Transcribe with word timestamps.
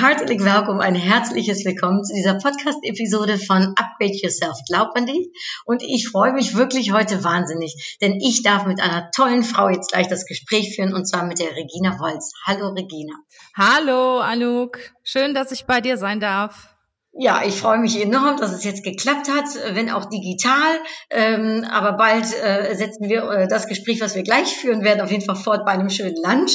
Herzlich 0.00 0.42
Willkommen, 0.42 0.80
ein 0.80 0.94
herzliches 0.94 1.62
Willkommen 1.66 2.02
zu 2.02 2.14
dieser 2.14 2.32
Podcast-Episode 2.32 3.36
von 3.36 3.74
Upgrade 3.76 4.14
Yourself. 4.14 4.56
Glaubt 4.66 4.94
man 4.94 5.04
die? 5.04 5.30
Und 5.66 5.82
ich 5.82 6.08
freue 6.08 6.32
mich 6.32 6.56
wirklich 6.56 6.90
heute 6.90 7.22
wahnsinnig, 7.22 7.98
denn 8.00 8.18
ich 8.18 8.42
darf 8.42 8.64
mit 8.64 8.80
einer 8.80 9.10
tollen 9.14 9.42
Frau 9.42 9.68
jetzt 9.68 9.92
gleich 9.92 10.08
das 10.08 10.24
Gespräch 10.24 10.74
führen 10.74 10.94
und 10.94 11.04
zwar 11.04 11.26
mit 11.26 11.38
der 11.38 11.54
Regina 11.54 11.98
Wolz. 11.98 12.32
Hallo 12.46 12.68
Regina. 12.70 13.12
Hallo 13.54 14.20
Anouk, 14.20 14.78
schön, 15.02 15.34
dass 15.34 15.52
ich 15.52 15.66
bei 15.66 15.82
dir 15.82 15.98
sein 15.98 16.18
darf. 16.18 16.74
Ja, 17.12 17.42
ich 17.44 17.56
freue 17.56 17.78
mich 17.78 18.00
enorm, 18.00 18.38
dass 18.38 18.52
es 18.54 18.64
jetzt 18.64 18.82
geklappt 18.82 19.28
hat, 19.28 19.74
wenn 19.74 19.90
auch 19.90 20.06
digital. 20.06 20.78
Ähm, 21.10 21.66
aber 21.70 21.98
bald 21.98 22.24
äh, 22.42 22.74
setzen 22.74 23.10
wir 23.10 23.24
äh, 23.24 23.48
das 23.48 23.66
Gespräch, 23.66 24.00
was 24.00 24.14
wir 24.14 24.22
gleich 24.22 24.56
führen 24.56 24.82
werden, 24.82 25.02
auf 25.02 25.10
jeden 25.10 25.24
Fall 25.24 25.36
fort 25.36 25.66
bei 25.66 25.72
einem 25.72 25.90
schönen 25.90 26.16
Lunch. 26.24 26.52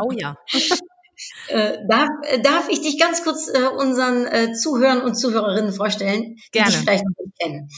Oh 0.00 0.12
ja. 0.12 0.36
Äh, 1.48 1.78
darf, 1.88 2.08
äh, 2.22 2.40
darf 2.40 2.68
ich 2.68 2.82
dich 2.82 2.98
ganz 2.98 3.24
kurz 3.24 3.48
äh, 3.48 3.66
unseren 3.66 4.26
äh, 4.26 4.52
Zuhörern 4.52 5.02
und 5.02 5.14
Zuhörerinnen 5.14 5.72
vorstellen, 5.72 6.36
die 6.36 6.50
Gerne. 6.52 6.70
dich 6.70 6.80
vielleicht 6.80 7.04
noch 7.04 7.24
nicht 7.24 7.38
kennen? 7.38 7.70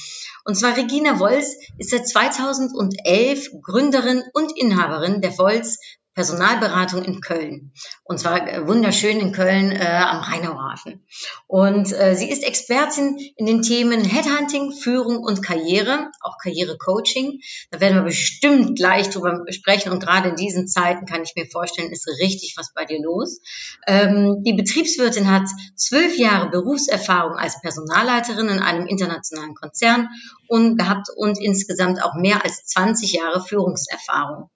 Und 0.44 0.56
zwar 0.56 0.76
Regina 0.76 1.20
Wolz 1.20 1.56
ist 1.78 1.90
seit 1.90 2.08
2011 2.08 3.50
Gründerin 3.62 4.22
und 4.32 4.56
Inhaberin 4.56 5.20
der 5.20 5.36
Wolz 5.38 5.78
Personalberatung 6.14 7.04
in 7.04 7.20
Köln. 7.20 7.72
Und 8.02 8.18
zwar 8.18 8.46
äh, 8.46 8.66
wunderschön 8.66 9.20
in 9.20 9.32
Köln 9.32 9.70
äh, 9.70 9.84
am 9.84 10.20
Rheinauhafen. 10.20 11.06
Und 11.46 11.92
äh, 11.92 12.16
sie 12.16 12.28
ist 12.30 12.42
Expertin 12.42 13.16
in 13.36 13.46
den 13.46 13.62
Themen 13.62 14.04
Headhunting, 14.04 14.72
Führung 14.72 15.18
und 15.18 15.42
Karriere, 15.42 16.10
auch 16.20 16.36
Karrierecoaching. 16.42 17.40
Da 17.70 17.80
werden 17.80 17.96
wir 17.96 18.02
bestimmt 18.02 18.76
gleich 18.76 19.10
drüber 19.10 19.44
sprechen. 19.50 19.92
Und 19.92 20.00
gerade 20.00 20.30
in 20.30 20.36
diesen 20.36 20.66
Zeiten 20.66 21.06
kann 21.06 21.22
ich 21.22 21.34
mir 21.36 21.46
vorstellen, 21.46 21.92
ist 21.92 22.08
richtig 22.20 22.54
was 22.56 22.72
bei 22.74 22.84
dir 22.84 23.00
los. 23.00 23.40
Ähm, 23.86 24.42
die 24.44 24.54
Betriebswirtin 24.54 25.30
hat 25.30 25.46
zwölf 25.76 26.18
Jahre 26.18 26.50
Berufserfahrung 26.50 27.36
als 27.36 27.60
Personalleiterin 27.60 28.48
in 28.48 28.58
einem 28.58 28.86
internationalen 28.86 29.54
Konzern 29.54 30.08
und 30.48 30.76
gehabt 30.76 31.08
und 31.14 31.40
insgesamt 31.40 32.02
auch 32.02 32.14
mehr 32.14 32.44
als 32.44 32.64
20 32.66 33.12
Jahre 33.12 33.42
Führungserfahrung. 33.42 34.50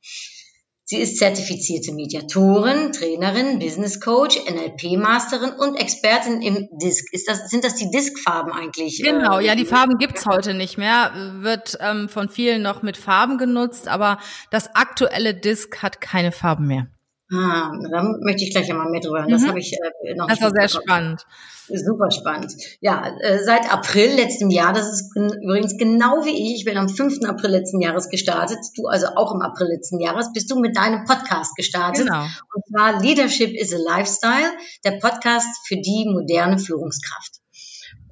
Sie 0.95 1.00
ist 1.00 1.19
zertifizierte 1.19 1.92
Mediatorin, 1.92 2.92
Trainerin, 2.92 3.59
Business 3.59 4.00
Coach, 4.00 4.39
NLP-Masterin 4.48 5.51
und 5.51 5.75
Expertin 5.75 6.41
im 6.41 6.69
Disk. 6.70 7.12
Ist 7.12 7.27
das, 7.27 7.51
sind 7.51 7.64
das 7.64 7.75
die 7.75 7.91
Diskfarben 7.91 8.53
eigentlich? 8.53 9.03
Genau, 9.03 9.41
Äh, 9.41 9.47
ja, 9.47 9.56
die 9.56 9.64
Farben 9.64 9.98
gibt's 9.98 10.25
heute 10.25 10.55
nicht 10.55 10.78
mehr, 10.78 11.11
wird 11.41 11.77
ähm, 11.81 12.09
von 12.09 12.28
vielen 12.28 12.62
noch 12.62 12.83
mit 12.83 12.97
Farben 12.97 13.39
genutzt, 13.39 13.89
aber 13.89 14.19
das 14.51 14.73
aktuelle 14.77 15.34
Disc 15.34 15.83
hat 15.83 16.01
keine 16.01 16.31
Farben 16.31 16.69
mehr. 16.69 16.86
Ah, 17.33 17.72
da 17.91 18.03
möchte 18.20 18.44
ich 18.44 18.50
gleich 18.53 18.70
einmal 18.70 18.91
mehr 18.91 19.00
drüber 19.00 19.20
hören. 19.20 19.30
Das 19.30 19.42
Mhm. 19.42 19.48
habe 19.48 19.58
ich 19.58 19.72
äh, 19.72 20.14
noch 20.14 20.28
Das 20.28 20.41
war 20.42 20.50
sehr 20.50 20.62
mitbekommen. 20.62 21.19
spannend. 21.19 21.27
Super 21.67 22.11
spannend. 22.11 22.55
Ja, 22.80 23.17
äh, 23.20 23.42
seit 23.42 23.72
April 23.72 24.11
letzten 24.14 24.50
Jahr, 24.50 24.75
das 24.75 24.92
ist 24.92 25.14
gen- 25.14 25.33
übrigens 25.42 25.78
genau 25.78 26.22
wie 26.27 26.30
ich, 26.52 26.58
ich 26.58 26.64
bin 26.67 26.77
am 26.77 26.90
5. 26.90 27.24
April 27.27 27.51
letzten 27.51 27.80
Jahres 27.80 28.11
gestartet, 28.11 28.58
du 28.77 28.86
also 28.86 29.07
auch 29.17 29.35
im 29.35 29.40
April 29.40 29.68
letzten 29.68 29.98
Jahres, 30.01 30.33
bist 30.35 30.51
du 30.51 30.61
mit 30.61 30.77
deinem 30.77 31.05
Podcast 31.07 31.57
gestartet. 31.57 32.05
Genau. 32.07 32.24
Und 32.55 32.62
zwar 32.70 33.01
Leadership 33.01 33.55
is 33.58 33.73
a 33.73 33.79
Lifestyle, 33.79 34.52
der 34.85 34.98
Podcast 35.01 35.67
für 35.67 35.77
die 35.77 36.05
moderne 36.12 36.58
Führungskraft. 36.58 37.41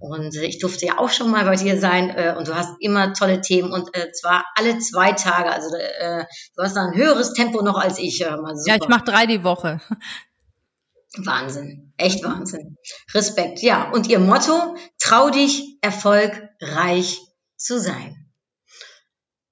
Und 0.02 0.34
äh, 0.36 0.46
ich 0.46 0.58
durfte 0.58 0.86
ja 0.86 0.98
auch 0.98 1.10
schon 1.10 1.30
mal 1.30 1.44
bei 1.44 1.54
dir 1.54 1.78
sein 1.78 2.10
äh, 2.10 2.34
und 2.36 2.48
du 2.48 2.56
hast 2.56 2.74
immer 2.80 3.12
tolle 3.12 3.40
Themen 3.40 3.72
und 3.72 3.96
äh, 3.96 4.10
zwar 4.10 4.44
alle 4.56 4.78
zwei 4.80 5.12
Tage. 5.12 5.52
Also 5.52 5.76
äh, 5.76 6.24
du 6.56 6.62
hast 6.62 6.76
da 6.76 6.86
ein 6.86 6.96
höheres 6.96 7.32
Tempo 7.34 7.62
noch 7.62 7.78
als 7.78 7.98
ich. 7.98 8.18
Super. 8.18 8.54
Ja, 8.66 8.76
ich 8.76 8.88
mache 8.88 9.04
drei 9.04 9.26
die 9.26 9.44
Woche. 9.44 9.80
Wahnsinn, 11.18 11.92
echt 11.98 12.24
Wahnsinn. 12.24 12.76
Respekt. 13.14 13.62
Ja, 13.62 13.90
und 13.90 14.08
ihr 14.08 14.18
Motto, 14.18 14.76
trau 14.98 15.30
dich, 15.30 15.78
erfolgreich 15.82 17.20
zu 17.56 17.78
sein. 17.78 18.21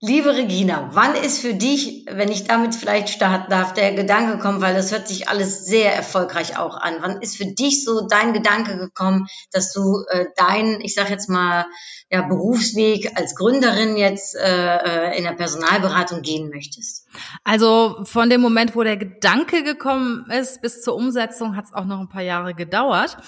Liebe 0.02 0.34
Regina, 0.34 0.88
wann 0.92 1.14
ist 1.14 1.42
für 1.42 1.52
dich, 1.52 2.06
wenn 2.10 2.32
ich 2.32 2.44
damit 2.44 2.74
vielleicht 2.74 3.10
starten 3.10 3.50
darf, 3.50 3.74
der 3.74 3.92
Gedanke 3.92 4.38
gekommen, 4.38 4.62
weil 4.62 4.74
das 4.74 4.92
hört 4.92 5.06
sich 5.06 5.28
alles 5.28 5.66
sehr 5.66 5.94
erfolgreich 5.94 6.56
auch 6.56 6.74
an. 6.78 6.94
Wann 7.00 7.20
ist 7.20 7.36
für 7.36 7.44
dich 7.44 7.84
so 7.84 8.08
dein 8.08 8.32
Gedanke 8.32 8.78
gekommen, 8.78 9.26
dass 9.52 9.74
du 9.74 10.02
äh, 10.08 10.24
deinen, 10.36 10.80
ich 10.80 10.94
sag 10.94 11.10
jetzt 11.10 11.28
mal, 11.28 11.66
ja, 12.10 12.22
Berufsweg 12.22 13.12
als 13.16 13.36
Gründerin 13.36 13.98
jetzt 13.98 14.34
äh, 14.34 15.10
äh, 15.10 15.18
in 15.18 15.24
der 15.24 15.32
Personalberatung 15.32 16.22
gehen 16.22 16.48
möchtest? 16.48 17.06
Also 17.44 17.98
von 18.04 18.30
dem 18.30 18.40
Moment, 18.40 18.74
wo 18.74 18.82
der 18.82 18.96
Gedanke 18.96 19.62
gekommen 19.62 20.24
ist, 20.30 20.62
bis 20.62 20.82
zur 20.82 20.96
Umsetzung 20.96 21.56
hat 21.56 21.66
es 21.66 21.74
auch 21.74 21.84
noch 21.84 22.00
ein 22.00 22.08
paar 22.08 22.22
Jahre 22.22 22.54
gedauert. 22.54 23.18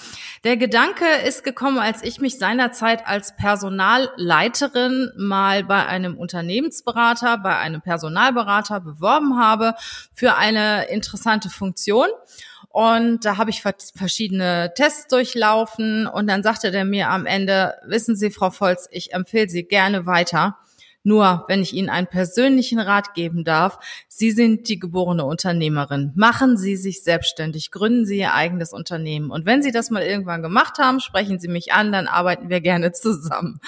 Der 0.43 0.57
Gedanke 0.57 1.05
ist 1.25 1.43
gekommen, 1.43 1.77
als 1.77 2.03
ich 2.03 2.19
mich 2.19 2.39
seinerzeit 2.39 3.07
als 3.07 3.35
Personalleiterin 3.37 5.11
mal 5.15 5.63
bei 5.63 5.85
einem 5.85 6.17
Unternehmensberater, 6.63 7.37
bei 7.37 7.57
einem 7.57 7.81
Personalberater 7.81 8.79
beworben 8.79 9.37
habe 9.37 9.75
für 10.13 10.35
eine 10.35 10.85
interessante 10.89 11.49
Funktion. 11.49 12.07
Und 12.69 13.23
da 13.25 13.37
habe 13.37 13.51
ich 13.51 13.61
ver- 13.61 13.75
verschiedene 13.95 14.73
Tests 14.75 15.07
durchlaufen 15.07 16.07
und 16.07 16.27
dann 16.27 16.41
sagte 16.41 16.71
der 16.71 16.85
mir 16.85 17.09
am 17.09 17.25
Ende, 17.25 17.75
wissen 17.85 18.15
Sie, 18.15 18.31
Frau 18.31 18.49
Volz, 18.49 18.87
ich 18.91 19.13
empfehle 19.13 19.49
Sie 19.49 19.63
gerne 19.63 20.05
weiter. 20.05 20.57
Nur, 21.03 21.43
wenn 21.49 21.61
ich 21.61 21.73
Ihnen 21.73 21.89
einen 21.89 22.07
persönlichen 22.07 22.79
Rat 22.79 23.13
geben 23.13 23.43
darf, 23.43 23.77
Sie 24.07 24.31
sind 24.31 24.69
die 24.69 24.79
geborene 24.79 25.25
Unternehmerin. 25.25 26.13
Machen 26.15 26.55
Sie 26.55 26.77
sich 26.77 27.03
selbstständig, 27.03 27.71
gründen 27.71 28.05
Sie 28.05 28.19
Ihr 28.19 28.33
eigenes 28.33 28.71
Unternehmen. 28.71 29.29
Und 29.29 29.45
wenn 29.45 29.61
Sie 29.61 29.71
das 29.71 29.89
mal 29.89 30.01
irgendwann 30.01 30.41
gemacht 30.41 30.79
haben, 30.79 31.01
sprechen 31.01 31.39
Sie 31.39 31.49
mich 31.49 31.73
an, 31.73 31.91
dann 31.91 32.07
arbeiten 32.07 32.49
wir 32.49 32.61
gerne 32.61 32.93
zusammen. 32.93 33.59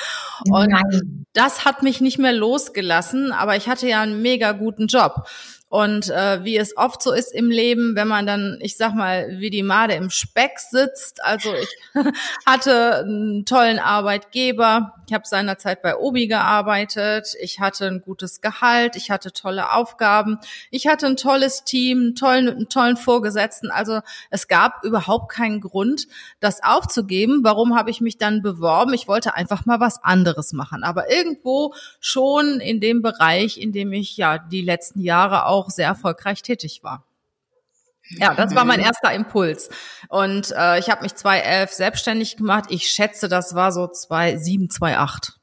Und 0.49 0.69
Nein. 0.69 1.25
das 1.33 1.65
hat 1.65 1.83
mich 1.83 1.99
nicht 1.99 2.19
mehr 2.19 2.33
losgelassen, 2.33 3.33
aber 3.33 3.57
ich 3.57 3.67
hatte 3.67 3.87
ja 3.87 4.01
einen 4.01 4.21
mega 4.21 4.53
guten 4.53 4.87
Job. 4.87 5.27
Und 5.75 6.09
äh, 6.09 6.41
wie 6.45 6.57
es 6.57 6.77
oft 6.77 7.03
so 7.03 7.11
ist 7.11 7.35
im 7.35 7.49
Leben, 7.49 7.97
wenn 7.97 8.07
man 8.07 8.25
dann, 8.25 8.59
ich 8.61 8.77
sag 8.77 8.95
mal, 8.95 9.27
wie 9.39 9.49
die 9.49 9.61
Made 9.61 9.93
im 9.93 10.09
Speck 10.09 10.57
sitzt. 10.57 11.21
Also 11.21 11.53
ich 11.53 11.67
hatte 12.45 12.99
einen 12.99 13.43
tollen 13.43 13.79
Arbeitgeber. 13.79 14.93
Ich 15.05 15.13
habe 15.13 15.27
seinerzeit 15.27 15.81
bei 15.81 15.97
Obi 15.97 16.27
gearbeitet. 16.27 17.35
Ich 17.41 17.59
hatte 17.59 17.87
ein 17.87 17.99
gutes 17.99 18.39
Gehalt. 18.39 18.95
Ich 18.95 19.11
hatte 19.11 19.33
tolle 19.33 19.73
Aufgaben. 19.73 20.39
Ich 20.71 20.87
hatte 20.87 21.07
ein 21.07 21.17
tolles 21.17 21.65
Team, 21.65 21.97
einen 21.99 22.15
tollen, 22.15 22.47
einen 22.47 22.69
tollen 22.69 22.95
Vorgesetzten. 22.95 23.69
Also 23.69 23.99
es 24.29 24.47
gab 24.47 24.81
überhaupt 24.85 25.29
keinen 25.29 25.59
Grund, 25.59 26.07
das 26.39 26.63
aufzugeben. 26.63 27.41
Warum 27.43 27.75
habe 27.75 27.91
ich 27.91 27.99
mich 27.99 28.17
dann 28.17 28.41
beworben? 28.41 28.93
Ich 28.93 29.09
wollte 29.09 29.35
einfach 29.35 29.65
mal 29.65 29.81
was 29.81 30.01
anderes 30.01 30.53
machen. 30.53 30.85
Aber 30.85 31.11
irgendwo 31.11 31.73
schon 31.99 32.61
in 32.61 32.79
dem 32.79 33.01
Bereich, 33.01 33.59
in 33.59 33.73
dem 33.73 33.91
ich 33.91 34.15
ja 34.15 34.37
die 34.37 34.61
letzten 34.61 35.01
Jahre 35.01 35.47
auch 35.47 35.64
sehr 35.69 35.87
erfolgreich 35.87 36.41
tätig 36.41 36.81
war. 36.83 37.05
Ja, 38.17 38.35
das 38.35 38.53
war 38.53 38.65
mein 38.65 38.79
erster 38.79 39.11
Impuls. 39.13 39.69
Und 40.09 40.51
äh, 40.55 40.77
ich 40.77 40.89
habe 40.91 41.01
mich 41.01 41.15
2011 41.15 41.71
selbstständig 41.71 42.37
gemacht. 42.37 42.65
Ich 42.69 42.87
schätze, 42.87 43.27
das 43.27 43.55
war 43.55 43.71
so 43.71 43.87
2007, 43.87 44.69
2008. 44.69 45.33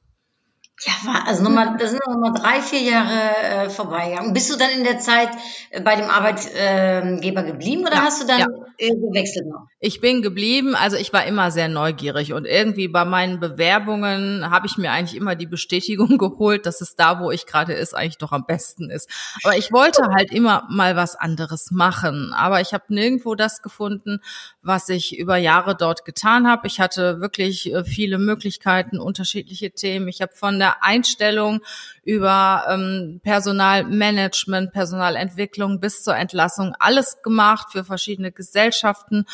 Ja, 0.84 0.92
war- 1.04 1.26
also 1.26 1.42
nochmal, 1.42 1.76
das 1.76 1.90
sind 1.90 2.00
nochmal 2.06 2.32
drei, 2.32 2.60
vier 2.62 2.80
Jahre 2.82 3.36
äh, 3.66 3.70
vorbeigegangen. 3.70 4.32
Bist 4.32 4.52
du 4.52 4.56
dann 4.56 4.70
in 4.70 4.84
der 4.84 4.98
Zeit 5.00 5.28
äh, 5.70 5.80
bei 5.80 5.96
dem 5.96 6.08
Arbeitgeber 6.08 7.42
geblieben 7.42 7.82
oder 7.82 7.96
Ja, 7.96 8.02
hast 8.02 8.22
du 8.22 8.26
dann 8.26 8.40
ja. 8.40 8.46
äh, 8.78 8.90
gewechselt 8.90 9.46
noch? 9.48 9.66
Ich 9.84 10.00
bin 10.00 10.23
geblieben, 10.23 10.75
also 10.75 10.96
ich 10.96 11.12
war 11.12 11.26
immer 11.26 11.50
sehr 11.50 11.69
neugierig 11.69 12.32
und 12.32 12.46
irgendwie 12.46 12.88
bei 12.88 13.05
meinen 13.05 13.38
Bewerbungen 13.38 14.50
habe 14.50 14.67
ich 14.67 14.76
mir 14.79 14.90
eigentlich 14.90 15.17
immer 15.17 15.37
die 15.37 15.46
Bestätigung 15.46 16.17
geholt, 16.19 16.67
dass 16.67 16.81
es 16.81 16.96
da, 16.96 17.20
wo 17.20 17.31
ich 17.31 17.46
gerade 17.46 17.75
ist, 17.75 17.94
eigentlich 17.94 18.19
doch 18.19 18.32
am 18.32 18.46
besten 18.46 18.90
ist. 18.90 19.08
Aber 19.44 19.56
ich 19.56 19.73
wollte 19.73 20.02
halt 20.14 20.32
immer 20.32 20.67
mal 20.69 20.96
was 20.96 21.14
anderes 21.14 21.70
machen, 21.70 22.32
aber 22.32 22.61
ich 22.61 22.73
habe 22.75 22.84
nirgendwo 22.88 23.34
das 23.34 23.62
gefunden, 23.62 24.20
was 24.62 24.88
ich 24.88 25.17
über 25.17 25.37
Jahre 25.37 25.76
dort 25.76 26.05
getan 26.05 26.49
habe. 26.49 26.67
Ich 26.67 26.81
hatte 26.81 27.20
wirklich 27.20 27.73
äh, 27.73 27.84
viele 27.84 28.19
Möglichkeiten, 28.19 28.99
unterschiedliche 28.99 29.70
Themen. 29.70 30.08
Ich 30.08 30.23
habe 30.23 30.32
von 30.34 30.58
der 30.58 30.73
der 30.73 30.82
Einstellung 30.82 31.61
über 32.04 32.64
ähm, 32.69 33.20
Personalmanagement, 33.22 34.72
Personalentwicklung 34.72 35.81
bis 35.81 36.02
zur 36.02 36.16
Entlassung 36.16 36.75
alles 36.78 37.22
gemacht 37.22 37.69
für 37.70 37.84
verschiedene 37.84 38.32
Gesellschaften. 38.32 39.26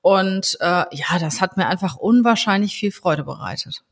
Und 0.00 0.56
äh, 0.60 0.84
ja, 0.90 1.18
das 1.20 1.40
hat 1.40 1.56
mir 1.56 1.66
einfach 1.66 1.96
unwahrscheinlich 1.96 2.76
viel 2.76 2.92
Freude 2.92 3.24
bereitet. 3.24 3.82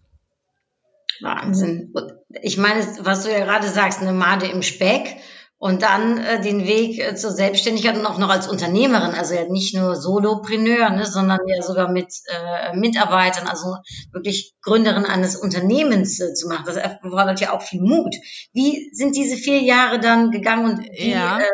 Wahnsinn. 1.21 1.95
Ich 2.43 2.59
meine, 2.59 2.85
was 3.01 3.25
du 3.25 3.31
ja 3.31 3.45
gerade 3.45 3.69
sagst, 3.69 4.01
eine 4.01 4.13
Made 4.13 4.47
im 4.47 4.63
Speck 4.63 5.17
und 5.65 5.81
dann 5.81 6.19
äh, 6.19 6.43
den 6.43 6.67
Weg 6.67 6.99
äh, 6.99 7.15
zur 7.15 7.31
Selbstständigkeit 7.31 7.97
und 7.97 8.05
auch 8.05 8.19
noch 8.19 8.29
als 8.29 8.49
Unternehmerin, 8.49 9.15
also 9.15 9.33
ja 9.33 9.49
nicht 9.49 9.75
nur 9.75 9.97
Solopreneur, 9.97 10.91
ne, 10.91 11.07
sondern 11.07 11.39
ja 11.47 11.63
sogar 11.63 11.91
mit 11.91 12.13
äh, 12.27 12.77
Mitarbeitern, 12.77 13.49
also 13.49 13.79
wirklich 14.13 14.53
Gründerin 14.61 15.07
eines 15.07 15.37
Unternehmens 15.37 16.21
äh, 16.21 16.35
zu 16.35 16.49
machen. 16.49 16.65
Das 16.67 16.77
erfordert 16.77 17.41
ja 17.41 17.55
auch 17.55 17.63
viel 17.63 17.81
Mut. 17.81 18.15
Wie 18.53 18.91
sind 18.93 19.17
diese 19.17 19.37
vier 19.37 19.63
Jahre 19.63 20.01
dann 20.01 20.31
gegangen 20.31 20.67
und 20.71 20.81
wie 20.99 21.13
Ja. 21.13 21.39
äh, 21.39 21.45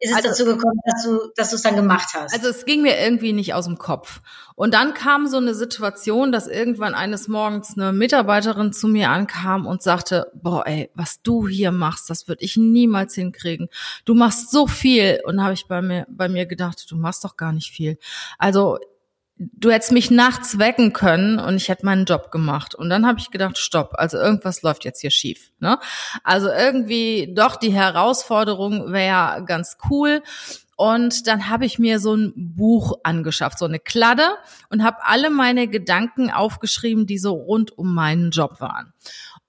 ist 0.00 0.10
es 0.10 0.16
Also- 0.16 0.28
dazu 0.28 0.44
gekommen, 0.46 0.80
dass 0.84 1.04
du 1.04 1.18
dass 1.36 1.50
du 1.50 1.56
es 1.56 1.62
dann 1.62 1.76
gemacht 1.76 2.08
hast? 2.14 2.32
Also 2.34 2.48
es 2.48 2.64
ging 2.64 2.82
mir 2.82 2.98
irgendwie 2.98 3.32
nicht 3.32 3.54
aus 3.54 3.66
dem 3.66 3.78
Kopf. 3.78 4.20
Und 4.56 4.74
dann 4.74 4.94
kam 4.94 5.26
so 5.26 5.36
eine 5.36 5.54
Situation, 5.54 6.32
dass 6.32 6.46
irgendwann 6.48 6.94
eines 6.94 7.28
Morgens 7.28 7.76
eine 7.76 7.92
Mitarbeiterin 7.92 8.72
zu 8.72 8.88
mir 8.88 9.10
ankam 9.10 9.66
und 9.66 9.82
sagte, 9.82 10.30
boah, 10.34 10.66
ey, 10.66 10.90
was 10.94 11.22
du 11.22 11.46
hier 11.48 11.70
machst, 11.72 12.10
das 12.10 12.28
würde 12.28 12.44
ich 12.44 12.56
niemals 12.56 13.14
hinkriegen. 13.14 13.68
Du 14.04 14.14
machst 14.14 14.50
so 14.50 14.66
viel. 14.66 15.20
Und 15.24 15.36
da 15.36 15.44
habe 15.44 15.54
ich 15.54 15.66
bei 15.66 15.80
mir, 15.82 16.06
bei 16.10 16.28
mir 16.28 16.46
gedacht, 16.46 16.84
du 16.90 16.96
machst 16.96 17.24
doch 17.24 17.36
gar 17.36 17.52
nicht 17.52 17.70
viel. 17.70 17.98
Also 18.38 18.78
du 19.40 19.70
hättest 19.70 19.92
mich 19.92 20.10
nachts 20.10 20.58
wecken 20.58 20.92
können 20.92 21.38
und 21.38 21.56
ich 21.56 21.68
hätte 21.68 21.86
meinen 21.86 22.04
Job 22.04 22.30
gemacht. 22.30 22.74
Und 22.74 22.90
dann 22.90 23.06
habe 23.06 23.18
ich 23.18 23.30
gedacht, 23.30 23.56
stopp, 23.56 23.94
also 23.94 24.18
irgendwas 24.18 24.62
läuft 24.62 24.84
jetzt 24.84 25.00
hier 25.00 25.10
schief. 25.10 25.50
Ne? 25.60 25.78
Also 26.22 26.48
irgendwie 26.48 27.32
doch 27.34 27.56
die 27.56 27.72
Herausforderung 27.72 28.92
wäre 28.92 29.42
ganz 29.46 29.78
cool. 29.88 30.22
Und 30.76 31.26
dann 31.26 31.48
habe 31.48 31.66
ich 31.66 31.78
mir 31.78 32.00
so 32.00 32.14
ein 32.14 32.32
Buch 32.36 32.94
angeschafft, 33.02 33.58
so 33.58 33.66
eine 33.66 33.78
Kladde 33.78 34.28
und 34.70 34.82
habe 34.82 34.98
alle 35.04 35.30
meine 35.30 35.68
Gedanken 35.68 36.30
aufgeschrieben, 36.30 37.06
die 37.06 37.18
so 37.18 37.32
rund 37.32 37.76
um 37.76 37.94
meinen 37.94 38.30
Job 38.30 38.60
waren. 38.60 38.92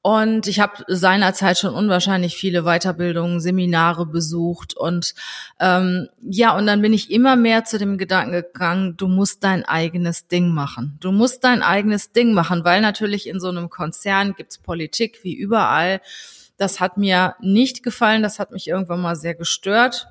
Und 0.04 0.48
ich 0.48 0.60
habe 0.60 0.84
seinerzeit 0.88 1.60
schon 1.60 1.76
unwahrscheinlich 1.76 2.36
viele 2.36 2.64
Weiterbildungen, 2.64 3.40
Seminare 3.40 4.08
besucht 4.08 4.76
und 4.76 5.14
ähm, 5.60 6.10
ja, 6.24 6.58
und 6.58 6.66
dann 6.66 6.82
bin 6.82 6.92
ich 6.92 7.12
immer 7.12 7.36
mehr 7.36 7.66
zu 7.66 7.78
dem 7.78 8.00
Gedanken 8.00 8.32
gegangen, 8.32 8.98
du 8.98 9.08
musst 9.08 9.44
dein 9.44 9.64
eigenes 9.64 10.28
Ding 10.28 10.50
machen. 10.50 10.98
Du 11.02 11.12
musst 11.12 11.44
dein 11.44 11.62
eigenes 11.62 12.12
Ding 12.12 12.34
machen, 12.34 12.64
weil 12.64 12.82
natürlich 12.82 13.28
in 13.28 13.40
so 13.40 13.50
einem 13.50 13.70
Konzern 13.70 14.34
gibt's 14.34 14.58
Politik 14.58 15.20
wie 15.22 15.36
überall. 15.36 16.02
Das 16.58 16.80
hat 16.80 16.98
mir 16.98 17.36
nicht 17.40 17.84
gefallen, 17.84 18.24
das 18.24 18.40
hat 18.40 18.52
mich 18.52 18.68
irgendwann 18.68 19.02
mal 19.02 19.16
sehr 19.16 19.36
gestört. 19.36 20.08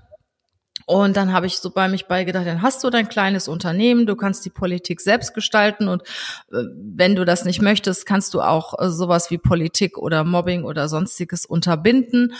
Und 0.90 1.16
dann 1.16 1.32
habe 1.32 1.46
ich 1.46 1.58
so 1.58 1.70
bei 1.70 1.86
mich 1.86 2.06
beigedacht, 2.06 2.48
dann 2.48 2.62
hast 2.62 2.82
du 2.82 2.90
dein 2.90 3.08
kleines 3.08 3.46
Unternehmen, 3.46 4.06
du 4.06 4.16
kannst 4.16 4.44
die 4.44 4.50
Politik 4.50 5.00
selbst 5.00 5.34
gestalten 5.34 5.86
und 5.86 6.02
äh, 6.50 6.64
wenn 6.74 7.14
du 7.14 7.24
das 7.24 7.44
nicht 7.44 7.62
möchtest, 7.62 8.06
kannst 8.06 8.34
du 8.34 8.40
auch 8.40 8.76
äh, 8.76 8.90
sowas 8.90 9.30
wie 9.30 9.38
Politik 9.38 9.98
oder 9.98 10.24
Mobbing 10.24 10.64
oder 10.64 10.88
sonstiges 10.88 11.46
unterbinden. 11.46 12.32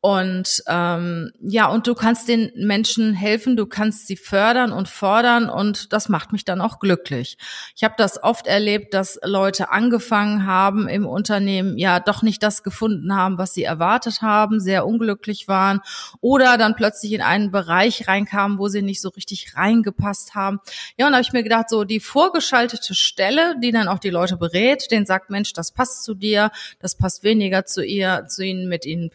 Und 0.00 0.62
ähm, 0.68 1.32
ja, 1.40 1.66
und 1.66 1.88
du 1.88 1.94
kannst 1.96 2.28
den 2.28 2.52
Menschen 2.54 3.14
helfen, 3.14 3.56
du 3.56 3.66
kannst 3.66 4.06
sie 4.06 4.16
fördern 4.16 4.70
und 4.70 4.88
fordern 4.88 5.50
und 5.50 5.92
das 5.92 6.08
macht 6.08 6.32
mich 6.32 6.44
dann 6.44 6.60
auch 6.60 6.78
glücklich. 6.78 7.36
Ich 7.74 7.82
habe 7.82 7.94
das 7.98 8.22
oft 8.22 8.46
erlebt, 8.46 8.94
dass 8.94 9.18
Leute 9.24 9.72
angefangen 9.72 10.46
haben 10.46 10.86
im 10.86 11.04
Unternehmen, 11.04 11.76
ja 11.78 11.98
doch 11.98 12.22
nicht 12.22 12.44
das 12.44 12.62
gefunden 12.62 13.16
haben, 13.16 13.38
was 13.38 13.54
sie 13.54 13.64
erwartet 13.64 14.22
haben, 14.22 14.60
sehr 14.60 14.86
unglücklich 14.86 15.48
waren 15.48 15.80
oder 16.20 16.58
dann 16.58 16.76
plötzlich 16.76 17.12
in 17.12 17.20
einen 17.20 17.50
Bereich 17.50 18.06
reinkamen, 18.06 18.58
wo 18.58 18.68
sie 18.68 18.82
nicht 18.82 19.00
so 19.00 19.08
richtig 19.08 19.56
reingepasst 19.56 20.36
haben. 20.36 20.60
Ja, 20.96 21.06
und 21.06 21.12
da 21.12 21.16
habe 21.16 21.26
ich 21.26 21.32
mir 21.32 21.42
gedacht, 21.42 21.70
so 21.70 21.82
die 21.82 21.98
vorgeschaltete 21.98 22.94
Stelle, 22.94 23.56
die 23.60 23.72
dann 23.72 23.88
auch 23.88 23.98
die 23.98 24.10
Leute 24.10 24.36
berät, 24.36 24.92
den 24.92 25.06
sagt, 25.06 25.28
Mensch, 25.28 25.54
das 25.54 25.72
passt 25.72 26.04
zu 26.04 26.14
dir, 26.14 26.52
das 26.78 26.94
passt 26.94 27.24
weniger 27.24 27.64
zu 27.64 27.84
ihr, 27.84 28.26
zu 28.28 28.44
ihnen 28.44 28.68
mit 28.68 28.86
ihnen 28.86 29.10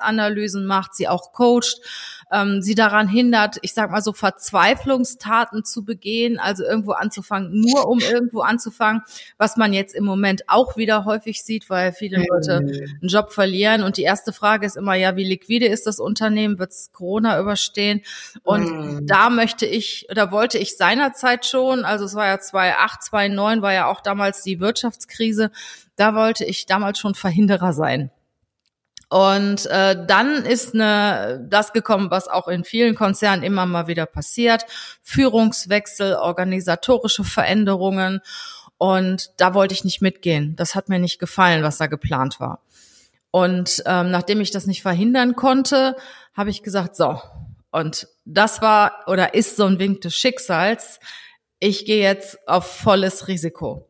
Persönlichkeitsanalysen 0.00 0.66
macht, 0.66 0.94
sie 0.94 1.08
auch 1.08 1.32
coacht, 1.32 1.80
ähm, 2.32 2.62
sie 2.62 2.74
daran 2.74 3.08
hindert, 3.08 3.58
ich 3.62 3.74
sag 3.74 3.90
mal 3.90 4.02
so 4.02 4.12
Verzweiflungstaten 4.12 5.64
zu 5.64 5.84
begehen, 5.84 6.38
also 6.38 6.64
irgendwo 6.64 6.92
anzufangen, 6.92 7.60
nur 7.60 7.88
um 7.88 7.98
irgendwo 8.00 8.40
anzufangen, 8.40 9.02
was 9.36 9.56
man 9.56 9.72
jetzt 9.72 9.94
im 9.94 10.04
Moment 10.04 10.42
auch 10.48 10.76
wieder 10.76 11.04
häufig 11.04 11.42
sieht, 11.42 11.68
weil 11.70 11.92
viele 11.92 12.24
Leute 12.24 12.58
einen 12.58 13.08
Job 13.08 13.32
verlieren. 13.32 13.82
Und 13.82 13.96
die 13.96 14.02
erste 14.02 14.32
Frage 14.32 14.66
ist 14.66 14.76
immer, 14.76 14.94
ja, 14.94 15.16
wie 15.16 15.24
liquide 15.24 15.66
ist 15.66 15.86
das 15.86 15.98
Unternehmen? 15.98 16.58
Wird 16.58 16.70
es 16.70 16.92
Corona 16.92 17.40
überstehen? 17.40 18.02
Und 18.42 18.70
Mhm. 18.70 19.06
da 19.06 19.30
möchte 19.30 19.66
ich, 19.66 20.06
oder 20.10 20.30
wollte 20.30 20.58
ich 20.58 20.76
seinerzeit 20.76 21.46
schon, 21.46 21.84
also 21.84 22.04
es 22.04 22.14
war 22.14 22.26
ja 22.26 22.38
2008, 22.38 23.02
2009 23.02 23.62
war 23.62 23.72
ja 23.72 23.86
auch 23.86 24.00
damals 24.00 24.42
die 24.42 24.60
Wirtschaftskrise, 24.60 25.50
da 25.96 26.14
wollte 26.14 26.44
ich 26.44 26.66
damals 26.66 26.98
schon 26.98 27.14
Verhinderer 27.14 27.72
sein. 27.72 28.10
Und 29.10 29.66
äh, 29.66 30.06
dann 30.06 30.44
ist 30.44 30.72
ne, 30.72 31.44
das 31.50 31.72
gekommen, 31.72 32.12
was 32.12 32.28
auch 32.28 32.46
in 32.46 32.62
vielen 32.62 32.94
Konzernen 32.94 33.42
immer 33.42 33.66
mal 33.66 33.88
wieder 33.88 34.06
passiert. 34.06 34.64
Führungswechsel, 35.02 36.14
organisatorische 36.14 37.24
Veränderungen. 37.24 38.20
Und 38.78 39.32
da 39.36 39.52
wollte 39.52 39.74
ich 39.74 39.84
nicht 39.84 40.00
mitgehen. 40.00 40.54
Das 40.54 40.76
hat 40.76 40.88
mir 40.88 41.00
nicht 41.00 41.18
gefallen, 41.18 41.64
was 41.64 41.78
da 41.78 41.88
geplant 41.88 42.38
war. 42.38 42.62
Und 43.32 43.82
ähm, 43.84 44.12
nachdem 44.12 44.40
ich 44.40 44.52
das 44.52 44.66
nicht 44.66 44.82
verhindern 44.82 45.34
konnte, 45.34 45.96
habe 46.34 46.50
ich 46.50 46.62
gesagt, 46.62 46.94
so. 46.94 47.20
Und 47.72 48.06
das 48.24 48.62
war 48.62 49.04
oder 49.06 49.34
ist 49.34 49.56
so 49.56 49.64
ein 49.64 49.80
Wink 49.80 50.02
des 50.02 50.14
Schicksals. 50.14 51.00
Ich 51.58 51.84
gehe 51.84 52.02
jetzt 52.02 52.38
auf 52.48 52.64
volles 52.64 53.26
Risiko. 53.26 53.88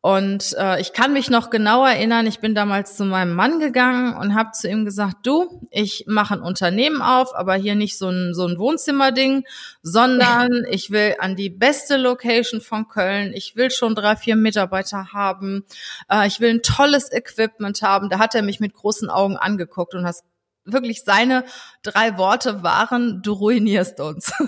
Und 0.00 0.54
äh, 0.56 0.80
ich 0.80 0.92
kann 0.92 1.12
mich 1.12 1.28
noch 1.28 1.50
genau 1.50 1.84
erinnern, 1.84 2.28
ich 2.28 2.38
bin 2.38 2.54
damals 2.54 2.96
zu 2.96 3.04
meinem 3.04 3.34
Mann 3.34 3.58
gegangen 3.58 4.16
und 4.16 4.36
habe 4.36 4.52
zu 4.52 4.68
ihm 4.68 4.84
gesagt, 4.84 5.26
du, 5.26 5.66
ich 5.72 6.04
mache 6.06 6.34
ein 6.34 6.40
Unternehmen 6.40 7.02
auf, 7.02 7.34
aber 7.34 7.56
hier 7.56 7.74
nicht 7.74 7.98
so 7.98 8.08
ein, 8.08 8.32
so 8.32 8.46
ein 8.46 8.58
Wohnzimmerding, 8.58 9.44
sondern 9.82 10.64
ich 10.70 10.92
will 10.92 11.16
an 11.18 11.34
die 11.34 11.50
beste 11.50 11.96
Location 11.96 12.60
von 12.60 12.86
Köln. 12.86 13.32
Ich 13.34 13.56
will 13.56 13.72
schon 13.72 13.96
drei, 13.96 14.14
vier 14.14 14.36
Mitarbeiter 14.36 15.12
haben. 15.12 15.64
Äh, 16.08 16.28
ich 16.28 16.38
will 16.38 16.50
ein 16.50 16.62
tolles 16.62 17.10
Equipment 17.12 17.82
haben. 17.82 18.08
Da 18.08 18.20
hat 18.20 18.36
er 18.36 18.42
mich 18.42 18.60
mit 18.60 18.74
großen 18.74 19.10
Augen 19.10 19.36
angeguckt 19.36 19.96
und 19.96 20.04
das 20.04 20.22
wirklich 20.64 21.02
seine 21.02 21.44
drei 21.82 22.16
Worte 22.18 22.62
waren, 22.62 23.20
du 23.22 23.32
ruinierst 23.32 23.98
uns. 23.98 24.32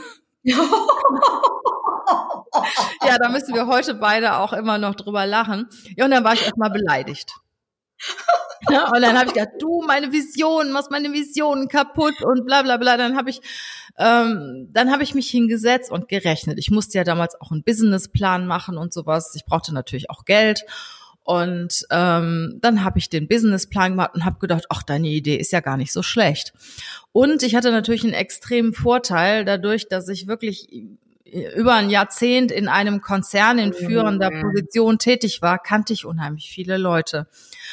Ja, 3.06 3.16
da 3.18 3.28
müssen 3.28 3.54
wir 3.54 3.66
heute 3.66 3.94
beide 3.94 4.36
auch 4.36 4.52
immer 4.52 4.78
noch 4.78 4.94
drüber 4.94 5.26
lachen. 5.26 5.68
Ja, 5.96 6.04
und 6.04 6.10
dann 6.10 6.24
war 6.24 6.34
ich 6.34 6.42
erstmal 6.42 6.70
beleidigt. 6.70 7.32
Ja, 8.68 8.88
und 8.90 9.00
dann 9.00 9.16
habe 9.16 9.28
ich 9.28 9.34
gedacht, 9.34 9.54
du, 9.58 9.82
meine 9.86 10.12
Vision, 10.12 10.70
machst 10.70 10.90
meine 10.90 11.12
Visionen 11.12 11.68
kaputt 11.68 12.22
und 12.22 12.44
bla 12.44 12.62
bla 12.62 12.76
bla. 12.76 12.96
Dann 12.96 13.16
habe 13.16 13.30
ich, 13.30 13.40
ähm, 13.98 14.68
dann 14.70 14.90
habe 14.92 15.02
ich 15.02 15.14
mich 15.14 15.30
hingesetzt 15.30 15.90
und 15.90 16.08
gerechnet. 16.08 16.58
Ich 16.58 16.70
musste 16.70 16.98
ja 16.98 17.04
damals 17.04 17.40
auch 17.40 17.50
einen 17.50 17.62
Businessplan 17.62 18.46
machen 18.46 18.76
und 18.76 18.92
sowas. 18.92 19.32
Ich 19.34 19.44
brauchte 19.44 19.72
natürlich 19.72 20.10
auch 20.10 20.24
Geld. 20.24 20.64
Und 21.22 21.86
ähm, 21.90 22.58
dann 22.60 22.82
habe 22.82 22.98
ich 22.98 23.08
den 23.08 23.28
Businessplan 23.28 23.92
gemacht 23.92 24.12
und 24.14 24.24
habe 24.24 24.38
gedacht, 24.38 24.64
ach, 24.68 24.82
deine 24.82 25.08
Idee 25.08 25.36
ist 25.36 25.52
ja 25.52 25.60
gar 25.60 25.76
nicht 25.76 25.92
so 25.92 26.02
schlecht. 26.02 26.52
Und 27.12 27.42
ich 27.42 27.54
hatte 27.54 27.70
natürlich 27.70 28.04
einen 28.04 28.14
extremen 28.14 28.72
Vorteil 28.72 29.44
dadurch, 29.44 29.88
dass 29.88 30.08
ich 30.08 30.26
wirklich 30.26 30.68
über 31.32 31.74
ein 31.74 31.90
Jahrzehnt 31.90 32.50
in 32.50 32.68
einem 32.68 33.00
Konzern 33.00 33.58
in 33.58 33.72
führender 33.72 34.30
Position 34.30 34.98
tätig 34.98 35.42
war, 35.42 35.58
kannte 35.58 35.92
ich 35.92 36.04
unheimlich 36.04 36.50
viele 36.50 36.76
Leute. 36.76 37.26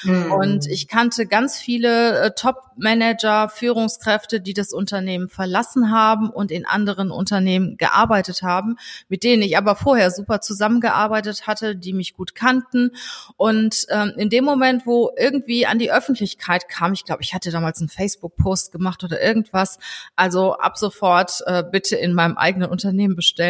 Und 0.06 0.68
ich 0.68 0.88
kannte 0.88 1.26
ganz 1.26 1.58
viele 1.58 2.20
äh, 2.20 2.32
Top-Manager, 2.32 3.50
Führungskräfte, 3.50 4.40
die 4.40 4.54
das 4.54 4.72
Unternehmen 4.72 5.28
verlassen 5.28 5.92
haben 5.92 6.30
und 6.30 6.52
in 6.52 6.66
anderen 6.68 7.10
Unternehmen 7.10 7.78
gearbeitet 7.78 8.44
haben, 8.44 8.78
mit 9.10 9.24
denen 9.24 9.42
ich 9.42 9.58
aber 9.58 9.76
vorher 9.76 10.12
super 10.12 10.40
zusammengearbeitet 10.42 11.48
hatte, 11.48 11.76
die 11.76 11.94
mich 11.94 12.14
gut 12.14 12.36
kannten. 12.36 12.92
Und 13.38 13.88
ähm, 13.90 14.14
in 14.18 14.30
dem 14.30 14.44
Moment, 14.44 14.86
wo 14.86 15.12
irgendwie 15.18 15.66
an 15.66 15.80
die 15.80 15.92
Öffentlichkeit 15.92 16.70
kam, 16.70 16.94
ich 16.94 17.04
glaube, 17.04 17.24
ich 17.24 17.34
hatte 17.34 17.50
damals 17.50 17.80
einen 17.80 17.90
Facebook-Post 17.90 18.72
gemacht 18.72 19.04
oder 19.04 19.22
irgendwas, 19.22 19.80
also 20.16 20.54
ab 20.58 20.78
sofort 20.78 21.42
äh, 21.48 21.64
bitte 21.64 21.96
in 21.96 22.14
meinem 22.14 22.38
eigenen 22.38 22.70
Unternehmen 22.70 23.16
bestellen, 23.16 23.47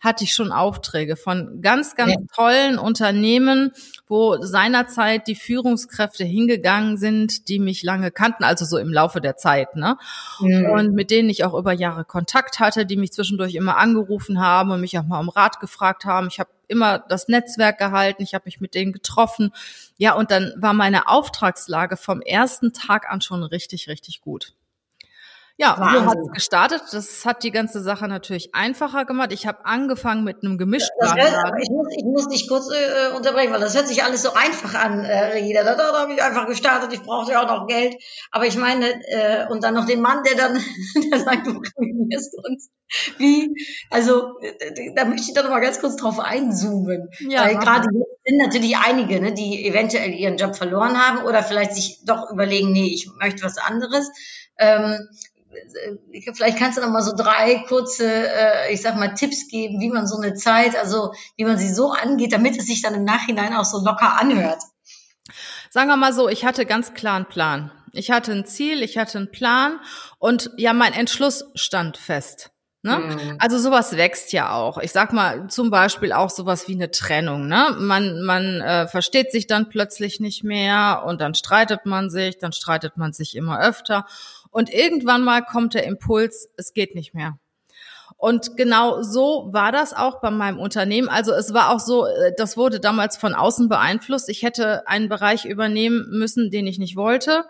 hatte 0.00 0.22
ich 0.22 0.32
schon 0.32 0.52
Aufträge 0.52 1.16
von 1.16 1.60
ganz, 1.60 1.96
ganz 1.96 2.12
Ja. 2.12 2.18
tollen 2.32 2.78
Unternehmen, 2.78 3.72
wo 4.06 4.40
seinerzeit 4.40 5.26
die 5.26 5.34
Führungskräfte 5.34 6.24
hingegangen 6.24 6.96
sind, 6.96 7.48
die 7.48 7.58
mich 7.58 7.82
lange 7.82 8.12
kannten, 8.12 8.44
also 8.44 8.64
so 8.64 8.78
im 8.78 8.92
Laufe 8.92 9.20
der 9.20 9.36
Zeit, 9.36 9.74
ne? 9.74 9.96
Mhm. 10.38 10.66
Und 10.66 10.92
mit 10.94 11.10
denen 11.10 11.28
ich 11.28 11.44
auch 11.44 11.54
über 11.54 11.72
Jahre 11.72 12.04
Kontakt 12.04 12.60
hatte, 12.60 12.86
die 12.86 12.96
mich 12.96 13.12
zwischendurch 13.12 13.56
immer 13.56 13.76
angerufen 13.76 14.40
haben 14.40 14.70
und 14.70 14.80
mich 14.80 14.96
auch 14.98 15.04
mal 15.04 15.18
um 15.18 15.28
Rat 15.30 15.58
gefragt 15.58 16.04
haben. 16.04 16.28
Ich 16.30 16.38
habe 16.38 16.50
immer 16.68 17.00
das 17.00 17.26
Netzwerk 17.26 17.78
gehalten, 17.78 18.22
ich 18.22 18.34
habe 18.34 18.44
mich 18.44 18.60
mit 18.60 18.74
denen 18.74 18.92
getroffen. 18.92 19.50
Ja, 19.96 20.14
und 20.14 20.30
dann 20.30 20.52
war 20.58 20.74
meine 20.74 21.08
Auftragslage 21.08 21.96
vom 21.96 22.20
ersten 22.20 22.72
Tag 22.72 23.10
an 23.10 23.20
schon 23.20 23.42
richtig, 23.42 23.88
richtig 23.88 24.20
gut. 24.20 24.52
Ja, 25.60 25.74
so 25.74 25.82
Wahnsinn. 25.82 26.06
hat 26.06 26.18
es 26.18 26.32
gestartet. 26.32 26.82
Das 26.92 27.26
hat 27.26 27.42
die 27.42 27.50
ganze 27.50 27.82
Sache 27.82 28.06
natürlich 28.06 28.54
einfacher 28.54 29.04
gemacht. 29.04 29.32
Ich 29.32 29.44
habe 29.44 29.66
angefangen 29.66 30.22
mit 30.22 30.44
einem 30.44 30.56
Gemischtwarenladen. 30.56 31.60
ich, 31.60 31.68
muss, 31.68 31.88
ich 31.96 32.04
muss 32.04 32.28
dich 32.28 32.48
kurz 32.48 32.68
äh, 32.70 33.16
unterbrechen, 33.16 33.52
weil 33.52 33.60
das 33.60 33.74
hört 33.74 33.88
sich 33.88 34.04
alles 34.04 34.22
so 34.22 34.32
einfach 34.34 34.74
an, 34.74 35.04
äh, 35.04 35.32
Regina. 35.32 35.64
Da, 35.64 35.74
da 35.74 35.92
habe 35.98 36.12
ich 36.12 36.22
einfach 36.22 36.46
gestartet, 36.46 36.92
ich 36.92 37.02
brauchte 37.02 37.32
ja 37.32 37.42
auch 37.42 37.48
noch 37.48 37.66
Geld. 37.66 37.96
Aber 38.30 38.46
ich 38.46 38.56
meine, 38.56 38.86
äh, 39.08 39.48
und 39.50 39.64
dann 39.64 39.74
noch 39.74 39.86
den 39.86 40.00
Mann, 40.00 40.22
der 40.22 40.36
dann 40.36 40.54
der 41.12 41.18
sagt, 41.18 41.46
du 41.48 41.60
programmierst 41.60 42.36
uns. 42.48 42.70
Wie, 43.18 43.54
also, 43.90 44.38
äh, 44.40 44.94
da 44.94 45.04
möchte 45.04 45.28
ich 45.28 45.34
doch 45.34 45.48
mal 45.48 45.60
ganz 45.60 45.80
kurz 45.80 45.96
drauf 45.96 46.18
einzoomen. 46.18 47.10
Ja, 47.20 47.44
weil 47.44 47.58
gerade 47.58 47.88
sind 48.24 48.38
natürlich 48.38 48.76
einige, 48.76 49.20
ne, 49.20 49.32
die 49.32 49.66
eventuell 49.66 50.12
ihren 50.14 50.36
Job 50.36 50.56
verloren 50.56 50.98
haben 50.98 51.24
oder 51.24 51.42
vielleicht 51.42 51.74
sich 51.74 52.00
doch 52.04 52.30
überlegen, 52.30 52.72
nee, 52.72 52.88
ich 52.92 53.10
möchte 53.18 53.42
was 53.42 53.58
anderes. 53.58 54.10
Ähm, 54.58 55.08
äh, 56.12 56.32
vielleicht 56.32 56.58
kannst 56.58 56.78
du 56.78 56.82
noch 56.82 56.90
mal 56.90 57.02
so 57.02 57.14
drei 57.14 57.64
kurze, 57.68 58.06
äh, 58.06 58.72
ich 58.72 58.82
sag 58.82 58.96
mal, 58.96 59.14
Tipps 59.14 59.48
geben, 59.48 59.80
wie 59.80 59.90
man 59.90 60.06
so 60.06 60.16
eine 60.16 60.34
Zeit, 60.34 60.76
also 60.76 61.12
wie 61.36 61.44
man 61.44 61.58
sie 61.58 61.72
so 61.72 61.92
angeht, 61.92 62.32
damit 62.32 62.58
es 62.58 62.66
sich 62.66 62.82
dann 62.82 62.94
im 62.94 63.04
Nachhinein 63.04 63.54
auch 63.54 63.64
so 63.64 63.78
locker 63.84 64.18
anhört. 64.18 64.62
Sagen 65.70 65.88
wir 65.88 65.96
mal 65.96 66.12
so, 66.12 66.28
ich 66.28 66.44
hatte 66.44 66.64
ganz 66.64 66.94
klar 66.94 67.16
einen 67.16 67.26
Plan. 67.26 67.70
Ich 67.92 68.10
hatte 68.10 68.32
ein 68.32 68.46
Ziel, 68.46 68.82
ich 68.82 68.98
hatte 68.98 69.18
einen 69.18 69.30
Plan 69.30 69.80
und 70.18 70.50
ja, 70.56 70.72
mein 70.72 70.92
Entschluss 70.92 71.44
stand 71.54 71.96
fest. 71.96 72.50
Ne? 72.88 72.98
Mhm. 72.98 73.36
Also 73.38 73.58
sowas 73.58 73.96
wächst 73.96 74.32
ja 74.32 74.52
auch. 74.52 74.78
Ich 74.78 74.92
sag 74.92 75.12
mal 75.12 75.48
zum 75.48 75.70
Beispiel 75.70 76.12
auch 76.12 76.30
sowas 76.30 76.68
wie 76.68 76.74
eine 76.74 76.90
Trennung. 76.90 77.46
Ne? 77.46 77.76
Man, 77.78 78.22
man 78.22 78.62
äh, 78.62 78.88
versteht 78.88 79.30
sich 79.30 79.46
dann 79.46 79.68
plötzlich 79.68 80.20
nicht 80.20 80.42
mehr 80.42 81.02
und 81.06 81.20
dann 81.20 81.34
streitet 81.34 81.84
man 81.84 82.08
sich, 82.08 82.38
dann 82.38 82.52
streitet 82.52 82.96
man 82.96 83.12
sich 83.12 83.36
immer 83.36 83.60
öfter 83.60 84.06
und 84.50 84.72
irgendwann 84.72 85.22
mal 85.22 85.42
kommt 85.42 85.74
der 85.74 85.84
Impuls, 85.84 86.48
es 86.56 86.72
geht 86.72 86.94
nicht 86.94 87.12
mehr. 87.12 87.38
Und 88.16 88.56
genau 88.56 89.02
so 89.02 89.48
war 89.52 89.70
das 89.70 89.94
auch 89.94 90.20
bei 90.20 90.30
meinem 90.30 90.58
Unternehmen. 90.58 91.08
Also 91.08 91.32
es 91.32 91.54
war 91.54 91.70
auch 91.70 91.78
so, 91.78 92.04
äh, 92.06 92.32
das 92.36 92.56
wurde 92.56 92.80
damals 92.80 93.16
von 93.16 93.34
außen 93.34 93.68
beeinflusst. 93.68 94.28
Ich 94.28 94.42
hätte 94.42 94.88
einen 94.88 95.08
Bereich 95.08 95.44
übernehmen 95.44 96.08
müssen, 96.10 96.50
den 96.50 96.66
ich 96.66 96.80
nicht 96.80 96.96
wollte. 96.96 97.44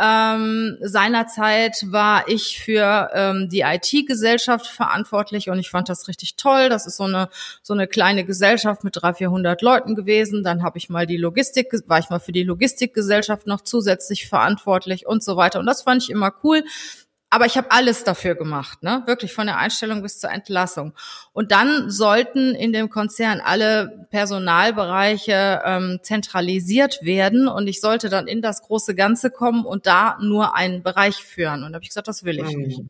Ähm, 0.00 0.78
seinerzeit 0.80 1.76
war 1.86 2.28
ich 2.28 2.60
für 2.60 3.10
ähm, 3.14 3.48
die 3.48 3.60
IT-Gesellschaft 3.60 4.66
verantwortlich 4.66 5.50
und 5.50 5.58
ich 5.58 5.70
fand 5.70 5.88
das 5.88 6.06
richtig 6.06 6.36
toll. 6.36 6.68
Das 6.68 6.86
ist 6.86 6.96
so 6.96 7.04
eine 7.04 7.28
so 7.62 7.74
eine 7.74 7.88
kleine 7.88 8.24
Gesellschaft 8.24 8.84
mit 8.84 8.96
300, 8.96 9.18
400 9.18 9.62
Leuten 9.62 9.94
gewesen. 9.96 10.44
Dann 10.44 10.62
habe 10.62 10.78
ich 10.78 10.88
mal 10.88 11.06
die 11.06 11.16
Logistik, 11.16 11.72
war 11.86 11.98
ich 11.98 12.10
mal 12.10 12.20
für 12.20 12.32
die 12.32 12.44
Logistikgesellschaft 12.44 13.46
noch 13.46 13.62
zusätzlich 13.62 14.28
verantwortlich 14.28 15.06
und 15.06 15.24
so 15.24 15.36
weiter. 15.36 15.58
Und 15.58 15.66
das 15.66 15.82
fand 15.82 16.02
ich 16.02 16.10
immer 16.10 16.32
cool. 16.44 16.62
Aber 17.30 17.44
ich 17.44 17.58
habe 17.58 17.70
alles 17.70 18.04
dafür 18.04 18.34
gemacht, 18.36 18.82
ne? 18.82 19.02
Wirklich 19.04 19.34
von 19.34 19.46
der 19.46 19.58
Einstellung 19.58 20.00
bis 20.02 20.18
zur 20.18 20.30
Entlassung. 20.30 20.94
Und 21.34 21.52
dann 21.52 21.90
sollten 21.90 22.54
in 22.54 22.72
dem 22.72 22.88
Konzern 22.88 23.40
alle 23.44 24.06
Personalbereiche 24.10 25.60
ähm, 25.64 25.98
zentralisiert 26.02 27.02
werden 27.02 27.46
und 27.46 27.66
ich 27.68 27.80
sollte 27.82 28.08
dann 28.08 28.26
in 28.28 28.40
das 28.40 28.62
große 28.62 28.94
Ganze 28.94 29.30
kommen 29.30 29.66
und 29.66 29.86
da 29.86 30.16
nur 30.22 30.54
einen 30.56 30.82
Bereich 30.82 31.16
führen. 31.16 31.64
Und 31.64 31.74
habe 31.74 31.82
ich 31.82 31.90
gesagt, 31.90 32.08
das 32.08 32.24
will 32.24 32.38
ich 32.38 32.56
Mhm. 32.56 32.62
nicht. 32.62 32.80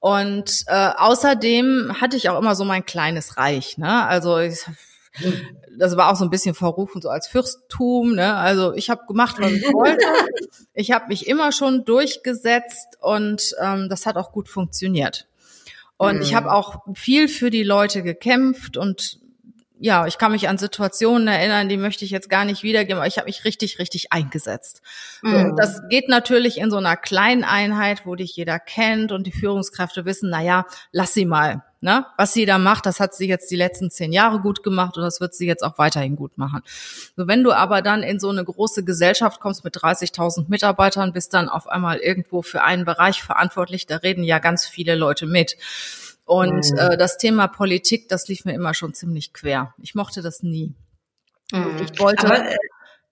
Und 0.00 0.64
äh, 0.68 0.90
außerdem 0.96 1.96
hatte 2.00 2.16
ich 2.16 2.30
auch 2.30 2.38
immer 2.38 2.54
so 2.54 2.64
mein 2.64 2.86
kleines 2.86 3.36
Reich, 3.36 3.78
ne? 3.78 4.06
Also 4.06 4.38
ich, 4.38 4.64
das 5.78 5.96
war 5.96 6.10
auch 6.12 6.16
so 6.16 6.24
ein 6.24 6.30
bisschen 6.30 6.54
verrufen, 6.54 7.00
so 7.00 7.08
als 7.08 7.28
Fürsttum. 7.28 8.14
Ne? 8.14 8.34
Also 8.34 8.72
ich 8.74 8.90
habe 8.90 9.06
gemacht, 9.06 9.36
was 9.38 9.52
ich 9.52 9.64
wollte. 9.72 10.04
Ich 10.74 10.92
habe 10.92 11.08
mich 11.08 11.26
immer 11.26 11.50
schon 11.50 11.84
durchgesetzt 11.84 12.98
und 13.00 13.54
ähm, 13.60 13.88
das 13.88 14.06
hat 14.06 14.16
auch 14.16 14.30
gut 14.30 14.48
funktioniert. 14.48 15.26
Und 15.96 16.22
ich 16.22 16.30
Mhm. 16.30 16.36
habe 16.36 16.52
auch 16.52 16.84
viel 16.94 17.26
für 17.28 17.50
die 17.50 17.64
Leute 17.64 18.04
gekämpft 18.04 18.76
und 18.76 19.18
ja, 19.80 20.06
ich 20.06 20.18
kann 20.18 20.32
mich 20.32 20.48
an 20.48 20.58
Situationen 20.58 21.28
erinnern, 21.28 21.68
die 21.68 21.76
möchte 21.76 22.04
ich 22.04 22.10
jetzt 22.10 22.28
gar 22.28 22.44
nicht 22.44 22.62
wiedergeben, 22.62 22.98
aber 22.98 23.06
ich 23.06 23.18
habe 23.18 23.26
mich 23.26 23.44
richtig, 23.44 23.78
richtig 23.78 24.12
eingesetzt. 24.12 24.82
So, 25.22 25.28
Mhm. 25.28 25.56
das 25.56 25.80
geht 25.88 26.08
natürlich 26.08 26.58
in 26.58 26.70
so 26.70 26.76
einer 26.78 26.96
kleinen 26.96 27.44
Einheit, 27.44 28.04
wo 28.04 28.14
dich 28.14 28.34
jeder 28.36 28.58
kennt 28.58 29.12
und 29.12 29.26
die 29.26 29.32
Führungskräfte 29.32 30.04
wissen, 30.04 30.30
na 30.30 30.42
ja, 30.42 30.66
lass 30.92 31.14
sie 31.14 31.24
mal. 31.24 31.62
Ne? 31.80 32.04
Was 32.16 32.32
sie 32.32 32.44
da 32.44 32.58
macht, 32.58 32.86
das 32.86 32.98
hat 32.98 33.14
sie 33.14 33.28
jetzt 33.28 33.52
die 33.52 33.56
letzten 33.56 33.88
zehn 33.88 34.12
Jahre 34.12 34.40
gut 34.40 34.64
gemacht 34.64 34.96
und 34.96 35.04
das 35.04 35.20
wird 35.20 35.32
sie 35.32 35.46
jetzt 35.46 35.62
auch 35.62 35.78
weiterhin 35.78 36.16
gut 36.16 36.36
machen. 36.36 36.62
So, 37.16 37.28
wenn 37.28 37.44
du 37.44 37.52
aber 37.52 37.82
dann 37.82 38.02
in 38.02 38.18
so 38.18 38.30
eine 38.30 38.42
große 38.42 38.82
Gesellschaft 38.82 39.38
kommst 39.38 39.62
mit 39.62 39.76
30.000 39.76 40.46
Mitarbeitern, 40.48 41.12
bist 41.12 41.34
dann 41.34 41.48
auf 41.48 41.68
einmal 41.68 41.98
irgendwo 41.98 42.42
für 42.42 42.64
einen 42.64 42.84
Bereich 42.84 43.22
verantwortlich, 43.22 43.86
da 43.86 43.98
reden 43.98 44.24
ja 44.24 44.40
ganz 44.40 44.66
viele 44.66 44.96
Leute 44.96 45.26
mit. 45.26 45.56
Und 46.28 46.70
Mhm. 46.72 46.78
äh, 46.78 46.96
das 46.98 47.16
Thema 47.16 47.48
Politik, 47.48 48.08
das 48.10 48.28
lief 48.28 48.44
mir 48.44 48.52
immer 48.52 48.74
schon 48.74 48.92
ziemlich 48.92 49.32
quer. 49.32 49.74
Ich 49.82 49.94
mochte 49.94 50.20
das 50.20 50.42
nie. 50.42 50.74
Mhm. 51.52 51.76
Ich 51.90 51.98
wollte 51.98 52.26
Aber, 52.26 52.44
äh, 52.50 52.56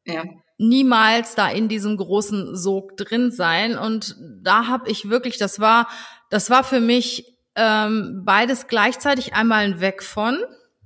ja. 0.05 0.23
niemals 0.59 1.35
da 1.35 1.49
in 1.49 1.69
diesem 1.69 1.97
großen 1.97 2.55
Sog 2.57 2.97
drin 2.99 3.31
sein. 3.31 3.79
Und 3.79 4.17
da 4.43 4.67
habe 4.67 4.91
ich 4.91 5.09
wirklich, 5.09 5.39
das 5.39 5.61
war, 5.61 5.89
das 6.31 6.51
war 6.51 6.63
für 6.63 6.81
mich 6.81 7.33
ähm, 7.59 8.21
beides 8.27 8.67
gleichzeitig 8.67 9.35
einmal 9.35 9.65
ein 9.65 9.81
Weg 9.81 10.03
von, 10.03 10.39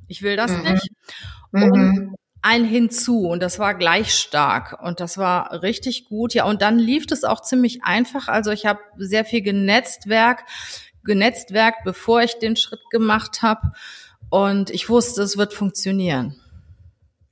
ich 0.07 0.23
will 0.23 0.37
das 0.37 0.53
Mhm. 0.53 0.63
nicht, 0.73 0.89
Mhm. 1.51 2.15
ein 2.43 2.65
hinzu 2.65 3.27
und 3.29 3.43
das 3.43 3.59
war 3.59 3.75
gleich 3.75 4.15
stark 4.15 4.81
und 4.81 5.01
das 5.01 5.19
war 5.19 5.63
richtig 5.65 6.05
gut. 6.05 6.33
Ja, 6.33 6.45
und 6.45 6.63
dann 6.63 6.79
lief 6.79 7.07
es 7.11 7.25
auch 7.25 7.43
ziemlich 7.43 7.83
einfach. 7.83 8.29
Also 8.29 8.53
ich 8.53 8.67
habe 8.67 8.79
sehr 8.99 9.25
viel 9.25 9.43
genetzwerk, 9.43 10.45
genetzwerkt, 11.05 11.85
bevor 11.85 12.23
ich 12.23 12.39
den 12.39 12.57
Schritt 12.57 12.81
gemacht 12.91 13.43
habe 13.43 13.73
und 14.31 14.71
ich 14.71 14.89
wusste, 14.89 15.23
es 15.23 15.37
wird 15.37 15.53
funktionieren. 15.53 16.41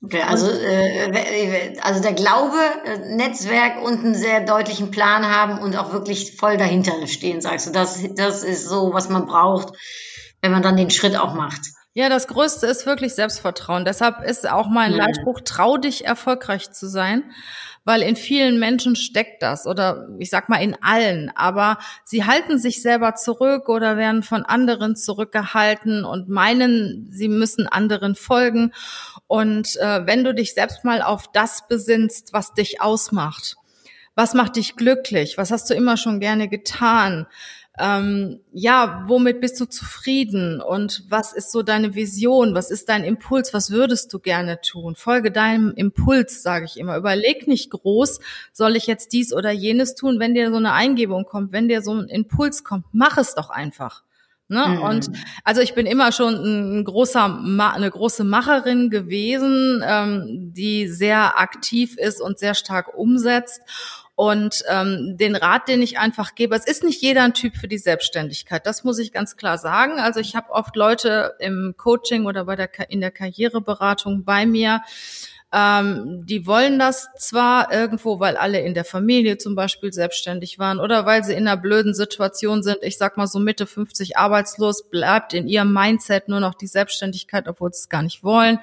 Okay, 0.05 0.23
also, 0.23 0.49
äh, 0.49 1.77
also 1.83 2.01
der 2.01 2.13
Glaube, 2.13 2.57
äh, 2.85 3.17
Netzwerk 3.17 3.83
und 3.83 4.05
einen 4.05 4.15
sehr 4.15 4.45
deutlichen 4.45 4.93
Plan 4.93 5.27
haben 5.27 5.59
und 5.59 5.77
auch 5.77 5.93
wirklich 5.93 6.37
voll 6.37 6.57
dahinter 6.57 7.05
stehen, 7.09 7.41
sagst 7.41 7.67
du. 7.67 7.73
Das, 7.73 8.01
das 8.15 8.45
ist 8.45 8.69
so, 8.69 8.93
was 8.93 9.09
man 9.09 9.27
braucht, 9.27 9.75
wenn 10.41 10.53
man 10.53 10.63
dann 10.63 10.77
den 10.77 10.91
Schritt 10.91 11.17
auch 11.17 11.35
macht. 11.35 11.61
Ja, 11.95 12.09
das 12.09 12.29
Größte 12.29 12.69
ist 12.69 12.87
wirklich 12.87 13.17
Selbstvertrauen. 13.17 13.85
Deshalb 13.85 14.23
ist 14.23 14.49
auch 14.49 14.69
mein 14.69 14.93
Mhm. 14.93 14.99
Leitspruch, 14.99 15.41
trau 15.45 15.79
dich 15.79 16.05
erfolgreich 16.05 16.71
zu 16.71 16.89
sein, 16.89 17.25
weil 17.89 18.03
in 18.03 18.17
vielen 18.17 18.59
Menschen 18.59 18.97
steckt 18.97 19.43
das 19.43 19.67
oder 19.67 20.11
ich 20.19 20.29
sag 20.29 20.51
mal 20.51 20.59
in 20.59 20.77
allen, 20.83 21.33
aber 21.35 21.79
sie 22.05 22.27
halten 22.27 22.59
sich 22.59 22.83
selber 22.83 23.15
zurück 23.15 23.71
oder 23.71 23.97
werden 23.97 24.23
von 24.23 24.45
anderen 24.45 24.95
zurückgehalten 24.95 26.05
und 26.05 26.29
meinen, 26.29 27.09
sie 27.11 27.29
müssen 27.29 27.67
anderen 27.67 28.15
folgen. 28.15 28.75
Und 29.27 29.77
äh, 29.77 30.05
wenn 30.05 30.23
du 30.23 30.35
dich 30.35 30.53
selbst 30.53 30.85
mal 30.85 31.01
auf 31.01 31.33
das 31.33 31.67
besinnst, 31.67 32.35
was 32.35 32.53
dich 32.53 32.83
ausmacht, 32.83 33.57
was 34.15 34.35
macht 34.35 34.57
dich 34.57 34.77
glücklich? 34.77 35.39
Was 35.39 35.51
hast 35.51 35.71
du 35.71 35.75
immer 35.75 35.97
schon 35.97 36.21
gerne 36.21 36.47
getan? 36.47 37.27
Ähm, 37.79 38.41
ja, 38.53 39.05
womit 39.07 39.41
bist 39.41 39.61
du 39.61 39.67
zufrieden? 39.67 40.61
Und 40.61 41.05
was 41.09 41.33
ist 41.33 41.53
so 41.53 41.63
deine 41.63 41.95
Vision? 41.95 42.55
Was 42.55 42.71
ist 42.71 42.89
dein 42.89 43.05
Impuls? 43.05 43.55
Was 43.55 43.71
würdest 43.71 44.13
du 44.13 44.19
gerne 44.19 44.61
tun? 44.61 44.97
Folge 44.97 45.31
deinem 45.31 45.73
Impuls, 45.75 46.43
sage 46.43 46.65
ich 46.65 46.77
immer. 46.77 46.97
Überleg 46.97 47.47
nicht 47.47 47.71
groß, 47.71 48.21
soll 48.53 48.77
ich 48.77 48.87
jetzt 48.87 49.13
dies 49.13 49.33
oder 49.33 49.51
jenes 49.51 49.95
tun? 49.95 50.19
Wenn 50.19 50.35
dir 50.35 50.51
so 50.51 50.57
eine 50.57 50.73
Eingebung 50.73 51.25
kommt, 51.25 51.53
wenn 51.53 51.69
dir 51.69 51.83
so 51.83 51.95
ein 51.95 52.09
Impuls 52.09 52.65
kommt, 52.65 52.87
mach 52.93 53.17
es 53.17 53.35
doch 53.35 53.51
einfach. 53.51 54.03
Ne? 54.49 54.67
Mhm. 54.67 54.83
Und 54.83 55.11
also 55.45 55.61
ich 55.61 55.75
bin 55.75 55.85
immer 55.87 56.11
schon 56.11 56.35
ein 56.81 56.85
großer, 56.85 57.39
eine 57.75 57.91
große 57.91 58.25
Macherin 58.25 58.89
gewesen, 58.89 59.83
ähm, 59.87 60.53
die 60.55 60.89
sehr 60.89 61.39
aktiv 61.39 61.99
ist 61.99 62.21
und 62.23 62.39
sehr 62.39 62.55
stark 62.55 62.97
umsetzt. 62.97 63.61
Und 64.19 64.65
ähm, 64.69 65.17
den 65.17 65.37
Rat, 65.37 65.69
den 65.69 65.81
ich 65.81 66.01
einfach 66.01 66.35
gebe, 66.35 66.57
es 66.57 66.67
ist 66.67 66.83
nicht 66.83 67.01
jeder 67.01 67.23
ein 67.23 67.35
Typ 67.35 67.57
für 67.57 67.69
die 67.69 67.79
Selbstständigkeit. 67.79 68.67
Das 68.67 68.83
muss 68.83 68.99
ich 68.99 69.13
ganz 69.13 69.37
klar 69.37 69.59
sagen. 69.59 70.01
Also 70.01 70.19
ich 70.19 70.35
habe 70.35 70.51
oft 70.51 70.75
Leute 70.75 71.37
im 71.39 71.75
Coaching 71.77 72.27
oder 72.27 72.47
bei 72.47 72.57
der 72.57 72.69
in 72.91 73.01
der 73.01 73.13
Karriereberatung 73.13 74.25
bei 74.25 74.45
mir, 74.45 74.83
Ähm, 75.51 76.27
die 76.27 76.47
wollen 76.47 76.79
das 76.79 77.09
zwar 77.17 77.73
irgendwo, 77.73 78.21
weil 78.21 78.37
alle 78.37 78.61
in 78.61 78.75
der 78.75 78.85
Familie 78.85 79.39
zum 79.39 79.55
Beispiel 79.55 79.93
selbstständig 79.93 80.59
waren 80.59 80.79
oder 80.79 81.07
weil 81.07 81.25
sie 81.25 81.33
in 81.33 81.49
einer 81.49 81.57
blöden 81.57 81.95
Situation 81.95 82.63
sind. 82.63 82.79
Ich 82.83 82.99
sag 82.99 83.17
mal 83.17 83.27
so 83.27 83.39
Mitte 83.39 83.67
50 83.67 84.19
arbeitslos, 84.19 84.91
bleibt 84.91 85.33
in 85.33 85.49
ihrem 85.49 85.73
Mindset 85.73 86.29
nur 86.29 86.41
noch 86.41 86.55
die 86.55 86.67
Selbstständigkeit, 86.67 87.49
obwohl 87.49 87.73
sie 87.73 87.79
es 87.79 87.89
gar 87.89 88.03
nicht 88.03 88.23
wollen. 88.23 88.59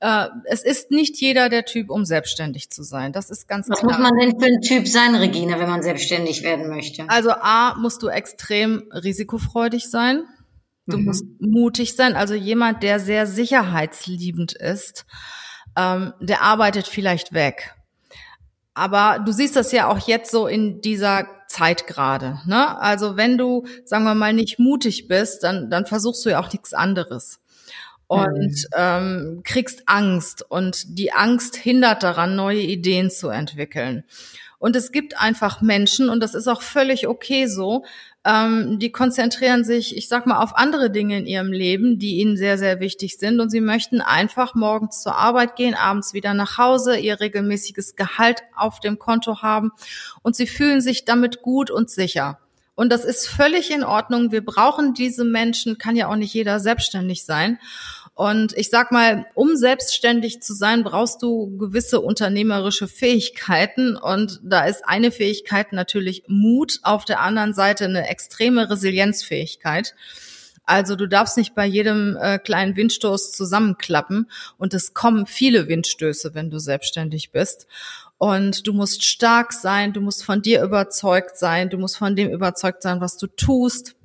Äh, 0.00 0.28
es 0.44 0.62
ist 0.62 0.90
nicht 0.90 1.20
jeder 1.20 1.48
der 1.48 1.64
Typ, 1.64 1.90
um 1.90 2.04
selbstständig 2.04 2.70
zu 2.70 2.82
sein. 2.82 3.12
Das 3.12 3.30
ist 3.30 3.46
ganz 3.48 3.68
Was 3.68 3.80
klar. 3.80 3.92
muss 3.92 4.10
man 4.10 4.18
denn 4.18 4.40
für 4.40 4.46
ein 4.46 4.60
Typ 4.62 4.88
sein, 4.88 5.14
Regina, 5.14 5.58
wenn 5.58 5.68
man 5.68 5.82
selbstständig 5.82 6.42
werden 6.42 6.68
möchte? 6.68 7.04
Also 7.08 7.30
A, 7.32 7.74
musst 7.78 8.02
du 8.02 8.08
extrem 8.08 8.84
risikofreudig 8.92 9.90
sein. 9.90 10.24
Du 10.86 10.96
Mhm. 10.98 11.04
musst 11.04 11.24
mutig 11.38 11.94
sein, 11.96 12.16
also 12.16 12.34
jemand, 12.34 12.82
der 12.82 12.98
sehr 12.98 13.26
sicherheitsliebend 13.26 14.52
ist, 14.54 15.04
ähm, 15.76 16.14
der 16.20 16.42
arbeitet 16.42 16.86
vielleicht 16.88 17.32
weg. 17.34 17.74
Aber 18.74 19.18
du 19.24 19.32
siehst 19.32 19.56
das 19.56 19.72
ja 19.72 19.88
auch 19.88 19.98
jetzt 20.08 20.30
so 20.30 20.46
in 20.46 20.80
dieser 20.80 21.26
Zeit 21.48 21.86
gerade. 21.86 22.40
Ne? 22.46 22.78
Also 22.80 23.16
wenn 23.16 23.36
du, 23.36 23.66
sagen 23.84 24.04
wir 24.04 24.14
mal, 24.14 24.32
nicht 24.32 24.58
mutig 24.58 25.08
bist, 25.08 25.42
dann, 25.42 25.68
dann 25.68 25.84
versuchst 25.84 26.24
du 26.24 26.30
ja 26.30 26.40
auch 26.40 26.50
nichts 26.52 26.72
anderes. 26.72 27.39
Und 28.10 28.66
ähm, 28.76 29.42
kriegst 29.44 29.84
Angst 29.86 30.44
und 30.48 30.98
die 30.98 31.12
Angst 31.12 31.54
hindert 31.54 32.02
daran, 32.02 32.34
neue 32.34 32.60
Ideen 32.60 33.08
zu 33.08 33.28
entwickeln. 33.28 34.02
Und 34.58 34.74
es 34.74 34.90
gibt 34.90 35.18
einfach 35.18 35.62
Menschen, 35.62 36.10
und 36.10 36.20
das 36.20 36.34
ist 36.34 36.48
auch 36.48 36.60
völlig 36.60 37.06
okay 37.06 37.46
so, 37.46 37.84
ähm, 38.24 38.78
die 38.78 38.92
konzentrieren 38.92 39.64
sich, 39.64 39.96
ich 39.96 40.08
sag 40.08 40.26
mal, 40.26 40.42
auf 40.42 40.56
andere 40.56 40.90
Dinge 40.90 41.18
in 41.18 41.26
ihrem 41.26 41.52
Leben, 41.52 41.98
die 41.98 42.16
ihnen 42.16 42.36
sehr, 42.36 42.58
sehr 42.58 42.80
wichtig 42.80 43.16
sind. 43.16 43.40
Und 43.40 43.48
sie 43.50 43.60
möchten 43.60 44.00
einfach 44.00 44.54
morgens 44.54 45.02
zur 45.02 45.16
Arbeit 45.16 45.54
gehen, 45.56 45.74
abends 45.74 46.12
wieder 46.12 46.34
nach 46.34 46.58
Hause, 46.58 46.98
ihr 46.98 47.20
regelmäßiges 47.20 47.96
Gehalt 47.96 48.42
auf 48.56 48.80
dem 48.80 48.98
Konto 48.98 49.40
haben. 49.40 49.70
Und 50.22 50.36
sie 50.36 50.46
fühlen 50.46 50.80
sich 50.80 51.04
damit 51.04 51.42
gut 51.42 51.70
und 51.70 51.88
sicher. 51.88 52.40
Und 52.74 52.90
das 52.90 53.04
ist 53.04 53.28
völlig 53.28 53.70
in 53.70 53.84
Ordnung. 53.84 54.32
Wir 54.32 54.44
brauchen 54.44 54.94
diese 54.94 55.24
Menschen, 55.24 55.76
kann 55.76 55.96
ja 55.96 56.08
auch 56.08 56.16
nicht 56.16 56.32
jeder 56.32 56.60
selbstständig 56.60 57.24
sein. 57.24 57.58
Und 58.20 58.52
ich 58.54 58.68
sag 58.68 58.92
mal, 58.92 59.24
um 59.32 59.56
selbstständig 59.56 60.42
zu 60.42 60.52
sein, 60.52 60.84
brauchst 60.84 61.22
du 61.22 61.56
gewisse 61.56 62.02
unternehmerische 62.02 62.86
Fähigkeiten. 62.86 63.96
Und 63.96 64.40
da 64.42 64.66
ist 64.66 64.86
eine 64.86 65.10
Fähigkeit 65.10 65.72
natürlich 65.72 66.24
Mut, 66.26 66.80
auf 66.82 67.06
der 67.06 67.20
anderen 67.20 67.54
Seite 67.54 67.86
eine 67.86 68.08
extreme 68.08 68.68
Resilienzfähigkeit. 68.68 69.94
Also 70.64 70.96
du 70.96 71.06
darfst 71.06 71.38
nicht 71.38 71.54
bei 71.54 71.64
jedem 71.64 72.18
äh, 72.20 72.38
kleinen 72.38 72.76
Windstoß 72.76 73.32
zusammenklappen. 73.32 74.30
Und 74.58 74.74
es 74.74 74.92
kommen 74.92 75.24
viele 75.24 75.66
Windstöße, 75.66 76.34
wenn 76.34 76.50
du 76.50 76.58
selbstständig 76.58 77.32
bist. 77.32 77.68
Und 78.18 78.66
du 78.66 78.74
musst 78.74 79.02
stark 79.02 79.54
sein, 79.54 79.94
du 79.94 80.02
musst 80.02 80.24
von 80.26 80.42
dir 80.42 80.62
überzeugt 80.62 81.38
sein, 81.38 81.70
du 81.70 81.78
musst 81.78 81.96
von 81.96 82.16
dem 82.16 82.28
überzeugt 82.28 82.82
sein, 82.82 83.00
was 83.00 83.16
du 83.16 83.28
tust. 83.28 83.96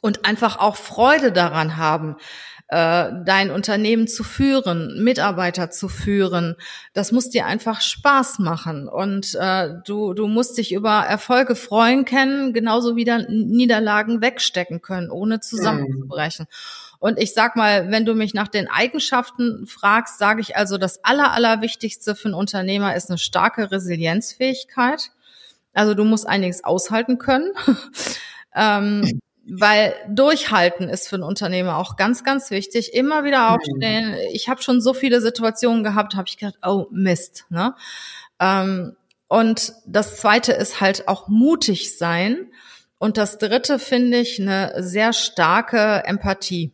Und 0.00 0.24
einfach 0.24 0.58
auch 0.58 0.74
Freude 0.74 1.30
daran 1.30 1.76
haben, 1.76 2.16
äh, 2.68 3.10
dein 3.24 3.50
Unternehmen 3.50 4.08
zu 4.08 4.22
führen, 4.24 5.02
Mitarbeiter 5.02 5.70
zu 5.70 5.88
führen. 5.88 6.54
Das 6.92 7.12
muss 7.12 7.30
dir 7.30 7.46
einfach 7.46 7.80
Spaß 7.80 8.40
machen 8.40 8.88
und 8.88 9.34
äh, 9.40 9.70
du, 9.86 10.12
du 10.12 10.26
musst 10.26 10.58
dich 10.58 10.72
über 10.72 10.98
Erfolge 10.98 11.56
freuen 11.56 12.04
können, 12.04 12.52
genauso 12.52 12.94
wie 12.94 13.04
dann 13.04 13.26
Niederlagen 13.28 14.20
wegstecken 14.20 14.82
können, 14.82 15.10
ohne 15.10 15.40
zusammenzubrechen. 15.40 16.46
Und 16.98 17.18
ich 17.18 17.32
sag 17.32 17.56
mal, 17.56 17.90
wenn 17.90 18.04
du 18.04 18.14
mich 18.14 18.34
nach 18.34 18.48
den 18.48 18.68
Eigenschaften 18.68 19.66
fragst, 19.66 20.18
sage 20.18 20.40
ich 20.40 20.56
also, 20.56 20.78
das 20.78 21.04
Aller, 21.04 21.32
Allerwichtigste 21.32 22.14
für 22.14 22.26
einen 22.26 22.34
Unternehmer 22.34 22.96
ist 22.96 23.08
eine 23.08 23.18
starke 23.18 23.70
Resilienzfähigkeit. 23.70 25.10
Also 25.72 25.94
du 25.94 26.04
musst 26.04 26.26
einiges 26.28 26.64
aushalten 26.64 27.18
können. 27.18 27.52
ähm, 28.54 29.20
weil 29.50 29.94
durchhalten 30.08 30.88
ist 30.88 31.08
für 31.08 31.16
einen 31.16 31.22
Unternehmer 31.22 31.78
auch 31.78 31.96
ganz, 31.96 32.24
ganz 32.24 32.50
wichtig. 32.50 32.94
Immer 32.94 33.24
wieder 33.24 33.54
aufstehen. 33.54 34.14
Ich 34.32 34.48
habe 34.48 34.62
schon 34.62 34.80
so 34.80 34.92
viele 34.94 35.20
Situationen 35.20 35.82
gehabt, 35.82 36.14
habe 36.14 36.28
ich 36.28 36.36
gedacht, 36.36 36.58
oh 36.64 36.86
Mist. 36.90 37.46
Ne? 37.48 37.74
Ähm, 38.40 38.96
und 39.28 39.72
das 39.86 40.18
Zweite 40.18 40.52
ist 40.52 40.80
halt 40.80 41.08
auch 41.08 41.28
mutig 41.28 41.96
sein. 41.96 42.50
Und 42.98 43.16
das 43.16 43.38
Dritte 43.38 43.78
finde 43.78 44.18
ich 44.18 44.40
eine 44.40 44.82
sehr 44.82 45.12
starke 45.12 46.02
Empathie. 46.04 46.72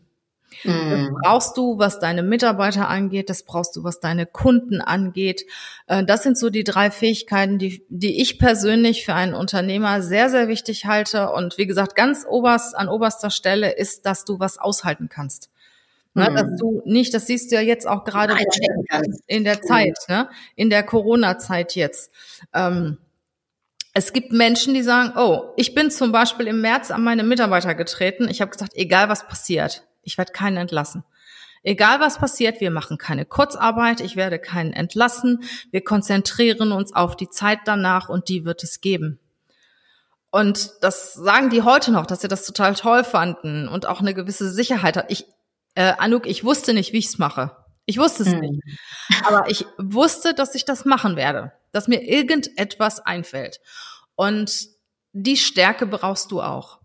Das 0.64 0.72
Mhm. 0.74 1.16
brauchst 1.22 1.56
du, 1.56 1.78
was 1.78 1.98
deine 1.98 2.22
Mitarbeiter 2.22 2.88
angeht, 2.88 3.28
das 3.28 3.42
brauchst 3.42 3.76
du, 3.76 3.84
was 3.84 4.00
deine 4.00 4.24
Kunden 4.26 4.80
angeht. 4.80 5.44
Äh, 5.86 6.04
Das 6.04 6.22
sind 6.22 6.38
so 6.38 6.48
die 6.50 6.64
drei 6.64 6.90
Fähigkeiten, 6.90 7.58
die, 7.58 7.84
die 7.88 8.20
ich 8.22 8.38
persönlich 8.38 9.04
für 9.04 9.14
einen 9.14 9.34
Unternehmer 9.34 10.00
sehr, 10.02 10.30
sehr 10.30 10.48
wichtig 10.48 10.86
halte. 10.86 11.30
Und 11.30 11.58
wie 11.58 11.66
gesagt, 11.66 11.96
ganz 11.96 12.24
oberst, 12.28 12.74
an 12.76 12.88
oberster 12.88 13.30
Stelle 13.30 13.72
ist, 13.76 14.06
dass 14.06 14.24
du 14.24 14.40
was 14.40 14.58
aushalten 14.58 15.08
kannst. 15.08 15.50
Ne, 16.14 16.30
Mhm. 16.30 16.34
dass 16.36 16.60
du 16.60 16.82
nicht, 16.84 17.12
das 17.12 17.26
siehst 17.26 17.50
du 17.50 17.56
ja 17.56 17.60
jetzt 17.60 17.86
auch 17.88 18.04
gerade 18.04 18.34
in 19.26 19.42
der 19.44 19.60
Zeit, 19.62 19.98
ne? 20.08 20.28
in 20.54 20.70
der 20.70 20.82
Corona-Zeit 20.84 21.74
jetzt. 21.74 22.12
Ähm, 22.54 22.98
es 23.94 24.12
gibt 24.12 24.32
Menschen, 24.32 24.74
die 24.74 24.82
sagen, 24.82 25.12
oh, 25.16 25.52
ich 25.56 25.74
bin 25.74 25.90
zum 25.90 26.10
Beispiel 26.12 26.46
im 26.46 26.60
März 26.60 26.90
an 26.90 27.02
meine 27.02 27.22
Mitarbeiter 27.24 27.74
getreten. 27.74 28.28
Ich 28.28 28.40
habe 28.40 28.50
gesagt, 28.50 28.72
egal 28.76 29.08
was 29.08 29.26
passiert, 29.26 29.82
ich 30.04 30.18
werde 30.18 30.32
keinen 30.32 30.56
entlassen. 30.56 31.04
Egal 31.62 31.98
was 31.98 32.18
passiert, 32.18 32.60
wir 32.60 32.70
machen 32.70 32.98
keine 32.98 33.24
Kurzarbeit, 33.24 34.00
ich 34.00 34.16
werde 34.16 34.38
keinen 34.38 34.72
entlassen. 34.74 35.44
Wir 35.70 35.82
konzentrieren 35.82 36.72
uns 36.72 36.94
auf 36.94 37.16
die 37.16 37.30
Zeit 37.30 37.60
danach 37.64 38.08
und 38.10 38.28
die 38.28 38.44
wird 38.44 38.62
es 38.62 38.80
geben. 38.82 39.18
Und 40.30 40.72
das 40.82 41.14
sagen 41.14 41.48
die 41.48 41.62
heute 41.62 41.90
noch, 41.92 42.06
dass 42.06 42.20
sie 42.20 42.28
das 42.28 42.44
total 42.44 42.74
toll 42.74 43.04
fanden 43.04 43.68
und 43.68 43.86
auch 43.86 44.00
eine 44.00 44.14
gewisse 44.14 44.50
Sicherheit 44.50 44.96
hat. 44.96 45.10
Ich, 45.10 45.26
äh, 45.74 45.92
Anouk, 45.96 46.26
ich 46.26 46.44
wusste 46.44 46.74
nicht, 46.74 46.92
wie 46.92 46.98
ich 46.98 47.06
es 47.06 47.18
mache. 47.18 47.56
Ich 47.86 47.98
wusste 47.98 48.24
es 48.24 48.30
Mhm. 48.30 48.40
nicht. 48.40 48.62
Aber 49.24 49.48
ich 49.48 49.64
wusste, 49.78 50.34
dass 50.34 50.54
ich 50.54 50.64
das 50.64 50.84
machen 50.84 51.16
werde, 51.16 51.52
dass 51.72 51.86
mir 51.88 52.02
irgendetwas 52.02 53.00
einfällt. 53.00 53.60
Und 54.16 54.68
die 55.12 55.36
Stärke 55.36 55.86
brauchst 55.86 56.30
du 56.30 56.42
auch. 56.42 56.80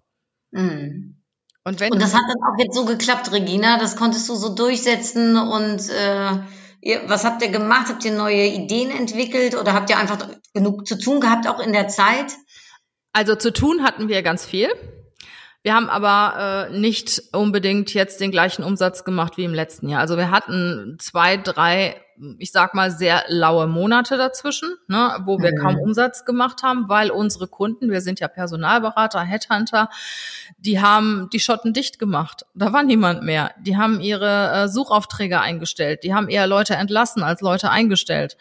Mhm. 0.52 1.19
Und 1.64 1.80
wenn 1.80 1.92
Und 1.92 2.02
das 2.02 2.14
hat 2.14 2.22
dann 2.28 2.42
auch 2.44 2.58
jetzt 2.58 2.76
so 2.76 2.86
geklappt, 2.86 3.32
Regina. 3.32 3.78
Das 3.80 3.96
konntest 3.96 4.28
du 4.30 4.36
so 4.36 4.56
durchsetzen. 4.56 5.38
Und 5.38 5.90
äh, 5.90 6.32
ihr, 6.82 7.02
was 7.08 7.26
habt 7.26 7.42
ihr 7.42 7.50
gemacht? 7.50 7.88
Habt 7.90 8.06
ihr 8.06 8.14
neue 8.14 8.46
Ideen 8.46 8.92
entwickelt 8.92 9.56
oder 9.56 9.74
habt 9.74 9.90
ihr 9.90 9.98
einfach 9.98 10.18
genug 10.54 10.88
zu 10.88 10.98
tun 10.98 11.20
gehabt, 11.20 11.48
auch 11.48 11.60
in 11.60 11.74
der 11.74 11.88
Zeit? 11.88 12.34
also 13.14 13.36
zu 13.36 13.52
tun 13.52 13.84
hatten 13.84 14.08
wir 14.08 14.22
ganz 14.22 14.46
viel. 14.46 14.70
Wir 15.62 15.76
haben 15.76 15.90
aber 15.90 16.70
äh, 16.70 16.80
nicht 16.80 17.22
unbedingt 17.34 17.94
jetzt 17.94 18.22
den 18.22 18.32
gleichen 18.32 18.64
Umsatz 18.64 19.04
gemacht 19.04 19.36
wie 19.36 19.44
im 19.44 19.54
letzten 19.54 19.90
Jahr. 19.90 20.00
Also 20.00 20.16
wir 20.16 20.32
hatten 20.32 20.96
zwei, 21.00 21.36
drei, 21.36 22.02
ich 22.38 22.52
sag 22.52 22.74
mal, 22.74 22.92
sehr 22.92 23.24
laue 23.28 23.68
Monate 23.68 24.18
dazwischen, 24.18 24.76
ne, 24.88 25.18
wo 25.26 25.40
wir 25.40 25.52
Mhm. 25.54 25.58
kaum 25.58 25.80
Umsatz 25.80 26.26
gemacht 26.26 26.64
haben, 26.64 26.90
weil 26.90 27.12
unsere 27.12 27.48
Kunden, 27.48 27.90
wir 27.92 28.02
sind 28.02 28.20
ja 28.20 28.28
Personalberater, 28.28 29.22
Headhunter, 29.22 29.90
die 30.58 30.82
haben 30.82 31.30
die 31.32 31.40
Schotten 31.40 31.74
dicht 31.74 32.00
gemacht. 32.00 32.46
Da 32.54 32.74
war 32.74 32.84
niemand 32.84 33.24
mehr. 33.24 33.52
Die 33.62 33.78
haben 33.78 34.02
ihre 34.02 34.52
äh, 34.52 34.68
Suchaufträge 34.68 35.40
eingestellt. 35.40 36.04
Die 36.04 36.14
haben 36.14 36.28
eher 36.28 36.48
Leute 36.48 36.76
entlassen 36.76 37.24
als 37.24 37.42
Leute 37.42 37.70
eingestellt. 37.70 38.36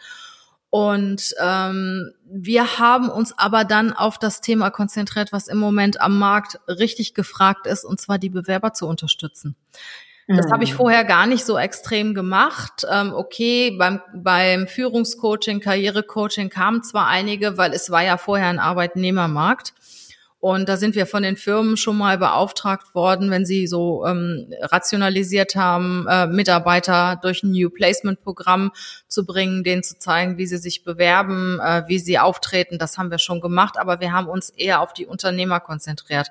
Und 0.71 1.33
ähm, 1.41 2.11
wir 2.25 2.77
haben 2.77 3.09
uns 3.09 3.35
aber 3.37 3.63
dann 3.65 3.91
auf 3.91 4.19
das 4.19 4.39
Thema 4.41 4.69
konzentriert, 4.69 5.31
was 5.31 5.47
im 5.47 5.57
Moment 5.57 5.99
am 5.99 6.19
Markt 6.19 6.59
richtig 6.67 7.15
gefragt 7.15 7.65
ist, 7.65 7.83
und 7.85 7.99
zwar 7.99 8.19
die 8.19 8.29
Bewerber 8.29 8.73
zu 8.73 8.85
unterstützen. 8.85 9.55
Das 10.35 10.51
habe 10.51 10.63
ich 10.63 10.73
Mhm. 10.73 10.77
vorher 10.77 11.03
gar 11.05 11.25
nicht 11.25 11.43
so 11.43 11.57
extrem 11.57 12.13
gemacht. 12.13 12.85
Ähm, 12.91 13.13
okay, 13.15 13.71
beim, 13.71 13.99
beim 14.13 14.67
Führungscoaching, 14.67 15.59
Karrierecoaching 15.59 16.49
kamen 16.49 16.83
zwar 16.83 17.07
einige, 17.07 17.57
weil 17.57 17.73
es 17.73 17.89
war 17.89 18.03
ja 18.03 18.17
vorher 18.17 18.47
ein 18.47 18.59
Arbeitnehmermarkt. 18.59 19.73
Und 20.41 20.69
da 20.69 20.77
sind 20.77 20.95
wir 20.95 21.05
von 21.05 21.21
den 21.21 21.35
Firmen 21.35 21.75
schon 21.75 21.97
mal 21.97 22.17
beauftragt 22.17 22.95
worden, 22.95 23.29
wenn 23.29 23.45
sie 23.45 23.67
so 23.67 24.05
ähm, 24.05 24.53
rationalisiert 24.61 25.55
haben, 25.55 26.07
äh, 26.07 26.27
Mitarbeiter 26.27 27.19
durch 27.21 27.43
ein 27.43 27.51
New 27.51 27.69
Placement 27.69 28.21
Programm 28.21 28.71
zu 29.09 29.25
bringen, 29.25 29.65
denen 29.65 29.83
zu 29.83 29.99
zeigen, 29.99 30.37
wie 30.37 30.47
sie 30.47 30.57
sich 30.57 30.85
bewerben, 30.85 31.59
äh, 31.59 31.83
wie 31.87 31.99
sie 31.99 32.19
auftreten. 32.19 32.77
Das 32.77 32.97
haben 32.97 33.11
wir 33.11 33.19
schon 33.19 33.41
gemacht, 33.41 33.77
aber 33.77 33.99
wir 33.99 34.13
haben 34.13 34.29
uns 34.29 34.49
eher 34.49 34.79
auf 34.79 34.93
die 34.93 35.05
Unternehmer 35.05 35.59
konzentriert. 35.59 36.29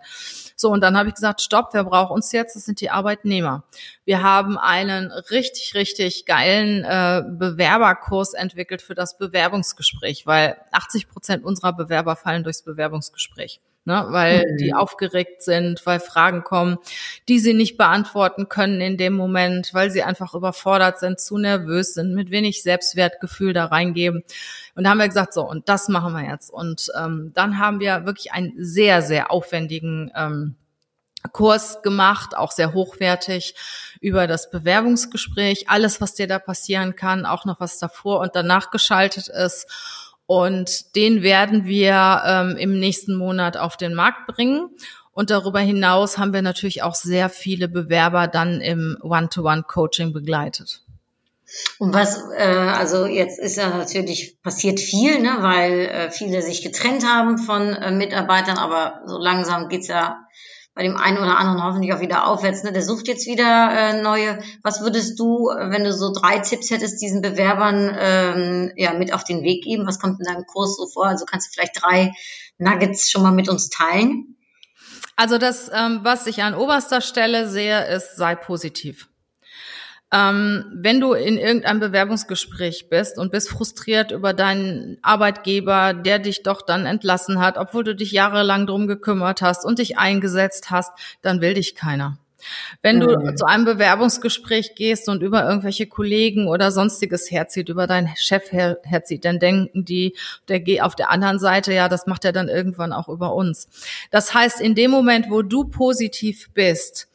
So, 0.56 0.70
und 0.70 0.80
dann 0.80 0.96
habe 0.96 1.10
ich 1.10 1.14
gesagt, 1.14 1.42
stopp, 1.42 1.68
wer 1.72 1.84
braucht 1.84 2.10
uns 2.10 2.32
jetzt? 2.32 2.56
Das 2.56 2.64
sind 2.64 2.80
die 2.80 2.88
Arbeitnehmer. 2.88 3.64
Wir 4.06 4.22
haben 4.22 4.56
einen 4.56 5.12
richtig, 5.12 5.74
richtig 5.74 6.24
geilen 6.24 6.82
äh, 6.82 7.22
Bewerberkurs 7.28 8.32
entwickelt 8.32 8.80
für 8.80 8.94
das 8.94 9.18
Bewerbungsgespräch, 9.18 10.26
weil 10.26 10.56
80 10.72 11.08
Prozent 11.10 11.44
unserer 11.44 11.74
Bewerber 11.74 12.16
fallen 12.16 12.42
durchs 12.42 12.62
Bewerbungsgespräch. 12.62 13.60
Ne? 13.88 14.06
weil 14.10 14.56
die 14.56 14.74
aufgeregt 14.74 15.42
sind, 15.42 15.84
weil 15.84 15.98
Fragen 15.98 16.44
kommen, 16.44 16.78
die 17.28 17.40
sie 17.40 17.54
nicht 17.54 17.76
beantworten 17.76 18.48
können 18.48 18.80
in 18.80 18.96
dem 18.96 19.14
Moment, 19.14 19.74
weil 19.74 19.90
sie 19.90 20.04
einfach 20.04 20.34
überfordert 20.34 21.00
sind, 21.00 21.18
zu 21.18 21.38
nervös 21.38 21.94
sind, 21.94 22.14
mit 22.14 22.30
wenig 22.30 22.62
Selbstwertgefühl 22.62 23.52
da 23.52 23.64
reingeben. 23.64 24.22
Und 24.76 24.84
da 24.84 24.90
haben 24.90 24.98
wir 24.98 25.08
gesagt, 25.08 25.32
so, 25.32 25.48
und 25.48 25.68
das 25.68 25.88
machen 25.88 26.12
wir 26.12 26.30
jetzt. 26.30 26.50
Und 26.50 26.92
ähm, 26.96 27.32
dann 27.34 27.58
haben 27.58 27.80
wir 27.80 28.06
wirklich 28.06 28.32
einen 28.32 28.52
sehr, 28.56 29.02
sehr 29.02 29.32
aufwendigen 29.32 30.12
ähm, 30.14 30.54
Kurs 31.32 31.82
gemacht, 31.82 32.36
auch 32.36 32.52
sehr 32.52 32.74
hochwertig 32.74 33.54
über 34.00 34.26
das 34.26 34.50
Bewerbungsgespräch, 34.50 35.68
alles, 35.68 36.00
was 36.00 36.14
dir 36.14 36.28
da 36.28 36.38
passieren 36.38 36.94
kann, 36.94 37.26
auch 37.26 37.44
noch 37.44 37.58
was 37.58 37.78
davor 37.78 38.20
und 38.20 38.36
danach 38.36 38.70
geschaltet 38.70 39.28
ist. 39.28 39.66
Und 40.28 40.94
den 40.94 41.22
werden 41.22 41.64
wir 41.64 42.22
ähm, 42.26 42.56
im 42.58 42.78
nächsten 42.78 43.16
Monat 43.16 43.56
auf 43.56 43.78
den 43.78 43.94
Markt 43.94 44.26
bringen. 44.26 44.68
Und 45.12 45.30
darüber 45.30 45.60
hinaus 45.60 46.18
haben 46.18 46.34
wir 46.34 46.42
natürlich 46.42 46.82
auch 46.82 46.94
sehr 46.94 47.30
viele 47.30 47.66
Bewerber 47.66 48.26
dann 48.26 48.60
im 48.60 48.98
One-to-One-Coaching 49.00 50.12
begleitet. 50.12 50.82
Und 51.78 51.94
was, 51.94 52.22
äh, 52.36 52.44
also 52.44 53.06
jetzt 53.06 53.38
ist 53.38 53.56
ja 53.56 53.70
natürlich 53.70 54.36
passiert 54.42 54.80
viel, 54.80 55.18
ne, 55.18 55.38
weil 55.40 55.86
äh, 55.86 56.10
viele 56.10 56.42
sich 56.42 56.62
getrennt 56.62 57.06
haben 57.06 57.38
von 57.38 57.72
äh, 57.72 57.90
Mitarbeitern, 57.90 58.58
aber 58.58 59.00
so 59.06 59.16
langsam 59.16 59.70
geht's 59.70 59.88
ja 59.88 60.18
bei 60.78 60.84
dem 60.84 60.96
einen 60.96 61.18
oder 61.18 61.36
anderen 61.36 61.64
hoffentlich 61.64 61.92
auch 61.92 61.98
wieder 61.98 62.28
aufwärts. 62.28 62.62
Ne? 62.62 62.72
Der 62.72 62.82
sucht 62.82 63.08
jetzt 63.08 63.26
wieder 63.26 63.68
äh, 63.72 64.00
neue. 64.00 64.38
Was 64.62 64.80
würdest 64.80 65.18
du, 65.18 65.48
wenn 65.48 65.82
du 65.82 65.92
so 65.92 66.12
drei 66.12 66.38
Tipps 66.38 66.70
hättest, 66.70 67.02
diesen 67.02 67.20
Bewerbern 67.20 67.92
ähm, 67.98 68.72
ja 68.76 68.92
mit 68.92 69.12
auf 69.12 69.24
den 69.24 69.42
Weg 69.42 69.64
geben? 69.64 69.88
Was 69.88 69.98
kommt 69.98 70.20
in 70.20 70.26
deinem 70.26 70.46
Kurs 70.46 70.76
so 70.76 70.86
vor? 70.86 71.06
Also 71.06 71.24
kannst 71.24 71.48
du 71.48 71.52
vielleicht 71.52 71.82
drei 71.82 72.12
Nuggets 72.58 73.10
schon 73.10 73.24
mal 73.24 73.32
mit 73.32 73.48
uns 73.48 73.70
teilen? 73.70 74.36
Also 75.16 75.36
das, 75.36 75.68
ähm, 75.74 75.98
was 76.04 76.28
ich 76.28 76.44
an 76.44 76.54
oberster 76.54 77.00
Stelle 77.00 77.48
sehe, 77.48 77.84
ist, 77.88 78.14
sei 78.14 78.36
positiv. 78.36 79.08
Ähm, 80.10 80.64
wenn 80.74 81.00
du 81.00 81.12
in 81.12 81.36
irgendeinem 81.36 81.80
Bewerbungsgespräch 81.80 82.88
bist 82.88 83.18
und 83.18 83.30
bist 83.30 83.50
frustriert 83.50 84.10
über 84.10 84.32
deinen 84.32 84.96
Arbeitgeber, 85.02 85.92
der 85.92 86.18
dich 86.18 86.42
doch 86.42 86.62
dann 86.62 86.86
entlassen 86.86 87.40
hat, 87.40 87.58
obwohl 87.58 87.84
du 87.84 87.94
dich 87.94 88.12
jahrelang 88.12 88.66
drum 88.66 88.86
gekümmert 88.86 89.42
hast 89.42 89.66
und 89.66 89.78
dich 89.78 89.98
eingesetzt 89.98 90.70
hast, 90.70 90.92
dann 91.20 91.42
will 91.42 91.54
dich 91.54 91.74
keiner. 91.74 92.18
Wenn 92.82 93.00
du 93.00 93.18
mhm. 93.18 93.36
zu 93.36 93.44
einem 93.46 93.64
Bewerbungsgespräch 93.64 94.74
gehst 94.74 95.08
und 95.08 95.22
über 95.22 95.44
irgendwelche 95.44 95.86
Kollegen 95.86 96.46
oder 96.46 96.70
sonstiges 96.70 97.30
herzieht, 97.30 97.68
über 97.68 97.86
deinen 97.86 98.14
Chef 98.16 98.52
her 98.52 98.78
herzieht, 98.84 99.24
dann 99.24 99.38
denken 99.38 99.84
die, 99.84 100.16
der 100.48 100.60
geht 100.60 100.82
auf 100.82 100.94
der 100.94 101.10
anderen 101.10 101.38
Seite, 101.38 101.72
ja, 101.72 101.88
das 101.88 102.06
macht 102.06 102.24
er 102.24 102.32
dann 102.32 102.48
irgendwann 102.48 102.92
auch 102.92 103.08
über 103.08 103.34
uns. 103.34 103.68
Das 104.10 104.34
heißt, 104.34 104.60
in 104.60 104.74
dem 104.74 104.90
Moment, 104.90 105.30
wo 105.30 105.42
du 105.42 105.64
positiv 105.64 106.50
bist, 106.54 107.08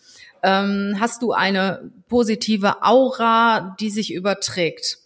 ähm, 0.44 0.98
hast 1.00 1.22
du 1.22 1.32
eine 1.32 1.92
positive 2.08 2.84
Aura, 2.84 3.76
die 3.80 3.90
sich 3.90 4.14
überträgt 4.14 5.00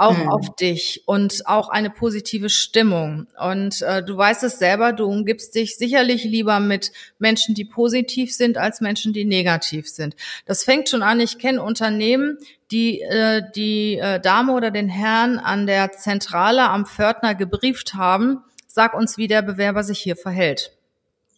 auch 0.00 0.16
mhm. 0.16 0.30
auf 0.30 0.56
dich 0.56 1.02
und 1.04 1.46
auch 1.46 1.68
eine 1.68 1.90
positive 1.90 2.48
Stimmung. 2.48 3.26
Und 3.38 3.82
äh, 3.82 4.02
du 4.02 4.16
weißt 4.16 4.42
es 4.44 4.58
selber, 4.58 4.94
du 4.94 5.04
umgibst 5.04 5.54
dich 5.54 5.76
sicherlich 5.76 6.24
lieber 6.24 6.58
mit 6.58 6.90
Menschen, 7.18 7.54
die 7.54 7.66
positiv 7.66 8.34
sind, 8.34 8.56
als 8.56 8.80
Menschen, 8.80 9.12
die 9.12 9.26
negativ 9.26 9.90
sind. 9.90 10.16
Das 10.46 10.64
fängt 10.64 10.88
schon 10.88 11.02
an, 11.02 11.20
ich 11.20 11.38
kenne 11.38 11.62
Unternehmen, 11.62 12.38
die 12.70 13.02
äh, 13.02 13.42
die 13.54 13.98
äh, 13.98 14.18
Dame 14.20 14.54
oder 14.54 14.70
den 14.70 14.88
Herrn 14.88 15.38
an 15.38 15.66
der 15.66 15.92
Zentrale 15.92 16.70
am 16.70 16.86
Pförtner 16.86 17.34
gebrieft 17.34 17.92
haben, 17.92 18.38
sag 18.66 18.94
uns, 18.94 19.18
wie 19.18 19.28
der 19.28 19.42
Bewerber 19.42 19.84
sich 19.84 19.98
hier 19.98 20.16
verhält. 20.16 20.72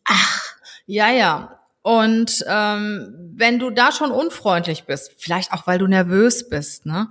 Ach. 0.04 0.54
Ja, 0.86 1.10
ja. 1.10 1.58
Und 1.82 2.44
ähm, 2.46 3.32
wenn 3.34 3.58
du 3.58 3.70
da 3.70 3.90
schon 3.90 4.12
unfreundlich 4.12 4.84
bist, 4.84 5.14
vielleicht 5.18 5.52
auch 5.52 5.66
weil 5.66 5.78
du 5.78 5.88
nervös 5.88 6.48
bist, 6.48 6.86
ne, 6.86 7.10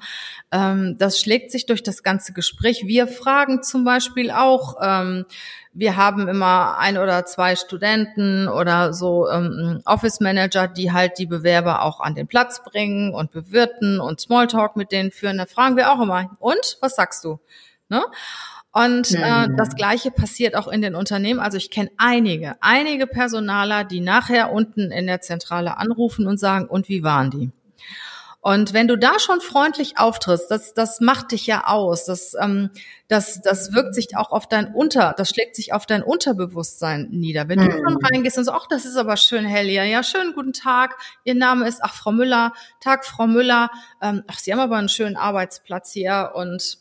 ähm, 0.51 0.95
das 0.97 1.19
schlägt 1.19 1.51
sich 1.51 1.65
durch 1.65 1.83
das 1.83 2.03
ganze 2.03 2.31
Gespräch. 2.31 2.83
Wir 2.85 3.07
fragen 3.07 3.63
zum 3.63 3.83
Beispiel 3.83 4.31
auch, 4.31 4.77
ähm, 4.81 5.25
wir 5.73 5.97
haben 5.97 6.29
immer 6.29 6.77
ein 6.77 6.97
oder 6.97 7.25
zwei 7.25 7.57
Studenten 7.57 8.47
oder 8.47 8.93
so 8.93 9.29
ähm, 9.29 9.81
Office 9.83 10.21
Manager, 10.21 10.69
die 10.69 10.93
halt 10.93 11.17
die 11.17 11.25
Bewerber 11.25 11.83
auch 11.83 11.99
an 11.99 12.15
den 12.15 12.27
Platz 12.27 12.63
bringen 12.63 13.13
und 13.13 13.31
bewirten 13.31 13.99
und 13.99 14.21
Smalltalk 14.21 14.77
mit 14.77 14.93
denen 14.93 15.11
führen. 15.11 15.37
Da 15.37 15.47
fragen 15.47 15.75
wir 15.75 15.91
auch 15.91 16.01
immer, 16.01 16.29
und 16.39 16.77
was 16.79 16.95
sagst 16.95 17.25
du? 17.25 17.39
Ne? 17.89 18.01
Und 18.73 19.11
äh, 19.13 19.49
das 19.57 19.75
Gleiche 19.75 20.11
passiert 20.11 20.55
auch 20.55 20.69
in 20.69 20.81
den 20.81 20.95
Unternehmen. 20.95 21.41
Also 21.41 21.57
ich 21.57 21.71
kenne 21.71 21.91
einige, 21.97 22.55
einige 22.61 23.05
Personaler, 23.05 23.83
die 23.83 23.99
nachher 23.99 24.53
unten 24.53 24.91
in 24.91 25.07
der 25.07 25.19
Zentrale 25.19 25.77
anrufen 25.77 26.25
und 26.25 26.39
sagen, 26.39 26.67
und 26.67 26.87
wie 26.87 27.03
waren 27.03 27.31
die? 27.31 27.51
Und 28.43 28.73
wenn 28.73 28.87
du 28.87 28.97
da 28.97 29.19
schon 29.19 29.39
freundlich 29.39 29.99
auftrittst, 29.99 30.49
das, 30.49 30.73
das 30.73 30.99
macht 30.99 31.31
dich 31.31 31.45
ja 31.45 31.67
aus. 31.67 32.05
Das, 32.05 32.33
ähm, 32.41 32.71
das, 33.07 33.39
das 33.41 33.71
wirkt 33.71 33.93
sich 33.93 34.17
auch 34.17 34.31
auf 34.31 34.47
dein 34.47 34.73
Unter, 34.73 35.13
das 35.15 35.29
schlägt 35.29 35.55
sich 35.55 35.73
auf 35.73 35.85
dein 35.85 36.01
Unterbewusstsein 36.01 37.09
nieder. 37.11 37.47
Wenn 37.49 37.59
du 37.59 37.65
mhm. 37.65 37.83
schon 37.83 37.97
reingehst 38.03 38.39
und 38.39 38.45
so, 38.45 38.51
ach, 38.51 38.65
das 38.67 38.85
ist 38.85 38.95
aber 38.95 39.15
schön, 39.17 39.45
Hellia. 39.45 39.83
Ja, 39.83 40.01
schönen 40.01 40.33
guten 40.33 40.53
Tag. 40.53 40.97
Ihr 41.23 41.35
Name 41.35 41.67
ist, 41.67 41.83
ach, 41.83 41.93
Frau 41.93 42.11
Müller. 42.11 42.53
Tag, 42.79 43.05
Frau 43.05 43.27
Müller. 43.27 43.69
Ähm, 44.01 44.23
ach, 44.25 44.39
Sie 44.39 44.51
haben 44.51 44.59
aber 44.59 44.77
einen 44.77 44.89
schönen 44.89 45.17
Arbeitsplatz 45.17 45.91
hier 45.91 46.31
und 46.33 46.79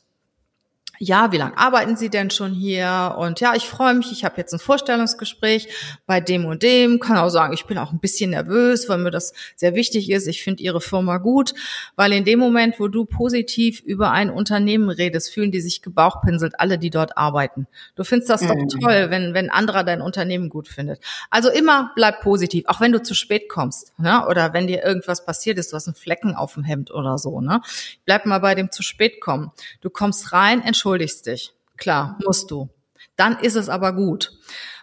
ja, 1.02 1.32
wie 1.32 1.38
lange 1.38 1.56
arbeiten 1.56 1.96
Sie 1.96 2.10
denn 2.10 2.28
schon 2.28 2.52
hier? 2.52 3.16
Und 3.16 3.40
ja, 3.40 3.54
ich 3.54 3.66
freue 3.66 3.94
mich, 3.94 4.12
ich 4.12 4.22
habe 4.22 4.34
jetzt 4.36 4.52
ein 4.52 4.58
Vorstellungsgespräch 4.58 5.68
bei 6.04 6.20
dem 6.20 6.44
und 6.44 6.62
dem. 6.62 7.00
Kann 7.00 7.16
auch 7.16 7.30
sagen, 7.30 7.54
ich 7.54 7.64
bin 7.64 7.78
auch 7.78 7.90
ein 7.90 8.00
bisschen 8.00 8.32
nervös, 8.32 8.86
weil 8.86 8.98
mir 8.98 9.10
das 9.10 9.32
sehr 9.56 9.74
wichtig 9.74 10.10
ist. 10.10 10.26
Ich 10.26 10.42
finde 10.42 10.62
Ihre 10.62 10.82
Firma 10.82 11.16
gut, 11.16 11.54
weil 11.96 12.12
in 12.12 12.26
dem 12.26 12.38
Moment, 12.38 12.78
wo 12.78 12.88
du 12.88 13.06
positiv 13.06 13.80
über 13.80 14.10
ein 14.10 14.28
Unternehmen 14.28 14.90
redest, 14.90 15.32
fühlen 15.32 15.50
die 15.50 15.62
sich 15.62 15.80
gebauchpinselt, 15.80 16.60
alle, 16.60 16.76
die 16.76 16.90
dort 16.90 17.16
arbeiten. 17.16 17.66
Du 17.94 18.04
findest 18.04 18.28
das 18.28 18.42
mhm. 18.42 18.68
doch 18.68 18.78
toll, 18.82 19.06
wenn, 19.08 19.32
wenn 19.32 19.48
anderer 19.48 19.84
dein 19.84 20.02
Unternehmen 20.02 20.50
gut 20.50 20.68
findet. 20.68 21.00
Also 21.30 21.48
immer 21.48 21.92
bleib 21.94 22.20
positiv, 22.20 22.64
auch 22.66 22.82
wenn 22.82 22.92
du 22.92 23.02
zu 23.02 23.14
spät 23.14 23.48
kommst, 23.48 23.98
ne? 23.98 24.26
oder 24.28 24.52
wenn 24.52 24.66
dir 24.66 24.84
irgendwas 24.84 25.24
passiert 25.24 25.56
ist, 25.56 25.72
du 25.72 25.76
hast 25.76 25.88
einen 25.88 25.94
Flecken 25.94 26.34
auf 26.34 26.52
dem 26.52 26.64
Hemd 26.64 26.90
oder 26.90 27.16
so, 27.16 27.40
ne? 27.40 27.62
Bleib 28.04 28.26
mal 28.26 28.40
bei 28.40 28.54
dem 28.54 28.70
zu 28.70 28.82
spät 28.82 29.22
kommen. 29.22 29.50
Du 29.80 29.88
kommst 29.88 30.34
rein, 30.34 30.60
entschuldigst 30.60 30.89
entschuldigst 30.90 31.26
dich. 31.26 31.52
Klar, 31.76 32.18
musst 32.24 32.50
du. 32.50 32.68
Dann 33.16 33.38
ist 33.38 33.56
es 33.56 33.68
aber 33.68 33.92
gut. 33.92 34.32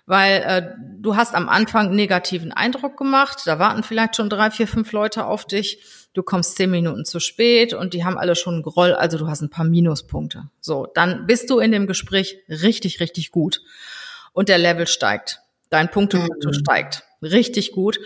Weil 0.06 0.41
äh, 0.41 0.74
du 1.00 1.17
hast 1.17 1.36
am 1.36 1.50
Anfang 1.50 1.88
einen 1.88 1.96
negativen 1.96 2.54
Eindruck 2.54 2.98
gemacht, 2.98 3.41
da 3.46 3.60
warten 3.60 3.84
vielleicht 3.84 4.15
schon 4.15 4.30
drei, 4.30 4.52
vier, 4.52 4.67
fünf 4.67 4.93
Leute 4.93 5.26
auf 5.26 5.46
dich, 5.46 5.84
du 6.13 6.24
kommst 6.24 6.56
zehn 6.56 6.72
Minuten 6.72 7.04
zu 7.04 7.20
spät 7.20 7.74
und 7.74 7.93
die 7.93 8.06
haben 8.06 8.17
alle 8.17 8.38
schon 8.38 8.56
einen 8.56 8.63
Groll, 8.63 8.93
also 8.93 9.17
du 9.17 9.28
hast 9.28 9.41
ein 9.41 9.50
paar 9.50 9.65
Minuspunkte. 9.65 10.50
So, 10.62 10.88
dann 10.96 11.28
bist 11.28 11.50
du 11.50 11.60
in 11.60 11.74
dem 11.74 11.88
Gespräch 11.88 12.38
richtig, 12.48 13.02
richtig 13.02 13.32
gut. 13.32 13.62
Und 14.32 14.48
der 14.48 14.60
Level 14.60 14.88
steigt. 14.88 15.41
Dein 15.70 15.91
Punktekonto 15.91 16.50
mhm. 16.50 16.54
steigt. 16.54 17.04
Richtig 17.22 17.74
gut. 17.74 18.00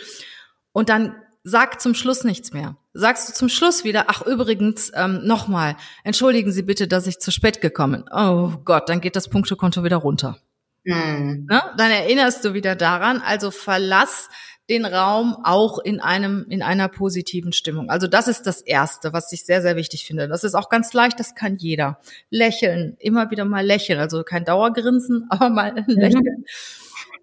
Und 0.72 0.90
dann 0.90 1.16
sag 1.44 1.82
zum 1.82 1.94
Schluss 1.94 2.24
nichts 2.24 2.52
mehr. 2.52 2.78
Sagst 2.94 3.30
du 3.30 3.34
zum 3.34 3.48
Schluss 3.48 3.84
wieder, 3.84 4.06
ach 4.08 4.22
übrigens, 4.22 4.92
ähm, 4.94 5.22
nochmal, 5.24 5.78
entschuldigen 6.04 6.52
Sie 6.52 6.64
bitte, 6.64 6.88
dass 6.88 7.08
ich 7.08 7.20
zu 7.20 7.32
spät 7.32 7.62
gekommen 7.62 8.04
bin. 8.04 8.14
Oh 8.14 8.54
Gott, 8.66 8.90
dann 8.90 9.00
geht 9.00 9.16
das 9.16 9.30
Punktekonto 9.30 9.84
wieder 9.84 9.98
runter. 9.98 10.38
Mhm. 10.84 11.48
Ne? 11.50 11.62
Dann 11.78 11.92
erinnerst 11.92 12.44
du 12.44 12.54
wieder 12.54 12.76
daran, 12.76 13.22
also 13.22 13.52
verlass 13.52 14.30
den 14.70 14.86
Raum 14.86 15.36
auch 15.44 15.80
in 15.80 16.00
einem, 16.00 16.46
in 16.50 16.62
einer 16.62 16.88
positiven 16.88 17.52
Stimmung. 17.52 17.90
Also 17.90 18.08
das 18.08 18.28
ist 18.28 18.44
das 18.44 18.62
Erste, 18.62 19.12
was 19.12 19.32
ich 19.34 19.46
sehr, 19.46 19.62
sehr 19.62 19.76
wichtig 19.76 20.06
finde. 20.06 20.28
Das 20.28 20.44
ist 20.44 20.56
auch 20.56 20.70
ganz 20.70 20.94
leicht, 20.94 21.20
das 21.20 21.36
kann 21.36 21.58
jeder. 21.58 22.00
Lächeln, 22.30 22.96
immer 23.00 23.32
wieder 23.32 23.44
mal 23.44 23.66
lächeln. 23.66 24.00
Also 24.00 24.24
kein 24.24 24.46
Dauergrinsen, 24.46 25.28
aber 25.30 25.50
mal 25.50 25.74
mhm. 25.74 25.84
lächeln. 25.88 26.46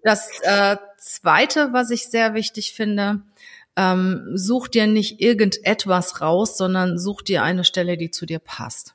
Das 0.03 0.29
äh, 0.43 0.77
Zweite, 0.97 1.73
was 1.73 1.89
ich 1.89 2.07
sehr 2.07 2.33
wichtig 2.33 2.73
finde, 2.73 3.23
ähm, 3.79 4.31
such 4.35 4.67
dir 4.67 4.87
nicht 4.87 5.21
irgendetwas 5.21 6.19
raus, 6.19 6.57
sondern 6.57 6.99
such 6.99 7.21
dir 7.21 7.43
eine 7.43 7.63
Stelle, 7.63 7.95
die 7.95 8.11
zu 8.11 8.25
dir 8.25 8.39
passt. 8.39 8.93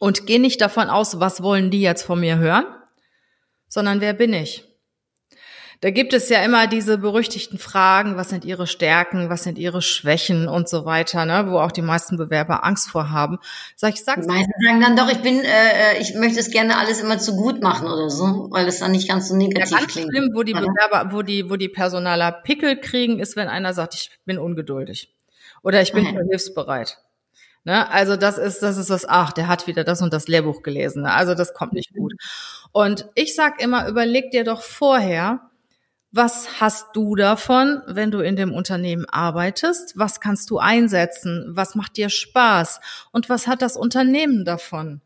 Und 0.00 0.26
geh 0.26 0.40
nicht 0.40 0.60
davon 0.60 0.90
aus, 0.90 1.20
was 1.20 1.40
wollen 1.40 1.70
die 1.70 1.80
jetzt 1.80 2.02
von 2.02 2.18
mir 2.18 2.38
hören, 2.38 2.64
sondern 3.68 4.00
wer 4.00 4.12
bin 4.12 4.32
ich? 4.32 4.64
Da 5.82 5.90
gibt 5.90 6.12
es 6.12 6.28
ja 6.28 6.40
immer 6.44 6.68
diese 6.68 6.96
berüchtigten 6.96 7.58
Fragen, 7.58 8.16
was 8.16 8.28
sind 8.28 8.44
ihre 8.44 8.68
Stärken, 8.68 9.30
was 9.30 9.42
sind 9.42 9.58
ihre 9.58 9.82
Schwächen 9.82 10.46
und 10.46 10.68
so 10.68 10.84
weiter, 10.84 11.24
ne, 11.26 11.50
wo 11.50 11.58
auch 11.58 11.72
die 11.72 11.82
meisten 11.82 12.16
Bewerber 12.16 12.64
Angst 12.64 12.88
vor 12.88 13.10
haben. 13.10 13.40
Sag 13.74 13.94
ich, 13.94 14.04
sag's. 14.04 14.24
Die 14.24 14.32
meisten 14.32 14.52
sagen 14.64 14.80
dann 14.80 14.94
doch, 14.94 15.10
ich 15.10 15.22
bin, 15.22 15.40
äh, 15.40 15.98
ich 16.00 16.14
möchte 16.14 16.38
es 16.38 16.50
gerne 16.50 16.78
alles 16.78 17.00
immer 17.00 17.18
zu 17.18 17.34
gut 17.34 17.60
machen 17.60 17.88
oder 17.88 18.10
so, 18.10 18.46
weil 18.52 18.68
es 18.68 18.78
dann 18.78 18.92
nicht 18.92 19.08
ganz 19.08 19.28
so 19.28 19.34
negativ 19.34 19.72
ja, 19.72 19.78
ganz 19.78 19.92
klingt. 19.92 20.12
Schlimm, 20.12 20.30
wo 20.34 20.44
die 20.44 20.52
Bewerber, 20.52 21.12
wo 21.12 21.22
die, 21.22 21.50
wo 21.50 21.56
die 21.56 21.68
Personaler 21.68 22.30
Pickel 22.30 22.80
kriegen, 22.80 23.18
ist, 23.18 23.34
wenn 23.34 23.48
einer 23.48 23.74
sagt, 23.74 23.94
ich 23.94 24.10
bin 24.24 24.38
ungeduldig 24.38 25.12
oder 25.64 25.82
ich 25.82 25.92
bin 25.92 26.06
okay. 26.06 26.20
hilfsbereit. 26.30 26.98
Ne? 27.64 27.90
Also 27.90 28.14
das 28.14 28.38
ist, 28.38 28.62
das 28.62 28.76
ist 28.76 28.90
was, 28.90 29.04
ach, 29.08 29.32
der 29.32 29.48
hat 29.48 29.66
wieder 29.66 29.82
das 29.82 30.00
und 30.00 30.12
das 30.12 30.28
Lehrbuch 30.28 30.62
gelesen. 30.62 31.02
Ne? 31.02 31.12
Also 31.12 31.34
das 31.34 31.54
kommt 31.54 31.72
nicht 31.72 31.92
gut. 31.92 32.12
Und 32.70 33.08
ich 33.16 33.34
sag 33.34 33.60
immer, 33.60 33.88
überleg 33.88 34.30
dir 34.30 34.44
doch 34.44 34.62
vorher, 34.62 35.48
Was 36.14 36.60
hast 36.60 36.88
du 36.94 37.16
davon, 37.16 37.80
wenn 37.86 38.10
du 38.10 38.20
in 38.20 38.36
dem 38.36 38.52
Unternehmen 38.52 39.06
arbeitest? 39.08 39.96
Was 39.96 40.20
kannst 40.20 40.50
du 40.50 40.58
einsetzen? 40.58 41.46
Was 41.48 41.74
macht 41.74 41.96
dir 41.96 42.10
Spaß? 42.10 42.80
Und 43.12 43.30
was 43.30 43.46
hat 43.46 43.62
das 43.62 43.78
Unternehmen 43.78 44.44
davon, 44.44 45.00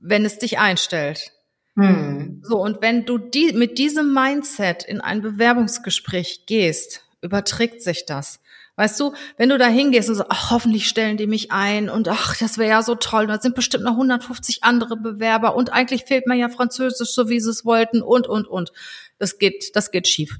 wenn 0.00 0.24
es 0.24 0.38
dich 0.38 0.58
einstellt? 0.58 1.30
Hm. 1.76 2.42
So, 2.42 2.60
und 2.60 2.82
wenn 2.82 3.04
du 3.04 3.18
die, 3.18 3.52
mit 3.52 3.78
diesem 3.78 4.12
Mindset 4.12 4.82
in 4.82 5.00
ein 5.00 5.22
Bewerbungsgespräch 5.22 6.46
gehst, 6.46 7.04
überträgt 7.20 7.82
sich 7.82 8.04
das. 8.04 8.40
Weißt 8.74 8.98
du, 9.00 9.12
wenn 9.36 9.48
du 9.48 9.58
da 9.58 9.66
hingehst 9.66 10.08
und 10.08 10.14
so, 10.14 10.24
ach, 10.28 10.52
hoffentlich 10.52 10.88
stellen 10.88 11.16
die 11.16 11.26
mich 11.26 11.50
ein 11.50 11.90
und 11.90 12.06
ach, 12.08 12.36
das 12.36 12.58
wäre 12.58 12.70
ja 12.70 12.82
so 12.82 12.94
toll, 12.94 13.26
da 13.26 13.40
sind 13.40 13.56
bestimmt 13.56 13.82
noch 13.82 13.94
150 13.94 14.62
andere 14.62 14.96
Bewerber 14.96 15.56
und 15.56 15.72
eigentlich 15.72 16.04
fehlt 16.04 16.28
mir 16.28 16.36
ja 16.36 16.48
Französisch, 16.48 17.10
so 17.10 17.28
wie 17.28 17.40
sie 17.40 17.50
es 17.50 17.64
wollten 17.64 18.02
und, 18.02 18.28
und, 18.28 18.46
und. 18.46 18.72
Das 19.18 19.38
geht, 19.38 19.74
das 19.76 19.90
geht 19.90 20.08
schief. 20.08 20.38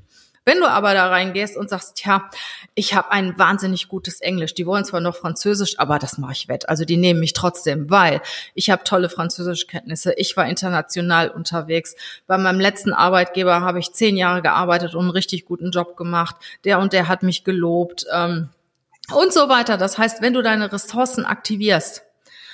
Wenn 0.49 0.61
du 0.61 0.67
aber 0.67 0.95
da 0.95 1.09
reingehst 1.09 1.59
und 1.59 1.69
sagst, 1.69 2.07
ja, 2.07 2.31
ich 2.75 2.95
habe 2.95 3.13
ein 3.13 3.39
wahnsinnig 3.39 3.87
gutes 3.87 4.23
Englisch, 4.23 4.55
die 4.55 4.65
wollen 4.65 4.87
zwar 4.87 5.03
noch 5.03 5.15
Französisch, 5.15 5.79
aber 5.79 5.99
das 5.99 6.17
mache 6.17 6.33
ich 6.33 6.49
wett. 6.49 6.71
Also 6.71 6.87
die 6.87 6.97
nehmen 6.97 7.21
mich 7.21 7.35
trotzdem, 7.35 7.91
weil 7.91 8.23
ich 8.55 8.71
habe 8.71 8.83
tolle 8.83 9.11
Französischkenntnisse, 9.11 10.15
ich 10.15 10.39
war 10.39 10.47
international 10.47 11.29
unterwegs. 11.29 11.97
Bei 12.27 12.39
meinem 12.39 12.61
letzten 12.61 12.95
Arbeitgeber 12.95 13.61
habe 13.61 13.79
ich 13.79 13.93
zehn 13.93 14.17
Jahre 14.17 14.41
gearbeitet 14.41 14.95
und 14.95 15.03
einen 15.03 15.11
richtig 15.11 15.45
guten 15.45 15.71
Job 15.71 15.99
gemacht. 15.99 16.37
Der 16.65 16.79
und 16.79 16.95
der 16.95 17.09
hat 17.09 17.23
mich 17.23 17.45
gelobt 17.45 18.07
ähm, 18.11 18.49
und 19.15 19.35
so 19.35 19.51
weiter. 19.51 19.77
Das 19.77 19.99
heißt, 19.99 20.23
wenn 20.23 20.33
du 20.33 20.41
deine 20.41 20.73
Ressourcen 20.73 21.27
aktivierst, 21.27 22.08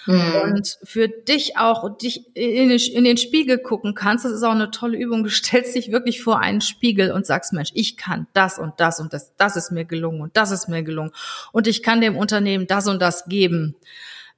Hm. 0.06 0.42
und 0.42 0.78
für 0.82 1.08
dich 1.08 1.56
auch 1.56 1.96
dich 1.96 2.36
in 2.36 2.68
den, 2.68 2.78
in 2.78 3.04
den 3.04 3.16
Spiegel 3.16 3.58
gucken 3.58 3.94
kannst. 3.94 4.24
Das 4.24 4.32
ist 4.32 4.42
auch 4.42 4.50
eine 4.52 4.70
tolle 4.70 4.98
Übung. 4.98 5.24
Du 5.24 5.30
stellst 5.30 5.74
dich 5.74 5.90
wirklich 5.92 6.22
vor 6.22 6.40
einen 6.40 6.60
Spiegel 6.60 7.10
und 7.10 7.24
sagst, 7.26 7.52
Mensch, 7.52 7.70
ich 7.74 7.96
kann 7.96 8.26
das 8.34 8.58
und 8.58 8.74
das 8.78 9.00
und 9.00 9.12
das, 9.14 9.34
das 9.36 9.56
ist 9.56 9.70
mir 9.70 9.84
gelungen 9.86 10.20
und 10.20 10.36
das 10.36 10.50
ist 10.50 10.68
mir 10.68 10.82
gelungen 10.82 11.12
und 11.52 11.66
ich 11.66 11.82
kann 11.82 12.00
dem 12.00 12.16
Unternehmen 12.16 12.66
das 12.66 12.86
und 12.86 13.00
das 13.00 13.24
geben. 13.26 13.76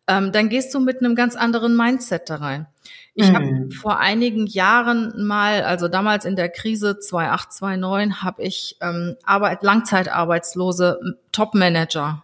Ähm, 0.09 0.31
dann 0.31 0.49
gehst 0.49 0.73
du 0.73 0.79
mit 0.79 1.01
einem 1.01 1.17
ganz 1.17 1.35
anderen 1.35 1.77
Mindset 1.77 2.31
da 2.31 2.37
rein. 2.37 2.67
Ich 3.15 3.29
Mhm. 3.31 3.35
habe 3.35 3.69
vor 3.75 3.99
einigen 3.99 4.47
Jahren 4.47 5.27
mal, 5.27 5.63
also 5.65 5.89
damals 5.89 6.25
in 6.25 6.37
der 6.37 6.49
Krise 6.49 6.99
2008, 7.01 7.53
2009, 7.53 8.23
habe 8.23 8.43
ich 8.43 8.77
ähm, 8.81 9.17
Arbeit, 9.25 9.65
Langzeitarbeitslose 9.65 11.19
Top-Manager 11.33 12.23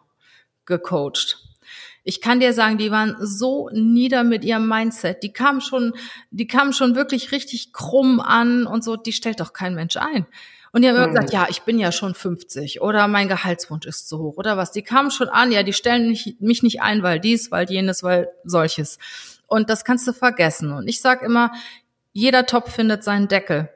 gecoacht. 0.66 1.41
Ich 2.04 2.20
kann 2.20 2.40
dir 2.40 2.52
sagen, 2.52 2.78
die 2.78 2.90
waren 2.90 3.16
so 3.20 3.68
nieder 3.72 4.24
mit 4.24 4.44
ihrem 4.44 4.68
Mindset. 4.68 5.22
Die 5.22 5.32
kamen 5.32 5.60
schon, 5.60 5.94
die 6.30 6.46
kamen 6.46 6.72
schon 6.72 6.96
wirklich 6.96 7.30
richtig 7.32 7.72
krumm 7.72 8.20
an 8.20 8.66
und 8.66 8.82
so. 8.82 8.96
Die 8.96 9.12
stellt 9.12 9.40
doch 9.40 9.52
kein 9.52 9.74
Mensch 9.74 9.96
ein. 9.96 10.26
Und 10.72 10.82
die 10.82 10.88
haben 10.88 10.96
immer 10.96 11.06
Mhm. 11.08 11.14
gesagt, 11.14 11.32
ja, 11.32 11.46
ich 11.50 11.62
bin 11.62 11.78
ja 11.78 11.92
schon 11.92 12.14
50 12.14 12.80
oder 12.80 13.06
mein 13.06 13.28
Gehaltswunsch 13.28 13.86
ist 13.86 14.08
zu 14.08 14.18
hoch 14.18 14.36
oder 14.36 14.56
was. 14.56 14.72
Die 14.72 14.82
kamen 14.82 15.10
schon 15.10 15.28
an, 15.28 15.52
ja, 15.52 15.62
die 15.62 15.74
stellen 15.74 16.08
nicht, 16.08 16.40
mich 16.40 16.62
nicht 16.62 16.80
ein, 16.80 17.02
weil 17.02 17.20
dies, 17.20 17.50
weil 17.50 17.70
jenes, 17.70 18.02
weil 18.02 18.30
solches. 18.44 18.98
Und 19.46 19.68
das 19.68 19.84
kannst 19.84 20.08
du 20.08 20.12
vergessen. 20.12 20.72
Und 20.72 20.88
ich 20.88 21.00
sag 21.00 21.22
immer, 21.22 21.52
jeder 22.12 22.46
Topf 22.46 22.72
findet 22.72 23.04
seinen 23.04 23.28
Deckel. 23.28 23.68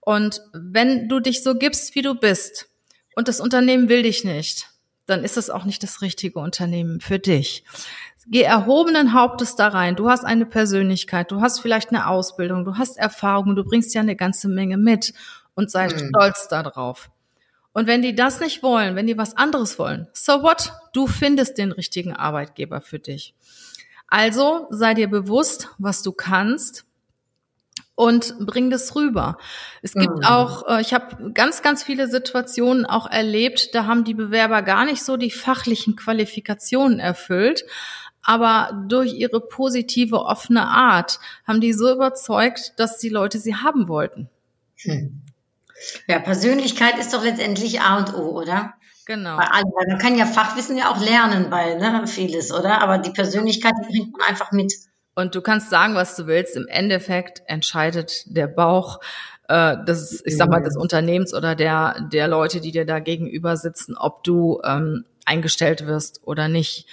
Und 0.00 0.42
wenn 0.52 1.08
du 1.08 1.20
dich 1.20 1.42
so 1.42 1.54
gibst, 1.54 1.94
wie 1.94 2.02
du 2.02 2.14
bist, 2.14 2.68
und 3.14 3.28
das 3.28 3.40
Unternehmen 3.40 3.88
will 3.88 4.02
dich 4.02 4.24
nicht, 4.24 4.68
dann 5.12 5.24
ist 5.24 5.36
es 5.36 5.50
auch 5.50 5.64
nicht 5.64 5.82
das 5.82 6.02
richtige 6.02 6.40
Unternehmen 6.40 7.00
für 7.00 7.18
dich. 7.18 7.64
Geh 8.26 8.42
erhobenen 8.42 9.12
Hauptes 9.12 9.56
da 9.56 9.68
rein. 9.68 9.96
Du 9.96 10.08
hast 10.08 10.24
eine 10.24 10.46
Persönlichkeit, 10.46 11.30
du 11.30 11.40
hast 11.40 11.60
vielleicht 11.60 11.90
eine 11.90 12.06
Ausbildung, 12.08 12.64
du 12.64 12.76
hast 12.78 12.96
Erfahrung, 12.96 13.56
du 13.56 13.64
bringst 13.64 13.94
ja 13.94 14.00
eine 14.00 14.16
ganze 14.16 14.48
Menge 14.48 14.76
mit 14.76 15.12
und 15.54 15.70
sei 15.70 15.88
Mhm. 15.88 16.08
stolz 16.08 16.48
darauf. 16.48 17.10
Und 17.72 17.86
wenn 17.86 18.02
die 18.02 18.14
das 18.14 18.40
nicht 18.40 18.62
wollen, 18.62 18.96
wenn 18.96 19.06
die 19.06 19.18
was 19.18 19.36
anderes 19.36 19.78
wollen, 19.78 20.06
so 20.12 20.42
what? 20.42 20.72
Du 20.92 21.06
findest 21.06 21.58
den 21.58 21.72
richtigen 21.72 22.14
Arbeitgeber 22.14 22.80
für 22.80 22.98
dich. 22.98 23.34
Also 24.08 24.66
sei 24.70 24.94
dir 24.94 25.08
bewusst, 25.08 25.68
was 25.78 26.02
du 26.02 26.12
kannst 26.12 26.84
und 27.94 28.34
bring 28.40 28.70
das 28.70 28.94
rüber. 28.96 29.36
Es 29.82 29.92
gibt 29.92 30.18
Mhm. 30.18 30.24
auch, 30.24 30.66
äh, 30.68 30.80
ich 30.80 30.94
habe 30.94 31.32
ganz, 31.32 31.62
ganz 31.62 31.82
viele 31.82 32.08
Situationen 32.08 32.86
auch 32.86 33.10
erlebt, 33.10 33.74
da 33.74 33.86
haben 33.86 34.04
die 34.04 34.14
Bewerber 34.14 34.62
gar 34.62 34.84
nicht 34.84 35.04
so 35.04 35.16
die 35.16 35.30
fachlichen 35.30 35.96
Qualifikationen 35.96 36.98
erfüllt, 36.98 37.64
aber 38.22 38.84
durch 38.88 39.14
ihre 39.14 39.40
positive, 39.40 40.24
offene 40.24 40.66
Art 40.68 41.18
haben 41.46 41.60
die 41.60 41.72
so 41.72 41.92
überzeugt, 41.92 42.74
dass 42.78 42.98
die 42.98 43.08
Leute 43.08 43.38
sie 43.38 43.56
haben 43.56 43.88
wollten. 43.88 44.30
Hm. 44.76 45.22
Ja, 46.06 46.20
Persönlichkeit 46.20 46.98
ist 46.98 47.12
doch 47.12 47.24
letztendlich 47.24 47.80
A 47.80 47.98
und 47.98 48.14
O, 48.14 48.30
oder? 48.40 48.74
Genau. 49.06 49.36
Bei 49.36 49.48
allem. 49.48 49.66
Weil 49.74 49.88
Man 49.88 49.98
kann 49.98 50.16
ja 50.16 50.26
Fachwissen 50.26 50.78
ja 50.78 50.90
auch 50.90 51.00
lernen 51.00 51.50
bei 51.50 51.74
ne, 51.74 52.06
vieles, 52.06 52.52
oder? 52.52 52.80
Aber 52.80 52.98
die 52.98 53.10
Persönlichkeit, 53.10 53.72
die 53.82 53.88
bringt 53.88 54.12
man 54.12 54.28
einfach 54.28 54.52
mit. 54.52 54.72
Und 55.14 55.34
du 55.34 55.42
kannst 55.42 55.70
sagen, 55.70 55.94
was 55.94 56.16
du 56.16 56.26
willst. 56.26 56.56
Im 56.56 56.66
Endeffekt 56.68 57.42
entscheidet 57.46 58.24
der 58.34 58.46
Bauch 58.46 59.00
äh, 59.48 59.76
des, 59.84 60.22
ich 60.24 60.36
sag 60.36 60.48
mal, 60.48 60.62
des 60.62 60.76
Unternehmens 60.76 61.34
oder 61.34 61.54
der, 61.54 62.08
der 62.12 62.28
Leute, 62.28 62.60
die 62.60 62.70
dir 62.72 62.86
da 62.86 62.98
gegenüber 62.98 63.56
sitzen, 63.56 63.96
ob 63.96 64.24
du 64.24 64.60
ähm, 64.64 65.04
eingestellt 65.26 65.86
wirst 65.86 66.20
oder 66.24 66.48
nicht. 66.48 66.86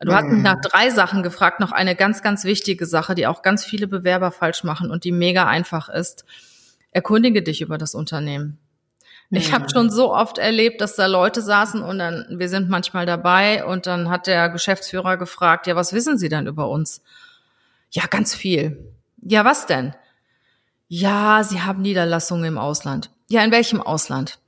Du 0.00 0.12
hast 0.12 0.24
mich 0.24 0.36
Mhm. 0.38 0.42
nach 0.42 0.60
drei 0.60 0.90
Sachen 0.90 1.22
gefragt, 1.22 1.60
noch 1.60 1.72
eine 1.72 1.96
ganz, 1.96 2.22
ganz 2.22 2.44
wichtige 2.44 2.86
Sache, 2.86 3.14
die 3.14 3.26
auch 3.26 3.42
ganz 3.42 3.64
viele 3.64 3.86
Bewerber 3.88 4.30
falsch 4.30 4.62
machen 4.62 4.90
und 4.90 5.04
die 5.04 5.12
mega 5.12 5.46
einfach 5.46 5.88
ist. 5.88 6.24
Erkundige 6.90 7.42
dich 7.42 7.60
über 7.60 7.78
das 7.78 7.94
Unternehmen. 7.94 8.58
Ich 9.30 9.52
habe 9.52 9.64
Mhm. 9.64 9.68
schon 9.70 9.90
so 9.90 10.12
oft 10.14 10.38
erlebt, 10.38 10.80
dass 10.80 10.94
da 10.94 11.06
Leute 11.06 11.40
saßen 11.42 11.82
und 11.82 11.98
dann, 11.98 12.26
wir 12.30 12.48
sind 12.48 12.68
manchmal 12.68 13.06
dabei 13.06 13.64
und 13.64 13.86
dann 13.86 14.10
hat 14.10 14.26
der 14.26 14.48
Geschäftsführer 14.50 15.16
gefragt, 15.16 15.66
ja, 15.66 15.74
was 15.74 15.92
wissen 15.92 16.18
Sie 16.18 16.28
denn 16.28 16.46
über 16.46 16.68
uns? 16.68 17.02
Ja, 17.94 18.06
ganz 18.10 18.34
viel. 18.34 18.92
Ja, 19.22 19.44
was 19.44 19.66
denn? 19.66 19.94
Ja, 20.88 21.44
Sie 21.44 21.62
haben 21.62 21.80
Niederlassungen 21.80 22.44
im 22.44 22.58
Ausland. 22.58 23.10
Ja, 23.28 23.44
in 23.44 23.52
welchem 23.52 23.80
Ausland? 23.80 24.40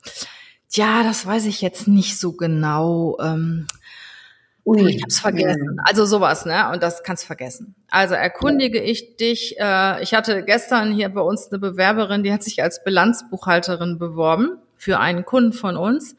Ja, 0.72 1.04
das 1.04 1.24
weiß 1.24 1.46
ich 1.46 1.60
jetzt 1.60 1.86
nicht 1.86 2.18
so 2.18 2.32
genau. 2.32 3.16
Ähm, 3.20 3.68
Ui. 4.64 4.90
ich 4.90 5.00
hab's 5.00 5.20
vergessen. 5.20 5.78
Also 5.84 6.04
sowas, 6.04 6.44
ne? 6.44 6.70
Und 6.72 6.82
das 6.82 7.04
kannst 7.04 7.24
vergessen. 7.24 7.76
Also 7.88 8.14
erkundige 8.14 8.82
ich 8.82 9.16
dich. 9.16 9.54
Äh, 9.60 10.02
ich 10.02 10.12
hatte 10.12 10.44
gestern 10.44 10.92
hier 10.92 11.08
bei 11.08 11.20
uns 11.20 11.46
eine 11.48 11.60
Bewerberin, 11.60 12.24
die 12.24 12.32
hat 12.32 12.42
sich 12.42 12.64
als 12.64 12.82
Bilanzbuchhalterin 12.82 13.98
beworben 13.98 14.58
für 14.76 14.98
einen 14.98 15.24
Kunden 15.24 15.52
von 15.52 15.76
uns. 15.76 16.16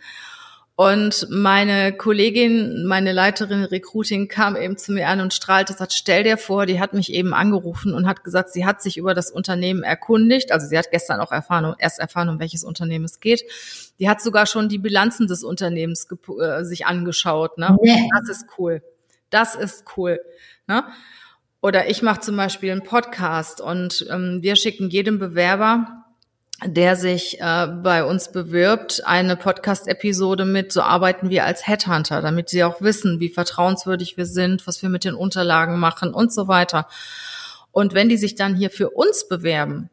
Und 0.80 1.26
meine 1.32 1.92
Kollegin, 1.92 2.86
meine 2.86 3.12
Leiterin 3.12 3.64
Recruiting 3.64 4.28
kam 4.28 4.56
eben 4.56 4.78
zu 4.78 4.92
mir 4.92 5.08
an 5.08 5.22
und 5.22 5.34
strahlte, 5.34 5.74
sagt, 5.74 5.92
stell 5.92 6.24
dir 6.24 6.38
vor, 6.38 6.68
die 6.68 6.80
hat 6.80 6.94
mich 6.94 7.12
eben 7.12 7.34
angerufen 7.34 7.96
und 7.96 8.06
hat 8.06 8.24
gesagt, 8.24 8.52
sie 8.52 8.64
hat 8.64 8.84
sich 8.84 8.96
über 8.98 9.16
das 9.16 9.32
Unternehmen 9.32 9.82
erkundigt. 9.82 10.52
Also 10.52 10.68
sie 10.68 10.78
hat 10.78 10.92
gestern 10.92 11.20
auch 11.20 11.32
erfahren, 11.32 11.74
erst 11.80 11.98
erfahren, 11.98 12.30
um 12.30 12.40
welches 12.40 12.64
Unternehmen 12.64 13.06
es 13.06 13.20
geht. 13.20 13.44
Die 13.98 14.08
hat 14.08 14.22
sogar 14.22 14.46
schon 14.46 14.70
die 14.70 14.78
Bilanzen 14.78 15.26
des 15.26 15.44
Unternehmens 15.44 16.08
äh, 16.40 16.64
sich 16.64 16.86
angeschaut. 16.86 17.58
Ne? 17.58 17.76
Nee. 17.82 18.08
Das 18.14 18.30
ist 18.30 18.46
cool. 18.60 18.84
Das 19.32 19.56
ist 19.56 19.98
cool. 19.98 20.20
Ne? 20.68 20.84
Oder 21.60 21.90
ich 21.90 22.04
mache 22.04 22.20
zum 22.20 22.38
Beispiel 22.38 22.72
einen 22.72 22.84
Podcast 22.84 23.62
und 23.62 24.06
ähm, 24.12 24.44
wir 24.44 24.56
schicken 24.56 24.92
jedem 24.92 25.18
Bewerber, 25.18 26.06
der 26.66 26.96
sich 26.96 27.40
äh, 27.40 27.68
bei 27.68 28.04
uns 28.04 28.32
bewirbt, 28.32 29.04
eine 29.06 29.36
Podcast-Episode 29.36 30.46
mit. 30.46 30.72
So 30.72 30.82
arbeiten 30.82 31.30
wir 31.30 31.46
als 31.46 31.68
Headhunter, 31.68 32.22
damit 32.22 32.50
sie 32.50 32.64
auch 32.64 32.82
wissen, 32.82 33.20
wie 33.20 33.30
vertrauenswürdig 33.30 34.18
wir 34.18 34.26
sind, 34.26 34.66
was 34.66 34.82
wir 34.82 34.90
mit 34.90 35.04
den 35.04 35.14
Unterlagen 35.14 35.80
machen 35.80 36.14
und 36.14 36.34
so 36.34 36.48
weiter. 36.48 36.88
Und 37.72 37.94
wenn 37.94 38.10
die 38.10 38.18
sich 38.18 38.34
dann 38.36 38.56
hier 38.56 38.72
für 38.72 38.90
uns 38.90 39.28
bewerben 39.28 39.90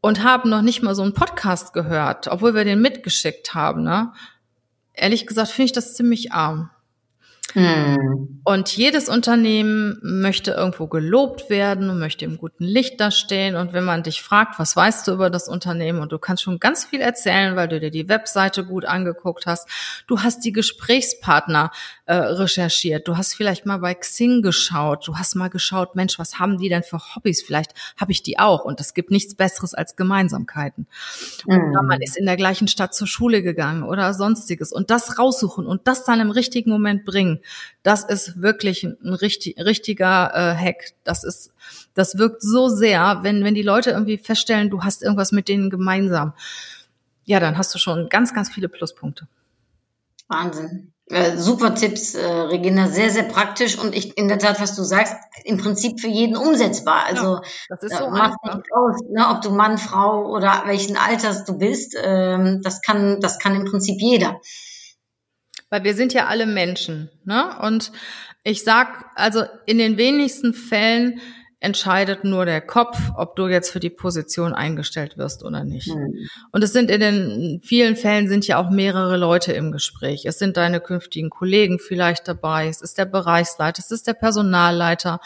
und 0.00 0.24
haben 0.24 0.50
noch 0.50 0.62
nicht 0.62 0.82
mal 0.82 0.96
so 0.96 1.02
einen 1.02 1.14
Podcast 1.14 1.72
gehört, 1.72 2.26
obwohl 2.26 2.54
wir 2.54 2.64
den 2.64 2.80
mitgeschickt 2.80 3.54
haben, 3.54 3.84
ne? 3.84 4.12
Ehrlich 4.94 5.28
gesagt 5.28 5.50
finde 5.50 5.66
ich 5.66 5.72
das 5.72 5.94
ziemlich 5.94 6.32
arm. 6.32 6.70
Hm. 7.54 8.40
Und 8.44 8.76
jedes 8.76 9.08
Unternehmen 9.08 9.98
möchte 10.02 10.50
irgendwo 10.50 10.86
gelobt 10.86 11.48
werden 11.48 11.88
und 11.88 11.98
möchte 11.98 12.24
im 12.24 12.36
guten 12.36 12.64
Licht 12.64 13.00
dastehen. 13.00 13.56
Und 13.56 13.72
wenn 13.72 13.84
man 13.84 14.02
dich 14.02 14.22
fragt, 14.22 14.58
was 14.58 14.76
weißt 14.76 15.08
du 15.08 15.12
über 15.12 15.30
das 15.30 15.48
Unternehmen? 15.48 16.00
Und 16.00 16.12
du 16.12 16.18
kannst 16.18 16.42
schon 16.42 16.58
ganz 16.58 16.84
viel 16.84 17.00
erzählen, 17.00 17.56
weil 17.56 17.68
du 17.68 17.80
dir 17.80 17.90
die 17.90 18.08
Webseite 18.08 18.64
gut 18.64 18.84
angeguckt 18.84 19.46
hast. 19.46 19.68
Du 20.06 20.20
hast 20.20 20.44
die 20.44 20.52
Gesprächspartner 20.52 21.70
äh, 22.08 22.14
recherchiert. 22.14 23.06
Du 23.06 23.18
hast 23.18 23.34
vielleicht 23.34 23.66
mal 23.66 23.76
bei 23.76 23.92
Xing 23.92 24.40
geschaut. 24.40 25.06
Du 25.06 25.16
hast 25.16 25.34
mal 25.34 25.48
geschaut, 25.48 25.94
Mensch, 25.94 26.18
was 26.18 26.38
haben 26.38 26.56
die 26.56 26.70
denn 26.70 26.82
für 26.82 26.98
Hobbys? 26.98 27.42
Vielleicht 27.42 27.74
habe 27.98 28.12
ich 28.12 28.22
die 28.22 28.38
auch. 28.38 28.64
Und 28.64 28.80
es 28.80 28.94
gibt 28.94 29.10
nichts 29.10 29.34
Besseres 29.34 29.74
als 29.74 29.94
Gemeinsamkeiten. 29.94 30.86
Oder 31.46 31.82
man 31.82 32.00
ist 32.00 32.16
in 32.16 32.24
der 32.24 32.38
gleichen 32.38 32.66
Stadt 32.66 32.94
zur 32.94 33.06
Schule 33.06 33.42
gegangen 33.42 33.82
oder 33.82 34.14
sonstiges. 34.14 34.72
Und 34.72 34.88
das 34.88 35.18
raussuchen 35.18 35.66
und 35.66 35.86
das 35.86 36.04
dann 36.04 36.20
im 36.20 36.30
richtigen 36.30 36.70
Moment 36.70 37.04
bringen, 37.04 37.40
das 37.82 38.04
ist 38.04 38.40
wirklich 38.40 38.84
ein 38.84 39.12
richtig, 39.12 39.58
richtiger 39.58 40.30
äh, 40.34 40.56
Hack. 40.56 40.94
Das 41.04 41.24
ist, 41.24 41.52
das 41.92 42.16
wirkt 42.16 42.40
so 42.40 42.68
sehr, 42.70 43.18
wenn, 43.22 43.44
wenn 43.44 43.54
die 43.54 43.60
Leute 43.60 43.90
irgendwie 43.90 44.16
feststellen, 44.16 44.70
du 44.70 44.82
hast 44.82 45.02
irgendwas 45.02 45.30
mit 45.30 45.46
denen 45.48 45.68
gemeinsam. 45.68 46.32
ja, 47.26 47.38
dann 47.38 47.58
hast 47.58 47.74
du 47.74 47.78
schon 47.78 48.08
ganz, 48.08 48.32
ganz 48.32 48.48
viele 48.48 48.70
Pluspunkte. 48.70 49.28
Wahnsinn. 50.28 50.92
Äh, 51.10 51.38
super 51.38 51.74
Tipps, 51.74 52.14
äh, 52.14 52.26
Regina, 52.26 52.88
sehr, 52.88 53.08
sehr 53.08 53.22
praktisch 53.22 53.78
und 53.78 53.94
ich 53.94 54.18
in 54.18 54.28
der 54.28 54.38
Tat, 54.38 54.60
was 54.60 54.76
du 54.76 54.82
sagst, 54.82 55.14
im 55.44 55.56
Prinzip 55.56 56.00
für 56.00 56.08
jeden 56.08 56.36
umsetzbar. 56.36 57.06
Also 57.06 57.36
ja, 57.36 57.42
das 57.70 57.82
ist 57.82 57.96
so 57.96 58.04
äh, 58.04 58.10
macht 58.10 58.36
nicht 58.44 58.72
aus, 58.72 58.96
ne, 59.10 59.26
ob 59.30 59.40
du 59.40 59.50
Mann, 59.50 59.78
Frau 59.78 60.26
oder 60.26 60.64
welchen 60.66 60.98
Alters 60.98 61.44
du 61.44 61.56
bist. 61.56 61.96
Ähm, 61.98 62.60
das 62.62 62.82
kann, 62.82 63.20
das 63.20 63.38
kann 63.38 63.54
im 63.54 63.64
Prinzip 63.64 64.00
jeder. 64.00 64.38
Weil 65.70 65.84
wir 65.84 65.94
sind 65.94 66.12
ja 66.12 66.26
alle 66.26 66.46
Menschen, 66.46 67.10
ne? 67.24 67.58
Und 67.62 67.90
ich 68.44 68.62
sag, 68.62 69.06
also 69.14 69.44
in 69.64 69.78
den 69.78 69.96
wenigsten 69.96 70.52
Fällen 70.52 71.20
entscheidet 71.60 72.22
nur 72.22 72.44
der 72.44 72.60
Kopf, 72.60 72.96
ob 73.16 73.34
du 73.34 73.48
jetzt 73.48 73.70
für 73.70 73.80
die 73.80 73.90
Position 73.90 74.52
eingestellt 74.52 75.18
wirst 75.18 75.42
oder 75.42 75.64
nicht. 75.64 75.88
Mhm. 75.88 76.28
Und 76.52 76.62
es 76.62 76.72
sind 76.72 76.88
in 76.88 77.00
den 77.00 77.60
vielen 77.64 77.96
Fällen 77.96 78.28
sind 78.28 78.46
ja 78.46 78.58
auch 78.58 78.70
mehrere 78.70 79.16
Leute 79.16 79.52
im 79.52 79.72
Gespräch. 79.72 80.24
Es 80.24 80.38
sind 80.38 80.56
deine 80.56 80.80
künftigen 80.80 81.30
Kollegen 81.30 81.80
vielleicht 81.80 82.28
dabei. 82.28 82.68
Es 82.68 82.80
ist 82.80 82.96
der 82.96 83.06
Bereichsleiter, 83.06 83.82
es 83.84 83.90
ist 83.90 84.06
der 84.06 84.14
Personalleiter, 84.14 85.20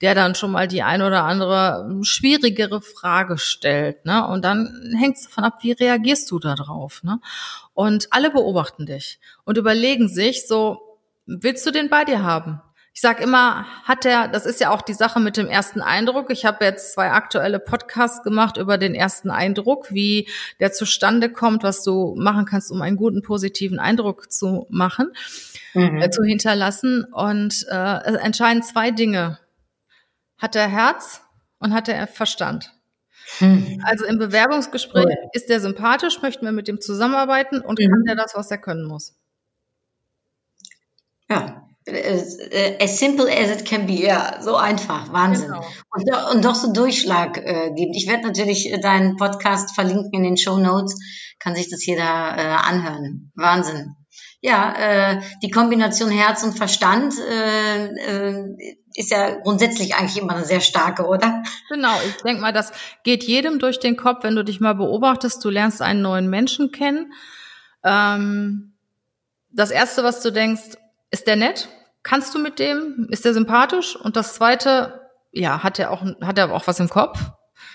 der 0.00 0.16
dann 0.16 0.34
schon 0.34 0.50
mal 0.50 0.66
die 0.66 0.82
ein 0.82 1.02
oder 1.02 1.22
andere 1.22 2.00
schwierigere 2.02 2.82
Frage 2.82 3.38
stellt. 3.38 4.04
Ne? 4.04 4.26
Und 4.26 4.44
dann 4.44 4.92
hängt 4.98 5.18
es 5.18 5.24
davon 5.24 5.44
ab, 5.44 5.58
wie 5.62 5.72
reagierst 5.72 6.28
du 6.32 6.40
da 6.40 6.56
drauf. 6.56 7.04
Ne? 7.04 7.20
Und 7.74 8.08
alle 8.10 8.30
beobachten 8.30 8.86
dich 8.86 9.20
und 9.44 9.56
überlegen 9.56 10.08
sich 10.08 10.48
so, 10.48 10.80
willst 11.26 11.64
du 11.64 11.70
den 11.70 11.88
bei 11.90 12.04
dir 12.04 12.24
haben? 12.24 12.60
Ich 12.96 13.02
sag 13.02 13.20
immer, 13.20 13.66
hat 13.84 14.06
er, 14.06 14.26
das 14.26 14.46
ist 14.46 14.58
ja 14.58 14.70
auch 14.70 14.80
die 14.80 14.94
Sache 14.94 15.20
mit 15.20 15.36
dem 15.36 15.48
ersten 15.48 15.82
Eindruck. 15.82 16.30
Ich 16.30 16.46
habe 16.46 16.64
jetzt 16.64 16.94
zwei 16.94 17.10
aktuelle 17.10 17.58
Podcasts 17.58 18.22
gemacht 18.22 18.56
über 18.56 18.78
den 18.78 18.94
ersten 18.94 19.28
Eindruck, 19.30 19.92
wie 19.92 20.30
der 20.60 20.72
zustande 20.72 21.28
kommt, 21.30 21.62
was 21.62 21.84
du 21.84 22.14
machen 22.16 22.46
kannst, 22.46 22.70
um 22.72 22.80
einen 22.80 22.96
guten 22.96 23.20
positiven 23.20 23.78
Eindruck 23.78 24.32
zu 24.32 24.66
machen, 24.70 25.12
Mhm. 25.74 25.98
äh, 26.00 26.08
zu 26.08 26.22
hinterlassen. 26.24 27.04
Und 27.12 27.66
äh, 27.70 27.98
es 28.04 28.14
entscheiden 28.16 28.62
zwei 28.62 28.90
Dinge. 28.92 29.40
Hat 30.38 30.56
er 30.56 30.66
Herz 30.66 31.20
und 31.58 31.74
hat 31.74 31.90
er 31.90 32.06
Verstand? 32.06 32.72
Hm. 33.40 33.82
Also 33.84 34.06
im 34.06 34.16
Bewerbungsgespräch 34.16 35.04
Cool. 35.04 35.28
ist 35.34 35.50
der 35.50 35.60
sympathisch, 35.60 36.22
möchten 36.22 36.46
wir 36.46 36.52
mit 36.52 36.66
dem 36.66 36.80
zusammenarbeiten 36.80 37.60
und 37.60 37.78
Mhm. 37.78 37.90
kann 37.90 38.04
der 38.06 38.16
das, 38.16 38.34
was 38.34 38.50
er 38.50 38.56
können 38.56 38.86
muss. 38.86 39.14
Ja. 41.28 41.65
As, 41.88 42.38
äh, 42.38 42.78
as 42.82 42.98
simple 42.98 43.30
as 43.30 43.50
it 43.50 43.64
can 43.64 43.86
be, 43.86 44.04
ja, 44.04 44.42
so 44.42 44.56
einfach, 44.56 45.12
Wahnsinn. 45.12 45.52
Genau. 45.52 45.64
Und, 45.90 46.34
und 46.34 46.44
doch 46.44 46.56
so 46.56 46.72
Durchschlag 46.72 47.38
äh, 47.38 47.70
geben. 47.74 47.92
Ich 47.94 48.08
werde 48.08 48.26
natürlich 48.26 48.72
äh, 48.72 48.80
deinen 48.80 49.16
Podcast 49.16 49.74
verlinken 49.74 50.12
in 50.12 50.24
den 50.24 50.36
Show 50.36 50.58
Notes, 50.58 50.98
kann 51.38 51.54
sich 51.54 51.70
das 51.70 51.86
jeder 51.86 52.02
äh, 52.02 52.56
anhören. 52.68 53.30
Wahnsinn. 53.36 53.94
Ja, 54.40 54.74
äh, 54.74 55.22
die 55.42 55.50
Kombination 55.50 56.10
Herz 56.10 56.42
und 56.42 56.56
Verstand 56.56 57.14
äh, 57.18 57.86
äh, 57.86 58.56
ist 58.94 59.10
ja 59.10 59.36
grundsätzlich 59.40 59.94
eigentlich 59.94 60.20
immer 60.20 60.34
eine 60.34 60.44
sehr 60.44 60.60
starke, 60.60 61.06
oder? 61.06 61.42
Genau, 61.68 61.94
ich 62.06 62.22
denke 62.22 62.42
mal, 62.42 62.52
das 62.52 62.72
geht 63.04 63.24
jedem 63.24 63.58
durch 63.58 63.78
den 63.78 63.96
Kopf, 63.96 64.24
wenn 64.24 64.36
du 64.36 64.44
dich 64.44 64.60
mal 64.60 64.74
beobachtest, 64.74 65.44
du 65.44 65.50
lernst 65.50 65.82
einen 65.82 66.02
neuen 66.02 66.28
Menschen 66.28 66.72
kennen. 66.72 67.12
Ähm, 67.84 68.74
das 69.50 69.70
Erste, 69.70 70.04
was 70.04 70.22
du 70.22 70.30
denkst, 70.30 70.76
ist 71.10 71.26
der 71.26 71.36
nett? 71.36 71.68
Kannst 72.06 72.36
du 72.36 72.38
mit 72.38 72.60
dem? 72.60 73.08
Ist 73.10 73.24
der 73.24 73.34
sympathisch? 73.34 73.96
Und 73.96 74.14
das 74.14 74.34
Zweite, 74.34 75.00
ja, 75.32 75.64
hat 75.64 75.80
er 75.80 75.90
auch, 75.90 76.04
hat 76.20 76.38
er 76.38 76.52
auch 76.52 76.68
was 76.68 76.78
im 76.78 76.88
Kopf? 76.88 77.18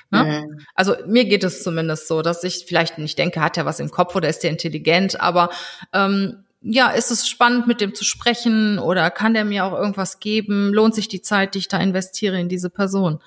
Ne? 0.09 0.23
Mhm. 0.23 0.65
Also 0.73 0.95
mir 1.05 1.25
geht 1.25 1.43
es 1.43 1.63
zumindest 1.63 2.07
so, 2.07 2.21
dass 2.21 2.41
ich 2.45 2.63
vielleicht 2.65 2.97
nicht 2.97 3.19
denke, 3.19 3.41
hat 3.41 3.57
er 3.57 3.65
was 3.65 3.81
im 3.81 3.91
Kopf 3.91 4.15
oder 4.15 4.29
ist 4.29 4.41
der 4.43 4.51
intelligent, 4.51 5.19
aber 5.19 5.49
ähm, 5.91 6.45
ja, 6.61 6.91
ist 6.91 7.11
es 7.11 7.27
spannend, 7.27 7.67
mit 7.67 7.81
dem 7.81 7.93
zu 7.93 8.05
sprechen 8.05 8.79
oder 8.79 9.11
kann 9.11 9.33
der 9.33 9.43
mir 9.43 9.65
auch 9.65 9.73
irgendwas 9.73 10.21
geben? 10.21 10.73
Lohnt 10.73 10.95
sich 10.95 11.09
die 11.09 11.21
Zeit, 11.21 11.53
die 11.53 11.59
ich 11.59 11.67
da 11.67 11.77
investiere 11.79 12.39
in 12.39 12.47
diese 12.47 12.69
Person? 12.69 13.19